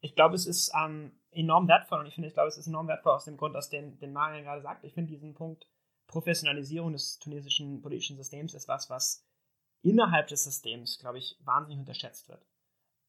Ich 0.01 0.15
glaube, 0.15 0.35
es 0.35 0.45
ist 0.45 0.71
ähm, 0.75 1.17
enorm 1.31 1.67
wertvoll 1.67 1.99
und 1.99 2.07
ich 2.07 2.15
finde, 2.15 2.27
ich 2.27 2.33
glaube, 2.33 2.49
es 2.49 2.57
ist 2.57 2.67
enorm 2.67 2.87
wertvoll 2.87 3.13
aus 3.13 3.25
dem 3.25 3.37
Grund, 3.37 3.55
aus 3.55 3.69
dem 3.69 3.97
den 3.99 4.11
Marian 4.11 4.43
gerade 4.43 4.61
sagt. 4.61 4.83
Ich 4.83 4.93
finde 4.93 5.11
diesen 5.11 5.33
Punkt 5.33 5.69
Professionalisierung 6.07 6.91
des 6.91 7.19
tunesischen 7.19 7.81
politischen 7.81 8.17
Systems 8.17 8.53
ist 8.53 8.67
was, 8.67 8.89
was 8.89 9.25
innerhalb 9.81 10.27
des 10.27 10.43
Systems, 10.43 10.99
glaube 10.99 11.19
ich, 11.19 11.39
wahnsinnig 11.43 11.79
unterschätzt 11.79 12.29
wird. 12.29 12.45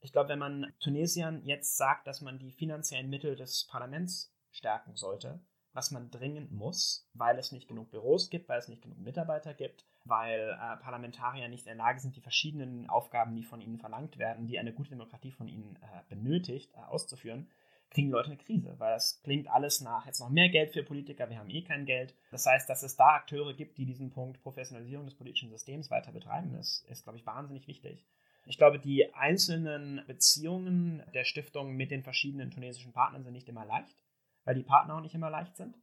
Ich 0.01 0.13
glaube, 0.13 0.29
wenn 0.29 0.39
man 0.39 0.73
Tunesien 0.81 1.45
jetzt 1.45 1.77
sagt, 1.77 2.07
dass 2.07 2.21
man 2.21 2.39
die 2.39 2.53
finanziellen 2.53 3.09
Mittel 3.09 3.37
des 3.37 3.67
Parlaments 3.67 4.34
stärken 4.55 4.97
sollte, 4.97 5.41
was 5.73 5.91
man 5.91 6.11
dringend 6.11 6.53
muss, 6.53 7.11
weil 7.15 7.39
es 7.39 7.53
nicht 7.53 7.69
genug 7.69 7.91
Büros 7.91 8.31
gibt, 8.31 8.49
weil 8.49 8.59
es 8.59 8.69
nicht 8.69 8.83
genug 8.83 8.99
Mitarbeiter 8.99 9.53
gibt, 9.55 9.85
weil 10.05 10.51
äh, 10.51 10.77
Parlamentarier 10.83 11.49
nicht 11.49 11.67
in 11.67 11.77
der 11.77 11.85
Lage 11.85 12.01
sind, 12.01 12.17
die 12.17 12.21
verschiedenen 12.21 12.89
Aufgaben, 12.89 13.35
die 13.35 13.43
von 13.43 13.61
ihnen 13.61 13.79
verlangt 13.79 14.19
werden, 14.19 14.47
die 14.47 14.59
eine 14.59 14.73
gute 14.73 14.91
Demokratie 14.91 15.33
von 15.33 15.49
ihnen 15.49 15.77
äh, 15.77 16.03
benötigt, 16.09 16.73
äh, 16.75 16.79
auszuführen, 16.79 17.49
kriegen 17.91 18.11
Leute 18.11 18.29
eine 18.29 18.37
Krise, 18.37 18.75
weil 18.79 18.97
es 18.97 19.21
klingt 19.23 19.49
alles 19.49 19.81
nach 19.81 20.07
jetzt 20.07 20.21
noch 20.21 20.31
mehr 20.31 20.49
Geld 20.49 20.71
für 20.71 20.83
Politiker, 20.83 21.29
wir 21.29 21.39
haben 21.39 21.51
eh 21.51 21.63
kein 21.63 21.87
Geld. 21.87 22.15
Das 22.31 22.47
heißt, 22.47 22.69
dass 22.69 22.83
es 22.83 22.97
da 22.97 23.15
Akteure 23.15 23.55
gibt, 23.55 23.79
die 23.79 23.87
diesen 23.87 24.11
Punkt 24.11 24.43
Professionalisierung 24.43 25.07
des 25.07 25.17
politischen 25.17 25.51
Systems 25.51 25.91
weiter 25.91 26.13
betreiben, 26.13 26.55
ist, 26.55 26.85
ist 26.89 27.05
glaube 27.05 27.19
ich, 27.19 27.27
wahnsinnig 27.27 27.67
wichtig. 27.67 28.05
Ich 28.47 28.59
glaube, 28.59 28.79
die 28.79 29.15
einzelnen 29.15 30.03
Beziehungen 30.07 31.03
der 31.15 31.25
Stiftung 31.25 31.77
mit 31.77 31.91
den 31.91 32.03
verschiedenen 32.03 32.51
tunesischen 32.51 32.93
Partnern 32.93 33.25
sind 33.25 33.33
nicht 33.33 33.49
immer 33.49 33.65
leicht 33.65 34.04
weil 34.45 34.55
die 34.55 34.63
Partner 34.63 34.97
auch 34.97 35.01
nicht 35.01 35.15
immer 35.15 35.31
leicht 35.31 35.57
sind. 35.57 35.77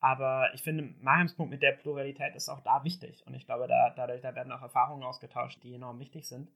Aber 0.00 0.52
ich 0.52 0.62
finde, 0.62 0.94
Mahems 1.00 1.34
Punkt 1.34 1.50
mit 1.50 1.62
der 1.62 1.72
Pluralität 1.72 2.36
ist 2.36 2.50
auch 2.50 2.60
da 2.60 2.84
wichtig. 2.84 3.26
Und 3.26 3.32
ich 3.32 3.46
glaube, 3.46 3.66
da, 3.68 3.90
dadurch 3.96 4.20
da 4.20 4.34
werden 4.34 4.52
auch 4.52 4.60
Erfahrungen 4.60 5.02
ausgetauscht, 5.02 5.62
die 5.62 5.74
enorm 5.74 5.98
wichtig 5.98 6.28
sind. 6.28 6.50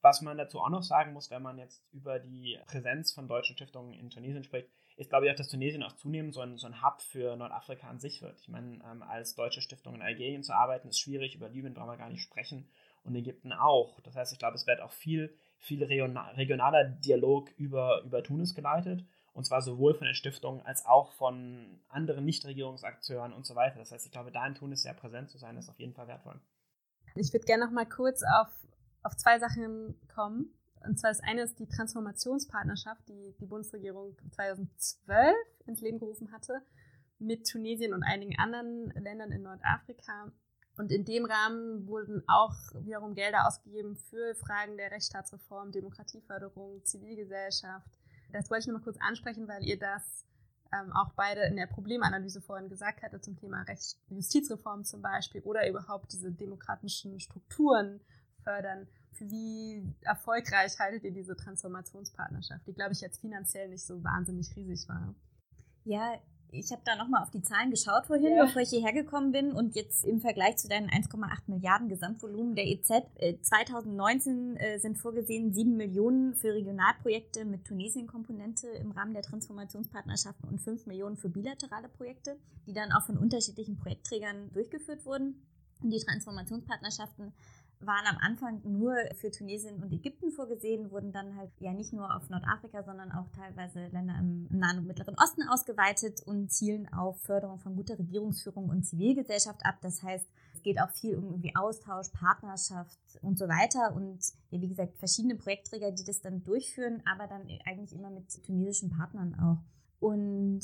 Was 0.00 0.22
man 0.22 0.38
dazu 0.38 0.60
auch 0.60 0.70
noch 0.70 0.82
sagen 0.82 1.12
muss, 1.12 1.30
wenn 1.30 1.42
man 1.42 1.58
jetzt 1.58 1.84
über 1.92 2.18
die 2.18 2.58
Präsenz 2.66 3.12
von 3.12 3.28
deutschen 3.28 3.56
Stiftungen 3.56 3.92
in 3.92 4.10
Tunesien 4.10 4.44
spricht, 4.44 4.70
ist, 4.96 5.10
glaube 5.10 5.26
ich, 5.26 5.32
auch, 5.32 5.36
dass 5.36 5.48
Tunesien 5.48 5.82
auch 5.82 5.92
zunehmend 5.92 6.34
so 6.34 6.40
ein, 6.40 6.56
so 6.56 6.66
ein 6.66 6.82
Hub 6.82 7.02
für 7.02 7.36
Nordafrika 7.36 7.88
an 7.88 7.98
sich 7.98 8.22
wird. 8.22 8.40
Ich 8.40 8.48
meine, 8.48 8.82
ähm, 8.90 9.02
als 9.02 9.34
deutsche 9.34 9.60
Stiftung 9.60 9.94
in 9.94 10.02
Algerien 10.02 10.42
zu 10.42 10.54
arbeiten, 10.54 10.88
ist 10.88 10.98
schwierig. 10.98 11.34
Über 11.34 11.48
Libyen 11.48 11.74
brauchen 11.74 11.90
wir 11.90 11.96
gar 11.96 12.08
nicht 12.08 12.22
sprechen. 12.22 12.70
Und 13.04 13.14
Ägypten 13.14 13.52
auch. 13.52 14.00
Das 14.00 14.16
heißt, 14.16 14.32
ich 14.32 14.38
glaube, 14.38 14.56
es 14.56 14.66
wird 14.66 14.80
auch 14.80 14.92
viel, 14.92 15.36
viel 15.58 15.84
regionaler 15.84 16.84
Dialog 16.84 17.50
über, 17.56 18.02
über 18.02 18.22
Tunis 18.22 18.54
geleitet. 18.54 19.04
Und 19.38 19.44
zwar 19.44 19.62
sowohl 19.62 19.94
von 19.94 20.08
der 20.08 20.14
Stiftung 20.14 20.62
als 20.66 20.84
auch 20.84 21.12
von 21.12 21.80
anderen 21.88 22.24
Nichtregierungsakteuren 22.24 23.32
und 23.32 23.46
so 23.46 23.54
weiter. 23.54 23.78
Das 23.78 23.92
heißt, 23.92 24.04
ich 24.04 24.10
glaube, 24.10 24.32
da 24.32 24.44
in 24.44 24.56
Tunis 24.56 24.82
sehr 24.82 24.94
präsent 24.94 25.30
zu 25.30 25.38
sein, 25.38 25.56
ist 25.56 25.68
auf 25.68 25.78
jeden 25.78 25.94
Fall 25.94 26.08
wertvoll. 26.08 26.40
Ich 27.14 27.32
würde 27.32 27.46
gerne 27.46 27.64
noch 27.64 27.70
mal 27.70 27.86
kurz 27.86 28.24
auf, 28.24 28.48
auf 29.04 29.16
zwei 29.16 29.38
Sachen 29.38 29.94
kommen. 30.12 30.52
Und 30.84 30.98
zwar 30.98 31.10
das 31.10 31.20
eine 31.20 31.42
ist 31.42 31.56
die 31.60 31.68
Transformationspartnerschaft, 31.68 33.08
die 33.08 33.36
die 33.40 33.46
Bundesregierung 33.46 34.16
2012 34.32 35.36
ins 35.66 35.82
Leben 35.82 36.00
gerufen 36.00 36.32
hatte 36.32 36.60
mit 37.20 37.48
Tunesien 37.48 37.94
und 37.94 38.02
einigen 38.02 38.36
anderen 38.40 38.90
Ländern 38.96 39.30
in 39.30 39.42
Nordafrika. 39.42 40.32
Und 40.78 40.90
in 40.90 41.04
dem 41.04 41.24
Rahmen 41.24 41.86
wurden 41.86 42.24
auch 42.26 42.56
wiederum 42.80 43.14
Gelder 43.14 43.46
ausgegeben 43.46 43.94
für 43.94 44.34
Fragen 44.34 44.76
der 44.76 44.90
Rechtsstaatsreform, 44.90 45.70
Demokratieförderung, 45.70 46.84
Zivilgesellschaft, 46.84 47.88
das 48.32 48.50
wollte 48.50 48.60
ich 48.60 48.66
nur 48.66 48.78
mal 48.78 48.84
kurz 48.84 48.98
ansprechen, 49.00 49.48
weil 49.48 49.64
ihr 49.64 49.78
das 49.78 50.24
ähm, 50.72 50.92
auch 50.92 51.12
beide 51.14 51.42
in 51.42 51.56
der 51.56 51.66
Problemanalyse 51.66 52.40
vorhin 52.40 52.68
gesagt 52.68 53.02
hatte 53.02 53.20
zum 53.20 53.36
Thema 53.36 53.62
Rechts 53.62 54.00
Justizreform 54.08 54.84
zum 54.84 55.02
Beispiel 55.02 55.40
oder 55.42 55.68
überhaupt 55.68 56.12
diese 56.12 56.30
demokratischen 56.30 57.20
Strukturen 57.20 58.00
fördern. 58.42 58.86
Wie 59.18 59.82
erfolgreich 60.02 60.78
haltet 60.78 61.04
ihr 61.04 61.12
diese 61.12 61.34
Transformationspartnerschaft, 61.36 62.66
die, 62.66 62.74
glaube 62.74 62.92
ich, 62.92 63.00
jetzt 63.00 63.20
finanziell 63.20 63.68
nicht 63.68 63.84
so 63.84 64.04
wahnsinnig 64.04 64.54
riesig 64.54 64.88
war? 64.88 65.14
Ja, 65.84 66.20
ich 66.50 66.70
habe 66.72 66.82
da 66.84 66.96
nochmal 66.96 67.22
auf 67.22 67.30
die 67.30 67.42
Zahlen 67.42 67.70
geschaut 67.70 68.06
vorhin, 68.06 68.36
ja. 68.36 68.44
bevor 68.44 68.62
ich 68.62 68.70
hierher 68.70 68.92
gekommen 68.92 69.32
bin. 69.32 69.52
Und 69.52 69.74
jetzt 69.76 70.04
im 70.04 70.20
Vergleich 70.20 70.56
zu 70.56 70.68
deinen 70.68 70.88
1,8 70.88 71.42
Milliarden 71.46 71.88
Gesamtvolumen 71.88 72.54
der 72.54 72.66
EZ, 72.66 72.90
äh, 73.16 73.34
2019 73.40 74.56
äh, 74.56 74.78
sind 74.78 74.98
vorgesehen 74.98 75.52
7 75.52 75.76
Millionen 75.76 76.34
für 76.34 76.54
Regionalprojekte 76.54 77.44
mit 77.44 77.64
Tunesien-Komponente 77.64 78.68
im 78.68 78.92
Rahmen 78.92 79.14
der 79.14 79.22
Transformationspartnerschaften 79.22 80.48
und 80.48 80.60
5 80.60 80.86
Millionen 80.86 81.16
für 81.16 81.28
bilaterale 81.28 81.88
Projekte, 81.88 82.36
die 82.66 82.72
dann 82.72 82.92
auch 82.92 83.04
von 83.04 83.18
unterschiedlichen 83.18 83.76
Projektträgern 83.76 84.50
durchgeführt 84.52 85.04
wurden. 85.04 85.42
Und 85.82 85.90
die 85.90 86.00
Transformationspartnerschaften 86.00 87.32
waren 87.80 88.06
am 88.06 88.18
Anfang 88.18 88.60
nur 88.64 88.94
für 89.14 89.30
Tunesien 89.30 89.82
und 89.82 89.92
Ägypten 89.92 90.30
vorgesehen, 90.30 90.90
wurden 90.90 91.12
dann 91.12 91.36
halt 91.36 91.50
ja 91.60 91.72
nicht 91.72 91.92
nur 91.92 92.14
auf 92.14 92.28
Nordafrika, 92.28 92.82
sondern 92.82 93.12
auch 93.12 93.28
teilweise 93.30 93.86
Länder 93.88 94.16
im 94.18 94.48
Nahen 94.50 94.78
und 94.78 94.86
Mittleren 94.86 95.16
Osten 95.18 95.42
ausgeweitet 95.48 96.22
und 96.26 96.50
zielen 96.50 96.92
auf 96.92 97.20
Förderung 97.22 97.58
von 97.58 97.76
guter 97.76 97.98
Regierungsführung 97.98 98.68
und 98.68 98.84
Zivilgesellschaft 98.84 99.64
ab. 99.64 99.76
Das 99.82 100.02
heißt, 100.02 100.26
es 100.54 100.62
geht 100.62 100.80
auch 100.80 100.90
viel 100.90 101.16
um 101.16 101.24
irgendwie 101.26 101.54
Austausch, 101.54 102.08
Partnerschaft 102.08 102.98
und 103.22 103.38
so 103.38 103.46
weiter 103.48 103.94
und 103.94 104.20
ja, 104.50 104.60
wie 104.60 104.68
gesagt, 104.68 104.96
verschiedene 104.98 105.36
Projektträger, 105.36 105.92
die 105.92 106.04
das 106.04 106.20
dann 106.20 106.42
durchführen, 106.42 107.02
aber 107.06 107.28
dann 107.28 107.46
eigentlich 107.64 107.92
immer 107.92 108.10
mit 108.10 108.42
tunesischen 108.44 108.90
Partnern 108.90 109.34
auch. 109.38 109.58
Und 110.00 110.62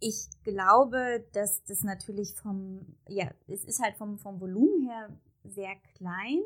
ich 0.00 0.28
glaube, 0.44 1.24
dass 1.32 1.64
das 1.64 1.82
natürlich 1.82 2.34
vom, 2.34 2.96
ja, 3.08 3.30
es 3.48 3.64
ist 3.64 3.82
halt 3.82 3.96
vom, 3.96 4.18
vom 4.18 4.40
Volumen 4.40 4.88
her 4.88 5.08
sehr 5.44 5.76
klein. 5.96 6.40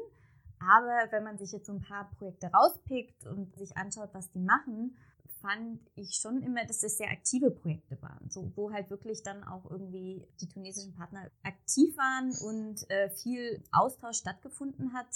Aber 0.61 1.11
wenn 1.13 1.25
man 1.25 1.39
sich 1.39 1.53
jetzt 1.53 1.67
so 1.67 1.73
ein 1.73 1.81
paar 1.81 2.11
Projekte 2.19 2.49
rauspickt 2.49 3.27
und 3.27 3.55
sich 3.57 3.77
anschaut, 3.77 4.11
was 4.13 4.31
die 4.33 4.41
machen, 4.41 4.97
fand 5.41 5.81
ich 5.95 6.17
schon 6.17 6.43
immer, 6.43 6.65
dass 6.65 6.81
das 6.81 6.99
sehr 6.99 7.11
aktive 7.11 7.51
Projekte 7.51 8.01
waren, 8.03 8.29
so 8.29 8.51
wo 8.57 8.73
halt 8.73 8.91
wirklich 8.91 9.23
dann 9.23 9.45
auch 9.45 9.71
irgendwie 9.71 10.27
die 10.41 10.49
tunesischen 10.49 10.95
Partner 10.95 11.31
aktiv 11.43 11.97
waren 11.97 12.35
und 12.45 12.91
äh, 12.91 13.11
viel 13.11 13.63
Austausch 13.73 14.19
stattgefunden 14.19 14.93
hat. 14.93 15.07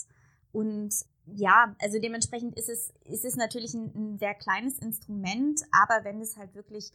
Und 0.52 0.94
ja, 1.26 1.74
also 1.80 1.98
dementsprechend 1.98 2.56
ist 2.56 2.68
es, 2.68 2.92
ist 3.04 3.24
es 3.24 3.36
natürlich 3.36 3.74
ein, 3.74 3.92
ein 3.94 4.18
sehr 4.18 4.34
kleines 4.34 4.78
Instrument, 4.78 5.60
aber 5.72 6.04
wenn 6.04 6.20
es 6.20 6.36
halt 6.36 6.54
wirklich 6.54 6.92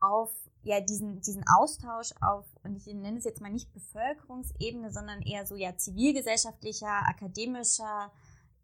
auf 0.00 0.32
ja 0.62 0.80
diesen, 0.80 1.20
diesen 1.20 1.44
Austausch 1.48 2.12
auf, 2.20 2.44
und 2.62 2.76
ich 2.76 2.86
nenne 2.86 3.18
es 3.18 3.24
jetzt 3.24 3.40
mal 3.40 3.50
nicht 3.50 3.72
Bevölkerungsebene, 3.72 4.92
sondern 4.92 5.22
eher 5.22 5.46
so 5.46 5.54
ja 5.56 5.76
zivilgesellschaftlicher, 5.76 7.08
akademischer 7.08 8.12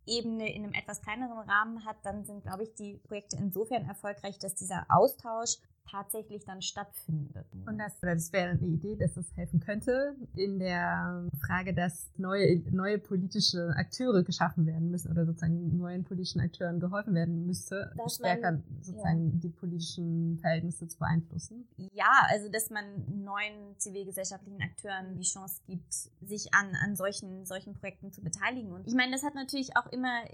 Ebene 0.06 0.52
in 0.54 0.64
einem 0.64 0.74
etwas 0.74 1.02
kleineren 1.02 1.38
Rahmen 1.38 1.84
hat, 1.84 1.96
dann 2.04 2.24
sind, 2.24 2.42
glaube 2.42 2.62
ich, 2.62 2.74
die 2.74 2.98
Projekte 2.98 3.36
insofern 3.36 3.86
erfolgreich, 3.86 4.38
dass 4.38 4.54
dieser 4.54 4.86
Austausch 4.88 5.56
tatsächlich 5.90 6.44
dann 6.44 6.62
stattfindet. 6.62 7.46
Und 7.66 7.78
das, 7.78 7.98
das 8.00 8.32
wäre 8.32 8.50
eine 8.50 8.66
Idee, 8.66 8.96
dass 8.96 9.14
das 9.14 9.34
helfen 9.36 9.60
könnte 9.60 10.16
in 10.34 10.58
der 10.58 11.28
Frage, 11.46 11.74
dass 11.74 12.10
neue, 12.16 12.62
neue 12.70 12.98
politische 12.98 13.72
Akteure 13.76 14.22
geschaffen 14.22 14.66
werden 14.66 14.90
müssen 14.90 15.10
oder 15.10 15.24
sozusagen 15.24 15.76
neuen 15.76 16.04
politischen 16.04 16.40
Akteuren 16.40 16.80
geholfen 16.80 17.14
werden 17.14 17.46
müsste, 17.46 17.92
dass 17.96 18.16
stärker 18.16 18.52
man, 18.52 18.64
sozusagen 18.80 19.32
ja. 19.32 19.38
die 19.40 19.48
politischen 19.48 20.38
Verhältnisse 20.40 20.88
zu 20.88 20.98
beeinflussen. 20.98 21.68
Ja, 21.92 22.26
also 22.28 22.48
dass 22.50 22.70
man 22.70 22.84
neuen 23.22 23.78
zivilgesellschaftlichen 23.78 24.62
Akteuren 24.62 25.16
die 25.16 25.24
Chance 25.24 25.62
gibt, 25.66 25.92
sich 25.92 26.52
an, 26.52 26.74
an 26.84 26.96
solchen, 26.96 27.44
solchen 27.44 27.74
Projekten 27.74 28.12
zu 28.12 28.22
beteiligen. 28.22 28.72
Und 28.72 28.86
ich 28.86 28.94
meine, 28.94 29.12
das 29.12 29.22
hat 29.22 29.34
natürlich 29.34 29.76
auch 29.76 29.86
immer 29.86 30.24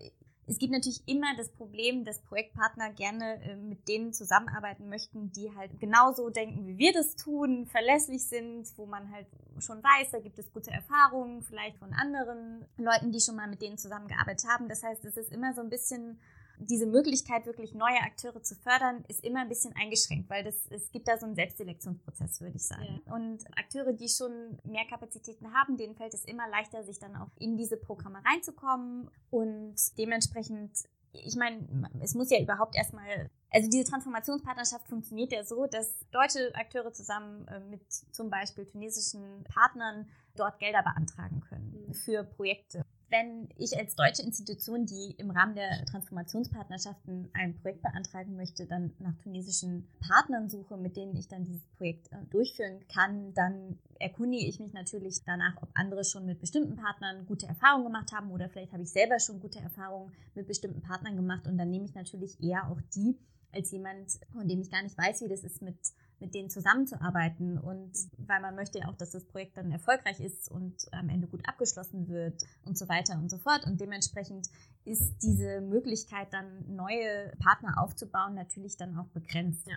es 0.53 0.59
gibt 0.59 0.73
natürlich 0.73 1.03
immer 1.07 1.35
das 1.35 1.49
Problem, 1.49 2.05
dass 2.05 2.21
Projektpartner 2.21 2.91
gerne 2.93 3.43
äh, 3.43 3.57
mit 3.57 3.89
denen 3.89 4.13
zusammenarbeiten 4.13 4.91
möchten, 4.91 5.33
die 5.33 5.51
halt 5.57 5.81
genauso 5.81 6.29
denken, 6.29 6.67
wie 6.67 6.77
wir 6.77 6.93
das 6.93 7.17
tun, 7.17 7.65
verlässlich 7.65 8.27
sind, 8.27 8.67
wo 8.77 8.85
man 8.85 9.11
halt 9.11 9.27
schon 9.61 9.83
weiß, 9.83 10.11
da 10.11 10.21
gibt 10.21 10.39
es 10.39 10.53
gute 10.53 10.71
Erfahrungen, 10.71 11.43
vielleicht 11.43 11.79
von 11.79 11.95
anderen 11.95 12.67
Leuten, 12.77 13.13
die 13.13 13.21
schon 13.21 13.37
mal 13.37 13.49
mit 13.49 13.63
denen 13.63 13.79
zusammengearbeitet 13.79 14.47
haben. 14.47 14.69
Das 14.69 14.83
heißt, 14.83 15.03
es 15.07 15.17
ist 15.17 15.33
immer 15.33 15.55
so 15.55 15.63
ein 15.63 15.71
bisschen 15.71 16.21
diese 16.59 16.87
Möglichkeit, 16.87 17.47
wirklich 17.47 17.75
neue 17.75 18.01
Akteure 18.01 18.43
zu 18.43 18.55
fördern, 18.55 19.05
ist 19.09 19.25
immer 19.25 19.41
ein 19.41 19.49
bisschen 19.49 19.75
eingeschränkt, 19.77 20.31
weil 20.31 20.45
das, 20.45 20.55
es 20.71 20.91
gibt 20.93 21.09
da 21.09 21.19
so 21.19 21.27
einen 21.27 21.35
Selbstselektionsprozess, 21.35 22.41
würde 22.41 22.57
ich 22.57 22.65
sagen. 22.65 23.03
Ja. 23.07 23.15
Und 23.15 23.45
Akteure, 23.57 23.93
die 23.93 24.09
schon 24.09 24.59
mehr 24.65 24.85
Kapazitäten 24.89 25.53
haben, 25.53 25.77
denen 25.77 25.95
fällt 25.95 26.15
es 26.15 26.25
immer 26.25 26.49
leichter, 26.49 26.85
sich 26.85 26.99
dann 26.99 27.17
auch 27.17 27.31
in 27.39 27.57
diese 27.57 27.77
Programme 27.77 28.23
reinzukommen 28.25 29.11
und 29.31 29.77
dementsprechend 29.99 30.71
ich 31.13 31.37
meine, 31.37 31.91
es 32.01 32.15
muss 32.15 32.31
ja 32.31 32.41
überhaupt 32.41 32.75
erstmal, 32.75 33.31
also 33.51 33.69
diese 33.69 33.85
Transformationspartnerschaft 33.85 34.89
funktioniert 34.89 35.33
ja 35.33 35.45
so, 35.45 35.67
dass 35.67 35.99
deutsche 36.11 36.55
Akteure 36.55 36.93
zusammen 36.93 37.47
äh, 37.49 37.61
mit 37.61 37.83
zum 37.93 38.31
Beispiel 38.31 38.65
tunesischen 38.65 39.45
Partnern 39.45 40.09
dort 40.37 40.59
Gelder 40.59 40.83
beantragen 40.83 41.41
können 41.41 41.85
mhm. 41.89 41.95
für 41.95 42.25
Projekte 42.25 42.87
wenn 43.13 43.51
ich 43.59 43.79
als 43.79 43.95
deutsche 43.95 44.23
Institution, 44.23 44.87
die 44.87 45.15
im 45.19 45.31
Rahmen 45.31 45.55
der 45.55 45.85
Transformationspartnerschaften 45.85 47.29
ein 47.35 47.55
Projekt 47.61 47.83
beantragen 47.83 48.37
möchte, 48.37 48.67
dann 48.67 48.93
nach 48.99 49.15
tunesischen 49.23 49.87
Partnern 50.01 50.49
suche, 50.49 50.79
mit 50.79 50.97
denen 50.97 51.15
ich 51.17 51.29
dann 51.29 51.45
dieses 51.45 51.67
Projekt 51.77 52.11
äh, 52.11 52.17
durchführen 52.31 52.81
kann, 52.89 53.35
dann 53.35 53.79
erkundige 54.01 54.47
ich 54.47 54.59
mich 54.61 54.73
natürlich 54.73 55.23
danach, 55.25 55.63
ob 55.63 55.69
andere 55.75 56.05
schon 56.05 56.25
mit 56.25 56.41
bestimmten 56.41 56.77
Partnern 56.77 57.27
gute 57.27 57.47
Erfahrungen 57.47 57.85
gemacht 57.85 58.13
haben 58.13 58.31
oder 58.31 58.49
vielleicht 58.49 58.73
habe 58.73 58.83
ich 58.83 58.91
selber 58.91 59.21
schon 59.21 59.41
gute 59.41 59.61
Erfahrungen 59.61 60.11
mit 60.35 60.47
bestimmten 60.47 60.81
Partnern 60.81 61.15
gemacht. 61.15 61.47
Und 61.47 61.59
dann 61.59 61.71
nehme 61.71 61.85
ich 61.85 61.95
natürlich 61.95 62.43
eher 62.43 62.71
auch 62.71 62.81
die 62.95 63.19
als 63.53 63.71
jemand, 63.71 64.19
von 64.33 64.49
dem 64.49 64.63
ich 64.63 64.71
gar 64.71 64.83
nicht 64.83 64.97
weiß, 64.97 65.21
wie 65.21 65.29
das 65.29 65.45
ist 65.45 65.61
mit 65.61 65.77
mit 66.23 66.35
denen 66.35 66.49
zusammenzuarbeiten 66.49 67.59
und 67.59 67.91
weil 68.17 68.41
man 68.41 68.55
möchte 68.55 68.79
ja 68.79 68.89
auch, 68.89 68.97
dass 68.97 69.11
das 69.11 69.25
Projekt 69.25 69.57
dann 69.57 69.73
erfolgreich 69.73 70.21
ist 70.21 70.49
und 70.49 70.87
am 70.93 71.09
Ende 71.09 71.27
gut 71.27 71.47
abgeschlossen 71.49 72.09
wird 72.09 72.41
und 72.65 72.79
so 72.79 72.89
weiter 72.89 73.19
und 73.19 73.29
so 73.29 73.39
fort. 73.39 73.67
Und 73.67 73.81
dementsprechend 73.81 74.49
ist 74.85 75.19
diese 75.21 75.61
Möglichkeit, 75.61 76.33
dann 76.33 76.75
neue 76.75 77.33
Partner 77.41 77.83
aufzubauen, 77.83 78.35
natürlich 78.35 78.77
dann 78.77 78.97
auch 78.97 79.09
begrenzt. 79.09 79.67
Ja. 79.67 79.77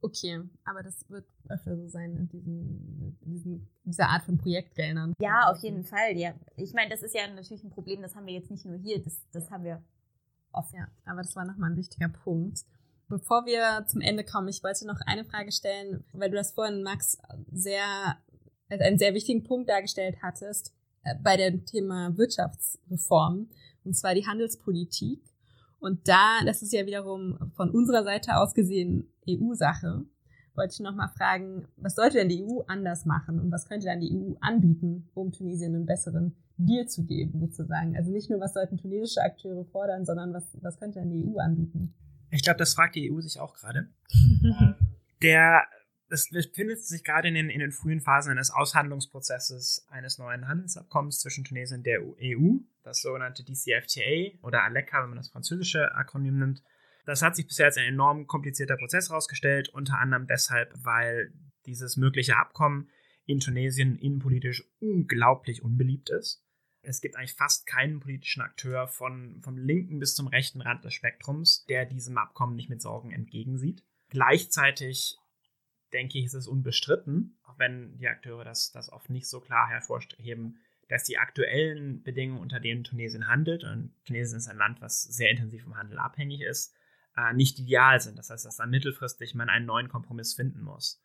Okay, 0.00 0.42
aber 0.64 0.82
das 0.82 1.08
wird 1.08 1.26
öfter 1.48 1.76
so 1.76 1.86
sein 1.86 2.16
in, 2.16 2.28
diesen, 2.28 3.16
in 3.20 3.30
diesen, 3.30 3.68
dieser 3.84 4.08
Art 4.08 4.24
von 4.24 4.38
Projektgeldern. 4.38 5.14
Ja, 5.20 5.50
auf 5.50 5.58
jeden 5.58 5.84
Fall. 5.84 6.16
Ja. 6.16 6.34
Ich 6.56 6.74
meine, 6.74 6.90
das 6.90 7.02
ist 7.02 7.14
ja 7.14 7.22
natürlich 7.32 7.62
ein 7.62 7.70
Problem, 7.70 8.02
das 8.02 8.16
haben 8.16 8.26
wir 8.26 8.34
jetzt 8.34 8.50
nicht 8.50 8.64
nur 8.64 8.76
hier, 8.76 9.00
das, 9.00 9.24
das 9.30 9.50
haben 9.52 9.62
wir 9.62 9.84
oft. 10.50 10.74
Ja, 10.74 10.88
aber 11.04 11.22
das 11.22 11.36
war 11.36 11.44
nochmal 11.44 11.70
ein 11.70 11.76
wichtiger 11.76 12.08
Punkt. 12.08 12.64
Bevor 13.08 13.46
wir 13.46 13.86
zum 13.86 14.02
Ende 14.02 14.22
kommen, 14.22 14.48
ich 14.48 14.62
wollte 14.62 14.86
noch 14.86 15.00
eine 15.06 15.24
Frage 15.24 15.50
stellen, 15.50 16.04
weil 16.12 16.28
du 16.30 16.36
das 16.36 16.52
vorhin, 16.52 16.82
Max, 16.82 17.16
sehr, 17.50 18.18
als 18.68 18.82
einen 18.82 18.98
sehr 18.98 19.14
wichtigen 19.14 19.44
Punkt 19.44 19.70
dargestellt 19.70 20.16
hattest, 20.22 20.74
äh, 21.04 21.14
bei 21.22 21.38
dem 21.38 21.64
Thema 21.64 22.14
Wirtschaftsreform, 22.18 23.48
und 23.84 23.96
zwar 23.96 24.14
die 24.14 24.26
Handelspolitik. 24.26 25.22
Und 25.78 26.06
da, 26.06 26.40
das 26.44 26.60
ist 26.60 26.74
ja 26.74 26.84
wiederum 26.84 27.50
von 27.56 27.70
unserer 27.70 28.04
Seite 28.04 28.36
aus 28.36 28.52
gesehen 28.52 29.10
EU-Sache, 29.26 30.04
wollte 30.54 30.74
ich 30.74 30.80
nochmal 30.80 31.08
fragen, 31.08 31.66
was 31.76 31.94
sollte 31.94 32.18
denn 32.18 32.28
die 32.28 32.44
EU 32.44 32.60
anders 32.66 33.06
machen 33.06 33.40
und 33.40 33.50
was 33.50 33.66
könnte 33.68 33.86
dann 33.86 34.00
die 34.00 34.14
EU 34.14 34.34
anbieten, 34.40 35.08
um 35.14 35.32
Tunesien 35.32 35.74
einen 35.74 35.86
besseren 35.86 36.36
Deal 36.58 36.86
zu 36.86 37.06
geben, 37.06 37.40
sozusagen? 37.40 37.96
Also 37.96 38.10
nicht 38.10 38.28
nur, 38.28 38.40
was 38.40 38.52
sollten 38.52 38.76
tunesische 38.76 39.22
Akteure 39.22 39.64
fordern, 39.64 40.04
sondern 40.04 40.34
was, 40.34 40.44
was 40.60 40.78
könnte 40.78 40.98
dann 40.98 41.10
die 41.10 41.24
EU 41.24 41.38
anbieten? 41.38 41.94
Ich 42.30 42.42
glaube, 42.42 42.58
das 42.58 42.74
fragt 42.74 42.94
die 42.94 43.10
EU 43.10 43.20
sich 43.20 43.40
auch 43.40 43.54
gerade. 43.54 43.88
Der 45.22 45.66
es 46.10 46.30
befindet 46.30 46.82
sich 46.82 47.04
gerade 47.04 47.28
in 47.28 47.34
den, 47.34 47.50
in 47.50 47.60
den 47.60 47.72
frühen 47.72 48.00
Phasen 48.00 48.32
eines 48.32 48.50
Aushandlungsprozesses 48.50 49.86
eines 49.90 50.18
neuen 50.18 50.48
Handelsabkommens 50.48 51.20
zwischen 51.20 51.44
Tunesien 51.44 51.80
und 51.80 51.86
der 51.86 52.00
EU, 52.02 52.58
das 52.82 53.02
sogenannte 53.02 53.44
DCFTA 53.44 54.38
oder 54.42 54.64
ALECA, 54.64 55.02
wenn 55.02 55.10
man 55.10 55.18
das 55.18 55.28
französische 55.28 55.94
Akronym 55.94 56.38
nimmt. 56.38 56.62
Das 57.04 57.22
hat 57.22 57.36
sich 57.36 57.46
bisher 57.46 57.66
als 57.66 57.76
ein 57.76 57.84
enorm 57.84 58.26
komplizierter 58.26 58.76
Prozess 58.76 59.10
herausgestellt, 59.10 59.68
unter 59.70 59.98
anderem 59.98 60.26
deshalb, 60.26 60.72
weil 60.82 61.32
dieses 61.66 61.96
mögliche 61.96 62.36
Abkommen 62.36 62.88
in 63.24 63.40
Tunesien 63.40 63.98
innenpolitisch 63.98 64.64
unglaublich 64.80 65.62
unbeliebt 65.62 66.10
ist. 66.10 66.42
Es 66.88 67.02
gibt 67.02 67.16
eigentlich 67.16 67.34
fast 67.34 67.66
keinen 67.66 68.00
politischen 68.00 68.40
Akteur 68.40 68.88
von, 68.88 69.42
vom 69.42 69.58
linken 69.58 69.98
bis 69.98 70.14
zum 70.14 70.26
rechten 70.26 70.62
Rand 70.62 70.84
des 70.84 70.94
Spektrums, 70.94 71.66
der 71.66 71.84
diesem 71.84 72.16
Abkommen 72.16 72.56
nicht 72.56 72.70
mit 72.70 72.80
Sorgen 72.80 73.12
entgegensieht. 73.12 73.84
Gleichzeitig 74.08 75.18
denke 75.92 76.18
ich, 76.18 76.24
ist 76.24 76.34
es 76.34 76.48
unbestritten, 76.48 77.38
auch 77.42 77.58
wenn 77.58 77.98
die 77.98 78.08
Akteure 78.08 78.42
das, 78.42 78.72
das 78.72 78.90
oft 78.90 79.10
nicht 79.10 79.28
so 79.28 79.40
klar 79.40 79.68
hervorheben, 79.68 80.60
dass 80.88 81.04
die 81.04 81.18
aktuellen 81.18 82.02
Bedingungen, 82.02 82.40
unter 82.40 82.58
denen 82.58 82.84
Tunesien 82.84 83.28
handelt, 83.28 83.64
und 83.64 83.92
Tunesien 84.06 84.38
ist 84.38 84.48
ein 84.48 84.56
Land, 84.56 84.80
was 84.80 85.02
sehr 85.02 85.30
intensiv 85.30 85.64
vom 85.64 85.76
Handel 85.76 85.98
abhängig 85.98 86.40
ist, 86.40 86.74
äh, 87.18 87.34
nicht 87.34 87.58
ideal 87.58 88.00
sind. 88.00 88.18
Das 88.18 88.30
heißt, 88.30 88.46
dass 88.46 88.56
da 88.56 88.64
mittelfristig 88.64 89.34
man 89.34 89.50
einen 89.50 89.66
neuen 89.66 89.90
Kompromiss 89.90 90.32
finden 90.32 90.62
muss. 90.62 91.02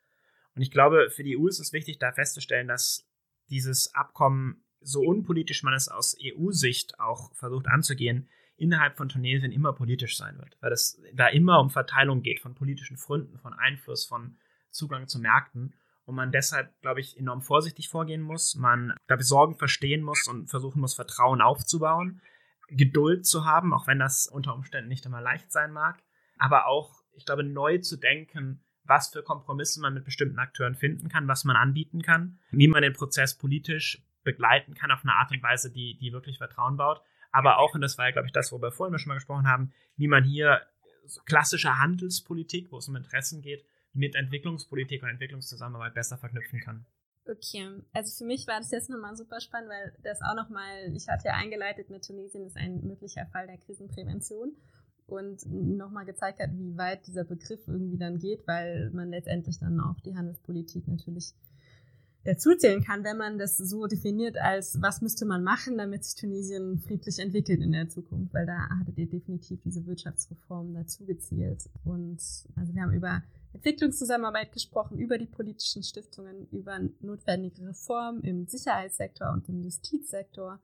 Und 0.56 0.62
ich 0.62 0.72
glaube, 0.72 1.10
für 1.10 1.24
die 1.24 1.38
EU 1.38 1.48
ist 1.48 1.60
es 1.60 1.74
wichtig, 1.74 2.00
da 2.00 2.14
festzustellen, 2.14 2.70
dass 2.70 3.10
dieses 3.50 3.94
Abkommen 3.94 4.63
so 4.84 5.02
unpolitisch 5.02 5.64
man 5.64 5.74
es 5.74 5.88
aus 5.88 6.18
EU-Sicht 6.22 7.00
auch 7.00 7.34
versucht 7.34 7.68
anzugehen, 7.68 8.30
innerhalb 8.56 8.98
von 8.98 9.10
Tunesien 9.10 9.52
immer 9.52 9.74
politisch 9.74 10.18
sein 10.18 10.38
wird, 10.38 10.58
weil 10.62 10.72
es 10.72 11.02
da 11.14 11.28
immer 11.28 11.60
um 11.60 11.70
Verteilung 11.70 12.22
geht 12.22 12.40
von 12.40 12.56
politischen 12.56 12.98
Fründen, 12.98 13.38
von 13.40 13.54
Einfluss, 13.54 14.06
von 14.06 14.38
Zugang 14.70 15.08
zu 15.08 15.20
Märkten. 15.20 15.74
Und 16.06 16.16
man 16.16 16.32
deshalb, 16.32 16.80
glaube 16.82 17.00
ich, 17.00 17.18
enorm 17.18 17.42
vorsichtig 17.42 17.88
vorgehen 17.88 18.22
muss, 18.22 18.56
man, 18.56 18.94
glaube 19.08 19.22
ich, 19.22 19.28
Sorgen 19.28 19.56
verstehen 19.56 20.04
muss 20.04 20.28
und 20.28 20.50
versuchen 20.50 20.82
muss, 20.82 20.94
Vertrauen 20.94 21.42
aufzubauen, 21.42 22.22
Geduld 22.68 23.26
zu 23.26 23.46
haben, 23.46 23.74
auch 23.74 23.88
wenn 23.88 24.00
das 24.00 24.28
unter 24.28 24.54
Umständen 24.54 24.90
nicht 24.90 25.06
immer 25.06 25.22
leicht 25.22 25.52
sein 25.52 25.72
mag, 25.72 26.04
aber 26.38 26.68
auch, 26.68 27.04
ich 27.14 27.26
glaube, 27.26 27.44
neu 27.44 27.78
zu 27.78 27.98
denken, 27.98 28.64
was 28.84 29.10
für 29.10 29.24
Kompromisse 29.24 29.80
man 29.80 29.94
mit 29.94 30.04
bestimmten 30.04 30.40
Akteuren 30.40 30.76
finden 30.76 31.08
kann, 31.08 31.28
was 31.28 31.46
man 31.46 31.56
anbieten 31.56 32.02
kann, 32.02 32.40
wie 32.52 32.68
man 32.68 32.82
den 32.82 32.94
Prozess 32.94 33.38
politisch 33.38 34.04
begleiten 34.24 34.74
kann 34.74 34.92
auf 34.92 35.04
eine 35.04 35.14
Art 35.14 35.32
und 35.32 35.44
Weise, 35.44 35.72
die, 35.72 35.98
die 35.98 36.12
wirklich 36.12 36.38
Vertrauen 36.38 36.78
baut. 36.78 37.02
Aber 37.32 37.58
auch, 37.58 37.74
und 37.74 37.82
das 37.82 37.98
war 37.98 38.06
ja, 38.06 38.12
glaube 38.12 38.28
ich, 38.28 38.32
das, 38.32 38.52
worüber 38.52 38.68
wir 38.68 38.72
vorhin 38.72 38.98
schon 39.00 39.10
mal 39.10 39.16
gesprochen 39.16 39.48
haben, 39.48 39.74
wie 39.98 40.08
man 40.08 40.24
hier 40.24 40.62
klassische 41.26 41.80
Handelspolitik, 41.80 42.72
wo 42.72 42.78
es 42.78 42.88
um 42.88 42.96
Interessen 42.96 43.42
geht, 43.42 43.66
mit 43.94 44.16
Entwicklungspolitik 44.16 45.04
und 45.04 45.10
Entwicklungszusammenarbeit 45.10 45.94
besser 45.94 46.18
verknüpfen 46.18 46.60
kann. 46.60 46.86
Okay, 47.26 47.82
also 47.94 48.18
für 48.18 48.26
mich 48.26 48.48
war 48.48 48.60
das 48.60 48.72
jetzt 48.72 48.90
nochmal 48.90 49.16
super 49.16 49.40
spannend, 49.40 49.70
weil 49.70 49.98
das 50.04 50.22
auch 50.22 50.36
nochmal, 50.36 50.94
ich 50.94 51.08
hatte 51.08 51.30
ja 51.30 51.36
eingeleitet 51.36 51.90
mit 51.90 52.06
Tunesien, 52.06 52.46
ist 52.46 52.58
ein 52.58 52.86
möglicher 52.86 53.26
Fall 53.28 53.48
der 53.48 53.58
Krisenprävention 53.58 54.58
und 55.06 55.46
nochmal 55.46 56.06
gezeigt 56.06 56.40
hat, 56.40 56.50
wie 56.52 56.78
weit 56.78 57.08
dieser 57.08 57.24
Begriff 57.24 57.66
irgendwie 57.68 57.98
dann 57.98 58.20
geht, 58.20 58.46
weil 58.46 58.90
man 58.92 59.10
letztendlich 59.10 59.60
dann 59.60 59.80
auch 59.80 60.00
die 60.02 60.16
Handelspolitik 60.16 60.88
natürlich 60.88 61.34
dazuzählen 62.24 62.84
kann, 62.84 63.04
wenn 63.04 63.18
man 63.18 63.38
das 63.38 63.58
so 63.58 63.86
definiert 63.86 64.38
als, 64.38 64.82
was 64.82 65.02
müsste 65.02 65.26
man 65.26 65.44
machen, 65.44 65.78
damit 65.78 66.06
sich 66.06 66.16
Tunesien 66.16 66.80
friedlich 66.80 67.20
entwickelt 67.20 67.62
in 67.62 67.74
der 67.74 67.90
Zukunft, 67.90 68.34
weil 68.34 68.46
da 68.46 68.70
hattet 68.80 68.98
ihr 68.98 69.10
definitiv 69.10 69.60
diese 69.64 69.86
Wirtschaftsreformen 69.86 70.74
dazu 70.74 71.06
gezielt. 71.06 71.70
Und 71.84 72.22
also 72.56 72.74
wir 72.74 72.82
haben 72.82 72.94
über 72.94 73.22
Entwicklungszusammenarbeit 73.52 74.54
gesprochen, 74.54 74.98
über 74.98 75.18
die 75.18 75.28
politischen 75.28 75.84
Stiftungen, 75.84 76.48
über 76.52 76.80
notwendige 77.02 77.68
Reformen 77.68 78.22
im 78.22 78.48
Sicherheitssektor 78.48 79.30
und 79.32 79.50
im 79.50 79.62
Justizsektor, 79.62 80.62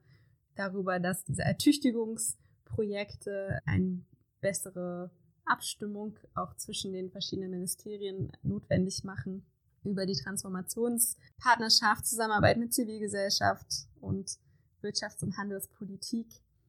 darüber, 0.56 0.98
dass 0.98 1.24
diese 1.24 1.42
Ertüchtigungsprojekte 1.42 3.60
eine 3.66 4.02
bessere 4.40 5.10
Abstimmung 5.44 6.18
auch 6.34 6.56
zwischen 6.56 6.92
den 6.92 7.10
verschiedenen 7.10 7.50
Ministerien 7.50 8.32
notwendig 8.42 9.04
machen, 9.04 9.44
über 9.84 10.06
die 10.06 10.14
Transformationspartnerschaft, 10.14 12.06
Zusammenarbeit 12.06 12.58
mit 12.58 12.74
Zivilgesellschaft 12.74 13.86
und 14.00 14.38
Wirtschafts- 14.82 15.22
und 15.22 15.36
Handelspolitik. 15.36 16.28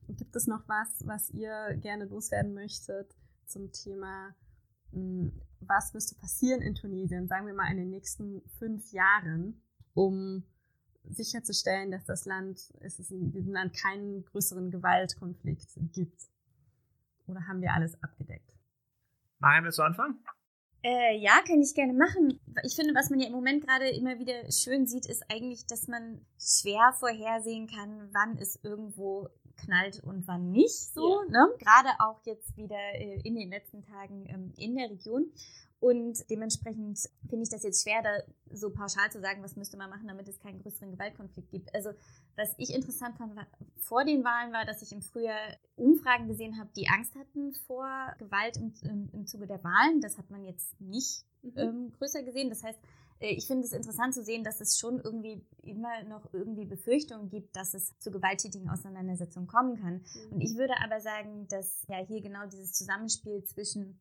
Gibt 0.09 0.35
es 0.35 0.47
noch 0.47 0.67
was, 0.67 1.05
was 1.05 1.29
ihr 1.29 1.77
gerne 1.77 2.05
loswerden 2.05 2.53
möchtet 2.53 3.15
zum 3.45 3.71
Thema 3.71 4.35
hm, 4.91 5.31
was 5.61 5.93
müsste 5.93 6.15
passieren 6.15 6.61
in 6.61 6.75
Tunesien, 6.75 7.27
sagen 7.27 7.47
wir 7.47 7.53
mal 7.53 7.71
in 7.71 7.77
den 7.77 7.89
nächsten 7.89 8.41
fünf 8.57 8.91
Jahren, 8.91 9.61
um 9.93 10.43
sicherzustellen, 11.03 11.91
dass 11.91 12.05
das 12.05 12.25
Land, 12.25 12.73
es 12.79 12.99
ist 12.99 13.11
in 13.11 13.31
diesem 13.31 13.53
Land 13.53 13.75
keinen 13.75 14.25
größeren 14.25 14.71
Gewaltkonflikt 14.71 15.69
gibt? 15.93 16.29
Oder 17.27 17.47
haben 17.47 17.61
wir 17.61 17.73
alles 17.73 18.01
abgedeckt? 18.03 18.51
Mariam, 19.39 19.63
willst 19.63 19.79
du 19.79 19.83
anfangen? 19.83 20.19
Äh, 20.83 21.17
ja, 21.17 21.41
kann 21.47 21.61
ich 21.61 21.75
gerne 21.75 21.93
machen. 21.93 22.39
Ich 22.63 22.75
finde, 22.75 22.95
was 22.95 23.09
man 23.09 23.19
ja 23.19 23.27
im 23.27 23.33
Moment 23.33 23.65
gerade 23.65 23.89
immer 23.89 24.17
wieder 24.17 24.51
schön 24.51 24.87
sieht, 24.87 25.05
ist 25.05 25.23
eigentlich, 25.29 25.65
dass 25.67 25.87
man 25.87 26.25
schwer 26.39 26.93
vorhersehen 26.99 27.67
kann, 27.67 28.09
wann 28.13 28.37
es 28.37 28.59
irgendwo 28.63 29.29
knallt 29.57 30.03
und 30.03 30.27
wann 30.27 30.51
nicht 30.51 30.93
so. 30.93 31.21
Ja. 31.27 31.31
Ne? 31.31 31.49
Gerade 31.59 31.89
auch 31.99 32.19
jetzt 32.25 32.57
wieder 32.57 32.79
äh, 32.95 33.19
in 33.23 33.35
den 33.35 33.49
letzten 33.49 33.83
Tagen 33.83 34.25
ähm, 34.27 34.53
in 34.57 34.75
der 34.75 34.89
Region. 34.89 35.31
Und 35.81 36.29
dementsprechend 36.29 37.09
finde 37.27 37.41
ich 37.41 37.49
das 37.49 37.63
jetzt 37.63 37.81
schwer, 37.81 38.03
da 38.03 38.11
so 38.55 38.69
pauschal 38.69 39.11
zu 39.11 39.19
sagen, 39.19 39.41
was 39.41 39.55
müsste 39.55 39.77
man 39.77 39.89
machen, 39.89 40.07
damit 40.07 40.27
es 40.27 40.39
keinen 40.39 40.61
größeren 40.61 40.91
Gewaltkonflikt 40.91 41.49
gibt. 41.49 41.73
Also, 41.73 41.89
was 42.35 42.53
ich 42.59 42.71
interessant 42.71 43.17
fand 43.17 43.35
war, 43.35 43.47
vor 43.79 44.05
den 44.05 44.23
Wahlen 44.23 44.53
war, 44.53 44.63
dass 44.63 44.83
ich 44.83 44.91
im 44.91 45.01
Frühjahr 45.01 45.57
Umfragen 45.75 46.27
gesehen 46.27 46.59
habe, 46.59 46.69
die 46.75 46.87
Angst 46.87 47.15
hatten 47.15 47.53
vor 47.65 47.87
Gewalt 48.19 48.57
im, 48.57 48.71
im, 48.83 49.09
im 49.11 49.25
Zuge 49.25 49.47
der 49.47 49.63
Wahlen. 49.63 50.01
Das 50.01 50.19
hat 50.19 50.29
man 50.29 50.45
jetzt 50.45 50.79
nicht 50.79 51.25
mhm. 51.41 51.53
ähm, 51.55 51.91
größer 51.97 52.21
gesehen. 52.21 52.49
Das 52.49 52.61
heißt, 52.61 52.79
äh, 53.19 53.33
ich 53.33 53.47
finde 53.47 53.65
es 53.65 53.73
interessant 53.73 54.13
zu 54.13 54.23
sehen, 54.23 54.43
dass 54.43 54.61
es 54.61 54.77
schon 54.77 54.99
irgendwie 54.99 55.43
immer 55.63 56.03
noch 56.03 56.31
irgendwie 56.31 56.65
Befürchtungen 56.65 57.29
gibt, 57.29 57.55
dass 57.55 57.73
es 57.73 57.97
zu 57.97 58.11
gewalttätigen 58.11 58.69
Auseinandersetzungen 58.69 59.47
kommen 59.47 59.81
kann. 59.81 59.95
Mhm. 59.95 60.33
Und 60.33 60.41
ich 60.41 60.55
würde 60.57 60.75
aber 60.83 60.99
sagen, 60.99 61.47
dass 61.47 61.87
ja 61.87 61.97
hier 62.05 62.21
genau 62.21 62.45
dieses 62.45 62.73
Zusammenspiel 62.73 63.43
zwischen 63.45 63.99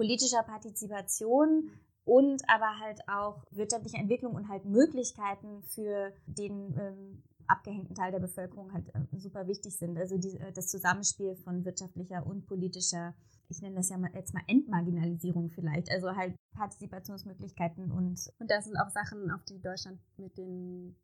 politischer 0.00 0.42
Partizipation 0.42 1.70
und 2.04 2.42
aber 2.48 2.78
halt 2.78 3.00
auch 3.06 3.44
wirtschaftlicher 3.50 3.98
Entwicklung 3.98 4.34
und 4.34 4.48
halt 4.48 4.64
Möglichkeiten 4.64 5.62
für 5.62 6.12
den 6.24 6.74
ähm, 6.78 7.22
abgehängten 7.46 7.94
Teil 7.94 8.10
der 8.10 8.20
Bevölkerung 8.20 8.72
halt 8.72 8.88
äh, 8.94 9.18
super 9.18 9.46
wichtig 9.46 9.76
sind. 9.76 9.98
Also 9.98 10.16
die, 10.16 10.38
äh, 10.38 10.52
das 10.52 10.68
Zusammenspiel 10.68 11.36
von 11.36 11.66
wirtschaftlicher 11.66 12.26
und 12.26 12.46
politischer 12.46 13.14
ich 13.50 13.60
nenne 13.60 13.74
das 13.74 13.88
ja 13.88 13.98
mal 13.98 14.10
jetzt 14.14 14.32
mal 14.32 14.44
Entmarginalisierung 14.46 15.50
vielleicht, 15.50 15.90
also 15.90 16.14
halt 16.14 16.36
Partizipationsmöglichkeiten 16.54 17.90
und. 17.90 18.30
Und 18.38 18.50
das 18.50 18.64
sind 18.66 18.76
auch 18.76 18.90
Sachen, 18.90 19.30
auf 19.32 19.44
die 19.44 19.60
Deutschland 19.60 19.98
mit 20.16 20.38
den 20.38 20.94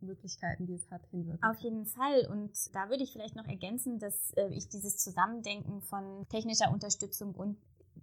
Möglichkeiten, 0.00 0.66
die 0.66 0.74
es 0.74 0.90
hat, 0.90 1.04
hinwirkt. 1.10 1.42
Auf 1.42 1.58
jeden 1.58 1.84
Fall. 1.84 2.28
Und 2.30 2.52
da 2.74 2.88
würde 2.88 3.02
ich 3.02 3.12
vielleicht 3.12 3.34
noch 3.34 3.48
ergänzen, 3.48 3.98
dass 3.98 4.32
äh, 4.36 4.48
ich 4.50 4.68
dieses 4.68 4.98
Zusammendenken 4.98 5.82
von 5.82 6.26
technischer 6.28 6.70
Unterstützung 6.72 7.34
und 7.34 7.58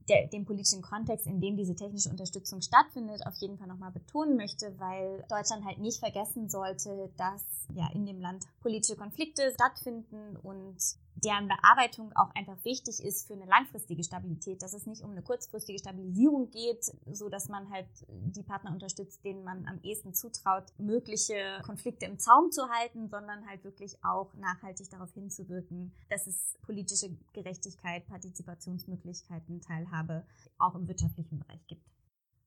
der, 0.10 0.28
den 0.28 0.46
politischen 0.46 0.82
Kontext, 0.82 1.28
in 1.28 1.40
dem 1.40 1.58
diese 1.58 1.76
technische 1.76 2.10
Unterstützung 2.10 2.62
stattfindet, 2.62 3.26
auf 3.26 3.36
jeden 3.36 3.58
Fall 3.58 3.68
nochmal 3.68 3.92
betonen 3.92 4.36
möchte, 4.36 4.74
weil 4.80 5.24
Deutschland 5.30 5.66
halt 5.66 5.80
nicht 5.80 6.00
vergessen 6.00 6.50
sollte, 6.50 7.10
dass 7.18 7.44
ja 7.74 7.90
in 7.94 8.06
dem 8.06 8.20
Land 8.20 8.46
politische 8.62 8.96
Konflikte 8.96 9.52
stattfinden 9.54 10.38
und 10.38 10.78
deren 11.24 11.48
Bearbeitung 11.48 12.12
auch 12.16 12.34
einfach 12.36 12.58
wichtig 12.64 13.04
ist 13.04 13.28
für 13.28 13.34
eine 13.34 13.46
langfristige 13.46 14.04
Stabilität, 14.04 14.62
dass 14.62 14.74
es 14.74 14.86
nicht 14.86 15.04
um 15.04 15.12
eine 15.12 15.22
kurzfristige 15.22 15.80
Stabilisierung 15.80 16.52
geht, 16.52 16.92
so 17.12 17.30
dass 17.30 17.50
man 17.50 17.70
halt 17.70 17.88
die 18.08 18.44
Partner 18.44 18.72
unterstützt, 18.72 19.24
denen 19.24 19.44
man 19.44 19.66
am 19.68 19.80
ehesten 19.84 20.14
zutraut, 20.14 20.66
mögliche 20.78 21.62
Konflikte 21.64 22.06
im 22.06 22.20
Zaum 22.20 22.52
zu 22.52 22.70
halten, 22.70 23.10
sondern 23.10 23.48
halt 23.48 23.64
wirklich 23.64 23.96
auch 24.04 24.34
nachhaltig 24.36 24.90
darauf 24.90 25.14
hinzuwirken, 25.14 25.94
dass 26.10 26.28
es 26.28 26.58
politische 26.64 27.10
Gerechtigkeit, 27.34 28.06
Partizipationsmöglichkeiten, 28.08 29.62
Teilhabe 29.62 30.26
auch 30.58 30.76
im 30.76 30.88
wirtschaftlichen 30.88 31.40
Bereich 31.40 31.66
gibt. 31.68 31.84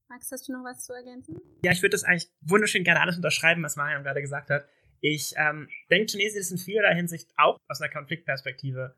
Max, 0.08 0.30
hast 0.30 0.48
du 0.48 0.52
noch 0.52 0.62
was 0.62 0.84
zu 0.84 0.92
ergänzen? 0.92 1.40
Ja, 1.64 1.72
ich 1.72 1.82
würde 1.82 1.90
das 1.90 2.04
eigentlich 2.04 2.30
wunderschön 2.40 2.84
gerne 2.84 3.00
alles 3.00 3.16
unterschreiben, 3.16 3.62
was 3.64 3.76
Mariam 3.76 4.04
gerade 4.04 4.20
gesagt 4.20 4.50
hat. 4.50 4.68
Ich 5.00 5.34
ähm, 5.36 5.68
denke, 5.90 6.06
Tunesien 6.06 6.40
ist 6.40 6.50
in 6.50 6.58
vielerlei 6.58 6.94
Hinsicht 6.94 7.30
auch 7.36 7.58
aus 7.68 7.80
einer 7.80 7.92
Konfliktperspektive 7.92 8.94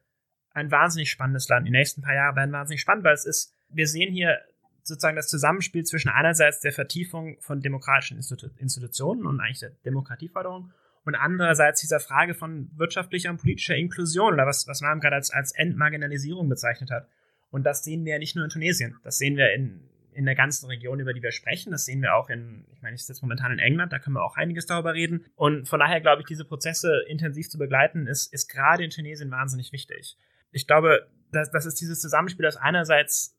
ein 0.52 0.70
wahnsinnig 0.70 1.10
spannendes 1.10 1.48
Land. 1.48 1.66
Die 1.66 1.72
nächsten 1.72 2.02
paar 2.02 2.14
Jahre 2.14 2.36
werden 2.36 2.52
wahnsinnig 2.52 2.80
spannend, 2.80 3.04
weil 3.04 3.14
es 3.14 3.26
ist, 3.26 3.54
wir 3.68 3.86
sehen 3.86 4.12
hier 4.12 4.38
sozusagen 4.82 5.16
das 5.16 5.28
Zusammenspiel 5.28 5.84
zwischen 5.84 6.08
einerseits 6.08 6.60
der 6.60 6.72
Vertiefung 6.72 7.36
von 7.40 7.60
demokratischen 7.60 8.16
Institu 8.16 8.48
Institutionen 8.56 9.26
und 9.26 9.40
eigentlich 9.40 9.60
der 9.60 9.70
Demokratieförderung 9.84 10.72
und 11.04 11.14
andererseits 11.14 11.80
dieser 11.80 12.00
Frage 12.00 12.34
von 12.34 12.70
wirtschaftlicher 12.76 13.30
und 13.30 13.40
politischer 13.40 13.76
Inklusion 13.76 14.34
oder 14.34 14.46
was, 14.46 14.66
was 14.66 14.80
man 14.80 15.00
gerade 15.00 15.16
als, 15.16 15.30
als 15.30 15.52
Entmarginalisierung 15.52 16.48
bezeichnet 16.48 16.90
hat. 16.90 17.08
Und 17.50 17.64
das 17.64 17.84
sehen 17.84 18.04
wir 18.04 18.12
ja 18.12 18.18
nicht 18.18 18.36
nur 18.36 18.44
in 18.44 18.50
Tunesien, 18.50 18.96
das 19.04 19.18
sehen 19.18 19.36
wir 19.36 19.52
in, 19.54 19.88
in 20.18 20.24
der 20.24 20.34
ganzen 20.34 20.66
Region, 20.66 20.98
über 20.98 21.12
die 21.12 21.22
wir 21.22 21.30
sprechen. 21.30 21.70
Das 21.70 21.84
sehen 21.84 22.02
wir 22.02 22.16
auch 22.16 22.28
in, 22.28 22.66
ich 22.72 22.82
meine, 22.82 22.96
ich 22.96 23.06
sitze 23.06 23.22
momentan 23.22 23.52
in 23.52 23.60
England, 23.60 23.92
da 23.92 24.00
können 24.00 24.16
wir 24.16 24.24
auch 24.24 24.36
einiges 24.36 24.66
darüber 24.66 24.92
reden. 24.92 25.24
Und 25.36 25.68
von 25.68 25.78
daher 25.78 26.00
glaube 26.00 26.22
ich, 26.22 26.26
diese 26.26 26.44
Prozesse 26.44 27.04
intensiv 27.06 27.48
zu 27.48 27.56
begleiten, 27.56 28.08
ist, 28.08 28.32
ist 28.32 28.48
gerade 28.48 28.82
in 28.82 28.90
Tunesien 28.90 29.30
wahnsinnig 29.30 29.70
wichtig. 29.70 30.18
Ich 30.50 30.66
glaube, 30.66 31.08
dass, 31.30 31.52
das 31.52 31.66
ist 31.66 31.80
dieses 31.80 32.00
Zusammenspiel, 32.00 32.42
das 32.42 32.56
einerseits 32.56 33.38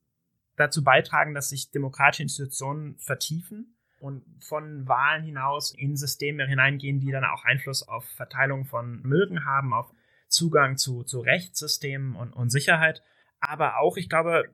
dazu 0.56 0.82
beitragen, 0.82 1.34
dass 1.34 1.50
sich 1.50 1.70
demokratische 1.70 2.24
Institutionen 2.24 2.98
vertiefen 2.98 3.76
und 4.00 4.24
von 4.40 4.88
Wahlen 4.88 5.24
hinaus 5.26 5.76
in 5.78 5.98
Systeme 5.98 6.48
hineingehen, 6.48 7.02
die 7.02 7.12
dann 7.12 7.26
auch 7.26 7.44
Einfluss 7.44 7.86
auf 7.86 8.06
Verteilung 8.06 8.64
von 8.64 9.02
Mögen 9.02 9.44
haben, 9.44 9.74
auf 9.74 9.92
Zugang 10.30 10.78
zu, 10.78 11.04
zu 11.04 11.20
Rechtssystemen 11.20 12.16
und, 12.16 12.32
und 12.32 12.52
Sicherheit. 12.52 13.04
Aber 13.42 13.80
auch, 13.80 13.98
ich 13.98 14.08
glaube, 14.08 14.46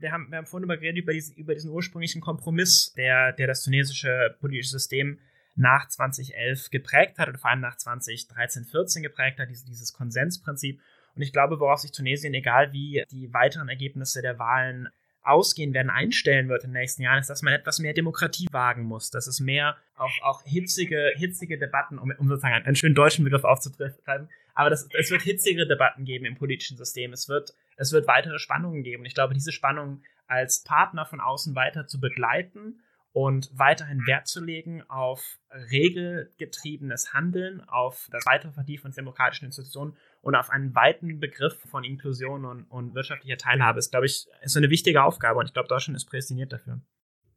wir 0.00 0.12
haben, 0.12 0.30
wir 0.30 0.38
haben 0.38 0.46
vorhin 0.46 0.64
über 0.64 0.76
geredet, 0.76 1.02
über 1.02 1.12
diesen, 1.12 1.36
über 1.36 1.54
diesen 1.54 1.70
ursprünglichen 1.70 2.20
Kompromiss, 2.20 2.92
der, 2.96 3.32
der 3.32 3.46
das 3.46 3.62
tunesische 3.62 4.36
politische 4.40 4.70
System 4.70 5.18
nach 5.56 5.88
2011 5.88 6.70
geprägt 6.70 7.18
hat 7.18 7.28
und 7.28 7.38
vor 7.38 7.50
allem 7.50 7.60
nach 7.60 7.76
2013, 7.76 8.64
14 8.64 9.02
geprägt 9.02 9.38
hat, 9.40 9.48
dieses, 9.48 9.64
dieses 9.64 9.92
Konsensprinzip. 9.92 10.80
Und 11.16 11.22
ich 11.22 11.32
glaube, 11.32 11.58
worauf 11.58 11.80
sich 11.80 11.90
Tunesien, 11.90 12.32
egal 12.32 12.72
wie 12.72 13.02
die 13.10 13.32
weiteren 13.32 13.68
Ergebnisse 13.68 14.22
der 14.22 14.38
Wahlen 14.38 14.88
ausgehen 15.22 15.74
werden, 15.74 15.90
einstellen 15.90 16.48
wird 16.48 16.64
in 16.64 16.70
den 16.70 16.80
nächsten 16.80 17.02
Jahren, 17.02 17.18
ist, 17.18 17.28
dass 17.28 17.42
man 17.42 17.52
etwas 17.52 17.80
mehr 17.80 17.92
Demokratie 17.92 18.46
wagen 18.52 18.84
muss, 18.84 19.10
dass 19.10 19.26
es 19.26 19.40
mehr 19.40 19.76
auch, 19.96 20.12
auch 20.22 20.42
hitzige, 20.44 21.12
hitzige 21.16 21.58
Debatten, 21.58 21.98
um, 21.98 22.12
um 22.18 22.28
sozusagen 22.28 22.54
einen 22.54 22.76
schönen 22.76 22.94
deutschen 22.94 23.24
Begriff 23.24 23.44
aufzutreiben, 23.44 24.28
aber 24.54 24.70
das, 24.70 24.88
es 24.98 25.10
wird 25.10 25.22
hitzigere 25.22 25.68
Debatten 25.68 26.04
geben 26.04 26.24
im 26.24 26.36
politischen 26.36 26.76
System. 26.76 27.12
Es 27.12 27.28
wird, 27.28 27.54
es 27.78 27.92
wird 27.92 28.06
weitere 28.06 28.38
Spannungen 28.38 28.82
geben. 28.82 29.02
Und 29.02 29.06
ich 29.06 29.14
glaube, 29.14 29.34
diese 29.34 29.52
Spannungen 29.52 30.04
als 30.26 30.62
Partner 30.62 31.06
von 31.06 31.20
außen 31.20 31.54
weiter 31.54 31.86
zu 31.86 32.00
begleiten 32.00 32.80
und 33.12 33.50
weiterhin 33.54 34.06
Wert 34.06 34.26
zu 34.26 34.44
legen 34.44 34.82
auf 34.88 35.38
regelgetriebenes 35.50 37.14
Handeln, 37.14 37.62
auf 37.62 38.08
das 38.10 38.26
weitere 38.26 38.52
Vertiefen 38.52 38.92
von 38.92 38.92
demokratischen 38.92 39.46
Institutionen 39.46 39.96
und 40.20 40.34
auf 40.34 40.50
einen 40.50 40.74
weiten 40.74 41.18
Begriff 41.18 41.58
von 41.70 41.84
Inklusion 41.84 42.44
und, 42.44 42.64
und 42.64 42.94
wirtschaftlicher 42.94 43.38
Teilhabe 43.38 43.78
ist, 43.78 43.90
glaube 43.90 44.06
ich, 44.06 44.26
ist 44.42 44.56
eine 44.56 44.70
wichtige 44.70 45.02
Aufgabe 45.02 45.38
und 45.38 45.46
ich 45.46 45.54
glaube, 45.54 45.68
Deutschland 45.68 45.96
ist 45.96 46.04
prädestiniert 46.04 46.52
dafür. 46.52 46.80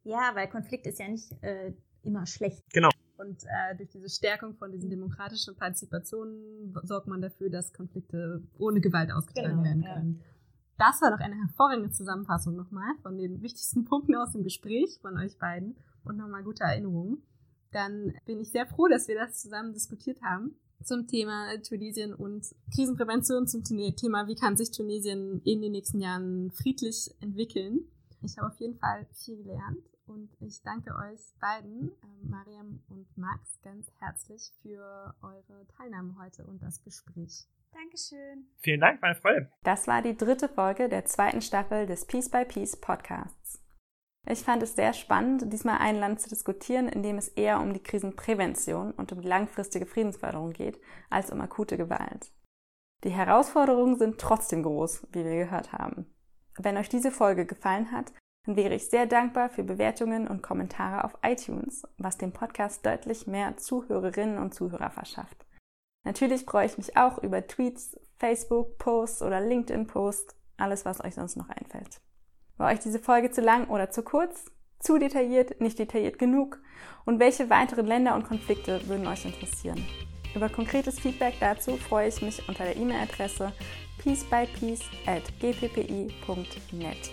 Ja, 0.04 0.32
weil 0.34 0.48
Konflikt 0.48 0.86
ist 0.86 0.98
ja 0.98 1.08
nicht 1.08 1.32
äh, 1.42 1.72
immer 2.02 2.26
schlecht. 2.26 2.62
Genau. 2.72 2.90
Und 3.16 3.44
äh, 3.44 3.76
durch 3.76 3.90
diese 3.90 4.08
Stärkung 4.08 4.54
von 4.54 4.72
diesen 4.72 4.90
demokratischen 4.90 5.54
Partizipationen 5.54 6.74
sorgt 6.82 7.06
man 7.06 7.22
dafür, 7.22 7.50
dass 7.50 7.72
Konflikte 7.72 8.42
ohne 8.58 8.80
Gewalt 8.80 9.12
ausgetragen 9.12 9.62
genau, 9.62 9.64
werden 9.64 9.84
können. 9.84 10.20
Ja. 10.20 10.31
Das 10.84 11.00
war 11.00 11.12
doch 11.12 11.20
eine 11.20 11.36
hervorragende 11.36 11.92
Zusammenfassung 11.92 12.56
nochmal 12.56 12.92
von 13.02 13.16
den 13.16 13.40
wichtigsten 13.40 13.84
Punkten 13.88 14.16
aus 14.16 14.32
dem 14.32 14.42
Gespräch 14.42 14.98
von 15.00 15.16
euch 15.16 15.38
beiden 15.38 15.76
und 16.02 16.16
nochmal 16.16 16.42
gute 16.42 16.64
Erinnerungen. 16.64 17.22
Dann 17.70 18.12
bin 18.26 18.40
ich 18.40 18.50
sehr 18.50 18.66
froh, 18.66 18.88
dass 18.88 19.06
wir 19.06 19.14
das 19.14 19.40
zusammen 19.40 19.72
diskutiert 19.72 20.20
haben 20.22 20.56
zum 20.82 21.06
Thema 21.06 21.56
Tunesien 21.58 22.12
und 22.12 22.52
Krisenprävention, 22.74 23.46
zum 23.46 23.62
Thema, 23.62 24.26
wie 24.26 24.34
kann 24.34 24.56
sich 24.56 24.72
Tunesien 24.72 25.40
in 25.44 25.62
den 25.62 25.70
nächsten 25.70 26.00
Jahren 26.00 26.50
friedlich 26.50 27.14
entwickeln. 27.20 27.84
Ich 28.20 28.36
habe 28.36 28.48
auf 28.48 28.58
jeden 28.58 28.76
Fall 28.76 29.06
viel 29.12 29.36
gelernt 29.36 29.88
und 30.06 30.30
ich 30.40 30.62
danke 30.62 30.96
euch 30.96 31.20
beiden, 31.40 31.90
äh, 31.90 32.26
Mariam 32.28 32.82
und 32.88 33.06
Max, 33.16 33.60
ganz 33.62 33.86
herzlich 34.00 34.50
für 34.62 35.14
eure 35.22 35.64
Teilnahme 35.76 36.16
heute 36.18 36.44
und 36.44 36.60
das 36.60 36.82
Gespräch. 36.82 37.46
Dankeschön. 37.72 38.46
Vielen 38.60 38.80
Dank, 38.80 39.00
meine 39.02 39.14
Freude. 39.14 39.50
Das 39.64 39.86
war 39.86 40.02
die 40.02 40.16
dritte 40.16 40.48
Folge 40.48 40.88
der 40.88 41.04
zweiten 41.04 41.40
Staffel 41.40 41.86
des 41.86 42.06
Piece 42.06 42.30
by 42.30 42.44
Piece 42.44 42.76
Podcasts. 42.76 43.62
Ich 44.28 44.44
fand 44.44 44.62
es 44.62 44.76
sehr 44.76 44.92
spannend, 44.92 45.52
diesmal 45.52 45.78
ein 45.78 45.96
Land 45.96 46.20
zu 46.20 46.28
diskutieren, 46.28 46.88
in 46.88 47.02
dem 47.02 47.18
es 47.18 47.28
eher 47.28 47.60
um 47.60 47.72
die 47.72 47.82
Krisenprävention 47.82 48.92
und 48.92 49.10
um 49.12 49.20
die 49.20 49.28
langfristige 49.28 49.86
Friedensförderung 49.86 50.52
geht, 50.52 50.80
als 51.10 51.32
um 51.32 51.40
akute 51.40 51.76
Gewalt. 51.76 52.30
Die 53.04 53.10
Herausforderungen 53.10 53.98
sind 53.98 54.20
trotzdem 54.20 54.62
groß, 54.62 55.08
wie 55.10 55.24
wir 55.24 55.44
gehört 55.44 55.72
haben. 55.72 56.06
Wenn 56.56 56.76
euch 56.76 56.88
diese 56.88 57.10
Folge 57.10 57.46
gefallen 57.46 57.90
hat, 57.90 58.12
dann 58.46 58.56
wäre 58.56 58.74
ich 58.74 58.88
sehr 58.88 59.06
dankbar 59.06 59.48
für 59.48 59.64
Bewertungen 59.64 60.28
und 60.28 60.42
Kommentare 60.42 61.04
auf 61.04 61.18
iTunes, 61.22 61.82
was 61.98 62.18
dem 62.18 62.32
Podcast 62.32 62.86
deutlich 62.86 63.26
mehr 63.26 63.56
Zuhörerinnen 63.56 64.38
und 64.38 64.54
Zuhörer 64.54 64.90
verschafft. 64.90 65.46
Natürlich 66.04 66.44
freue 66.44 66.66
ich 66.66 66.78
mich 66.78 66.96
auch 66.96 67.18
über 67.18 67.46
Tweets, 67.46 67.98
Facebook-Posts 68.18 69.22
oder 69.22 69.40
LinkedIn-Posts, 69.40 70.34
alles, 70.56 70.84
was 70.84 71.02
euch 71.02 71.14
sonst 71.14 71.36
noch 71.36 71.48
einfällt. 71.48 72.00
War 72.56 72.72
euch 72.72 72.80
diese 72.80 72.98
Folge 72.98 73.30
zu 73.30 73.40
lang 73.40 73.68
oder 73.68 73.90
zu 73.90 74.02
kurz? 74.02 74.46
Zu 74.78 74.98
detailliert, 74.98 75.60
nicht 75.60 75.78
detailliert 75.78 76.18
genug? 76.18 76.60
Und 77.04 77.20
welche 77.20 77.50
weiteren 77.50 77.86
Länder 77.86 78.14
und 78.14 78.24
Konflikte 78.24 78.86
würden 78.88 79.06
euch 79.06 79.24
interessieren? 79.24 79.84
Über 80.34 80.48
konkretes 80.48 80.98
Feedback 80.98 81.34
dazu 81.40 81.76
freue 81.76 82.08
ich 82.08 82.22
mich 82.22 82.48
unter 82.48 82.64
der 82.64 82.76
E-Mail-Adresse 82.76 83.52
peacebypeace 83.98 84.82
at 85.06 85.22
gppi.net. 85.40 87.10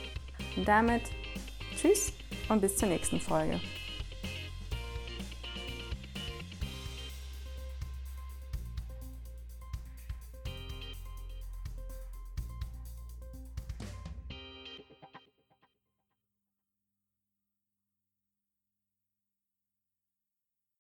Und 0.56 0.68
damit 0.68 1.04
tschüss 1.76 2.14
und 2.50 2.62
bis 2.62 2.78
zur 2.78 2.90
nächsten 2.90 3.20
Folge. 3.20 3.60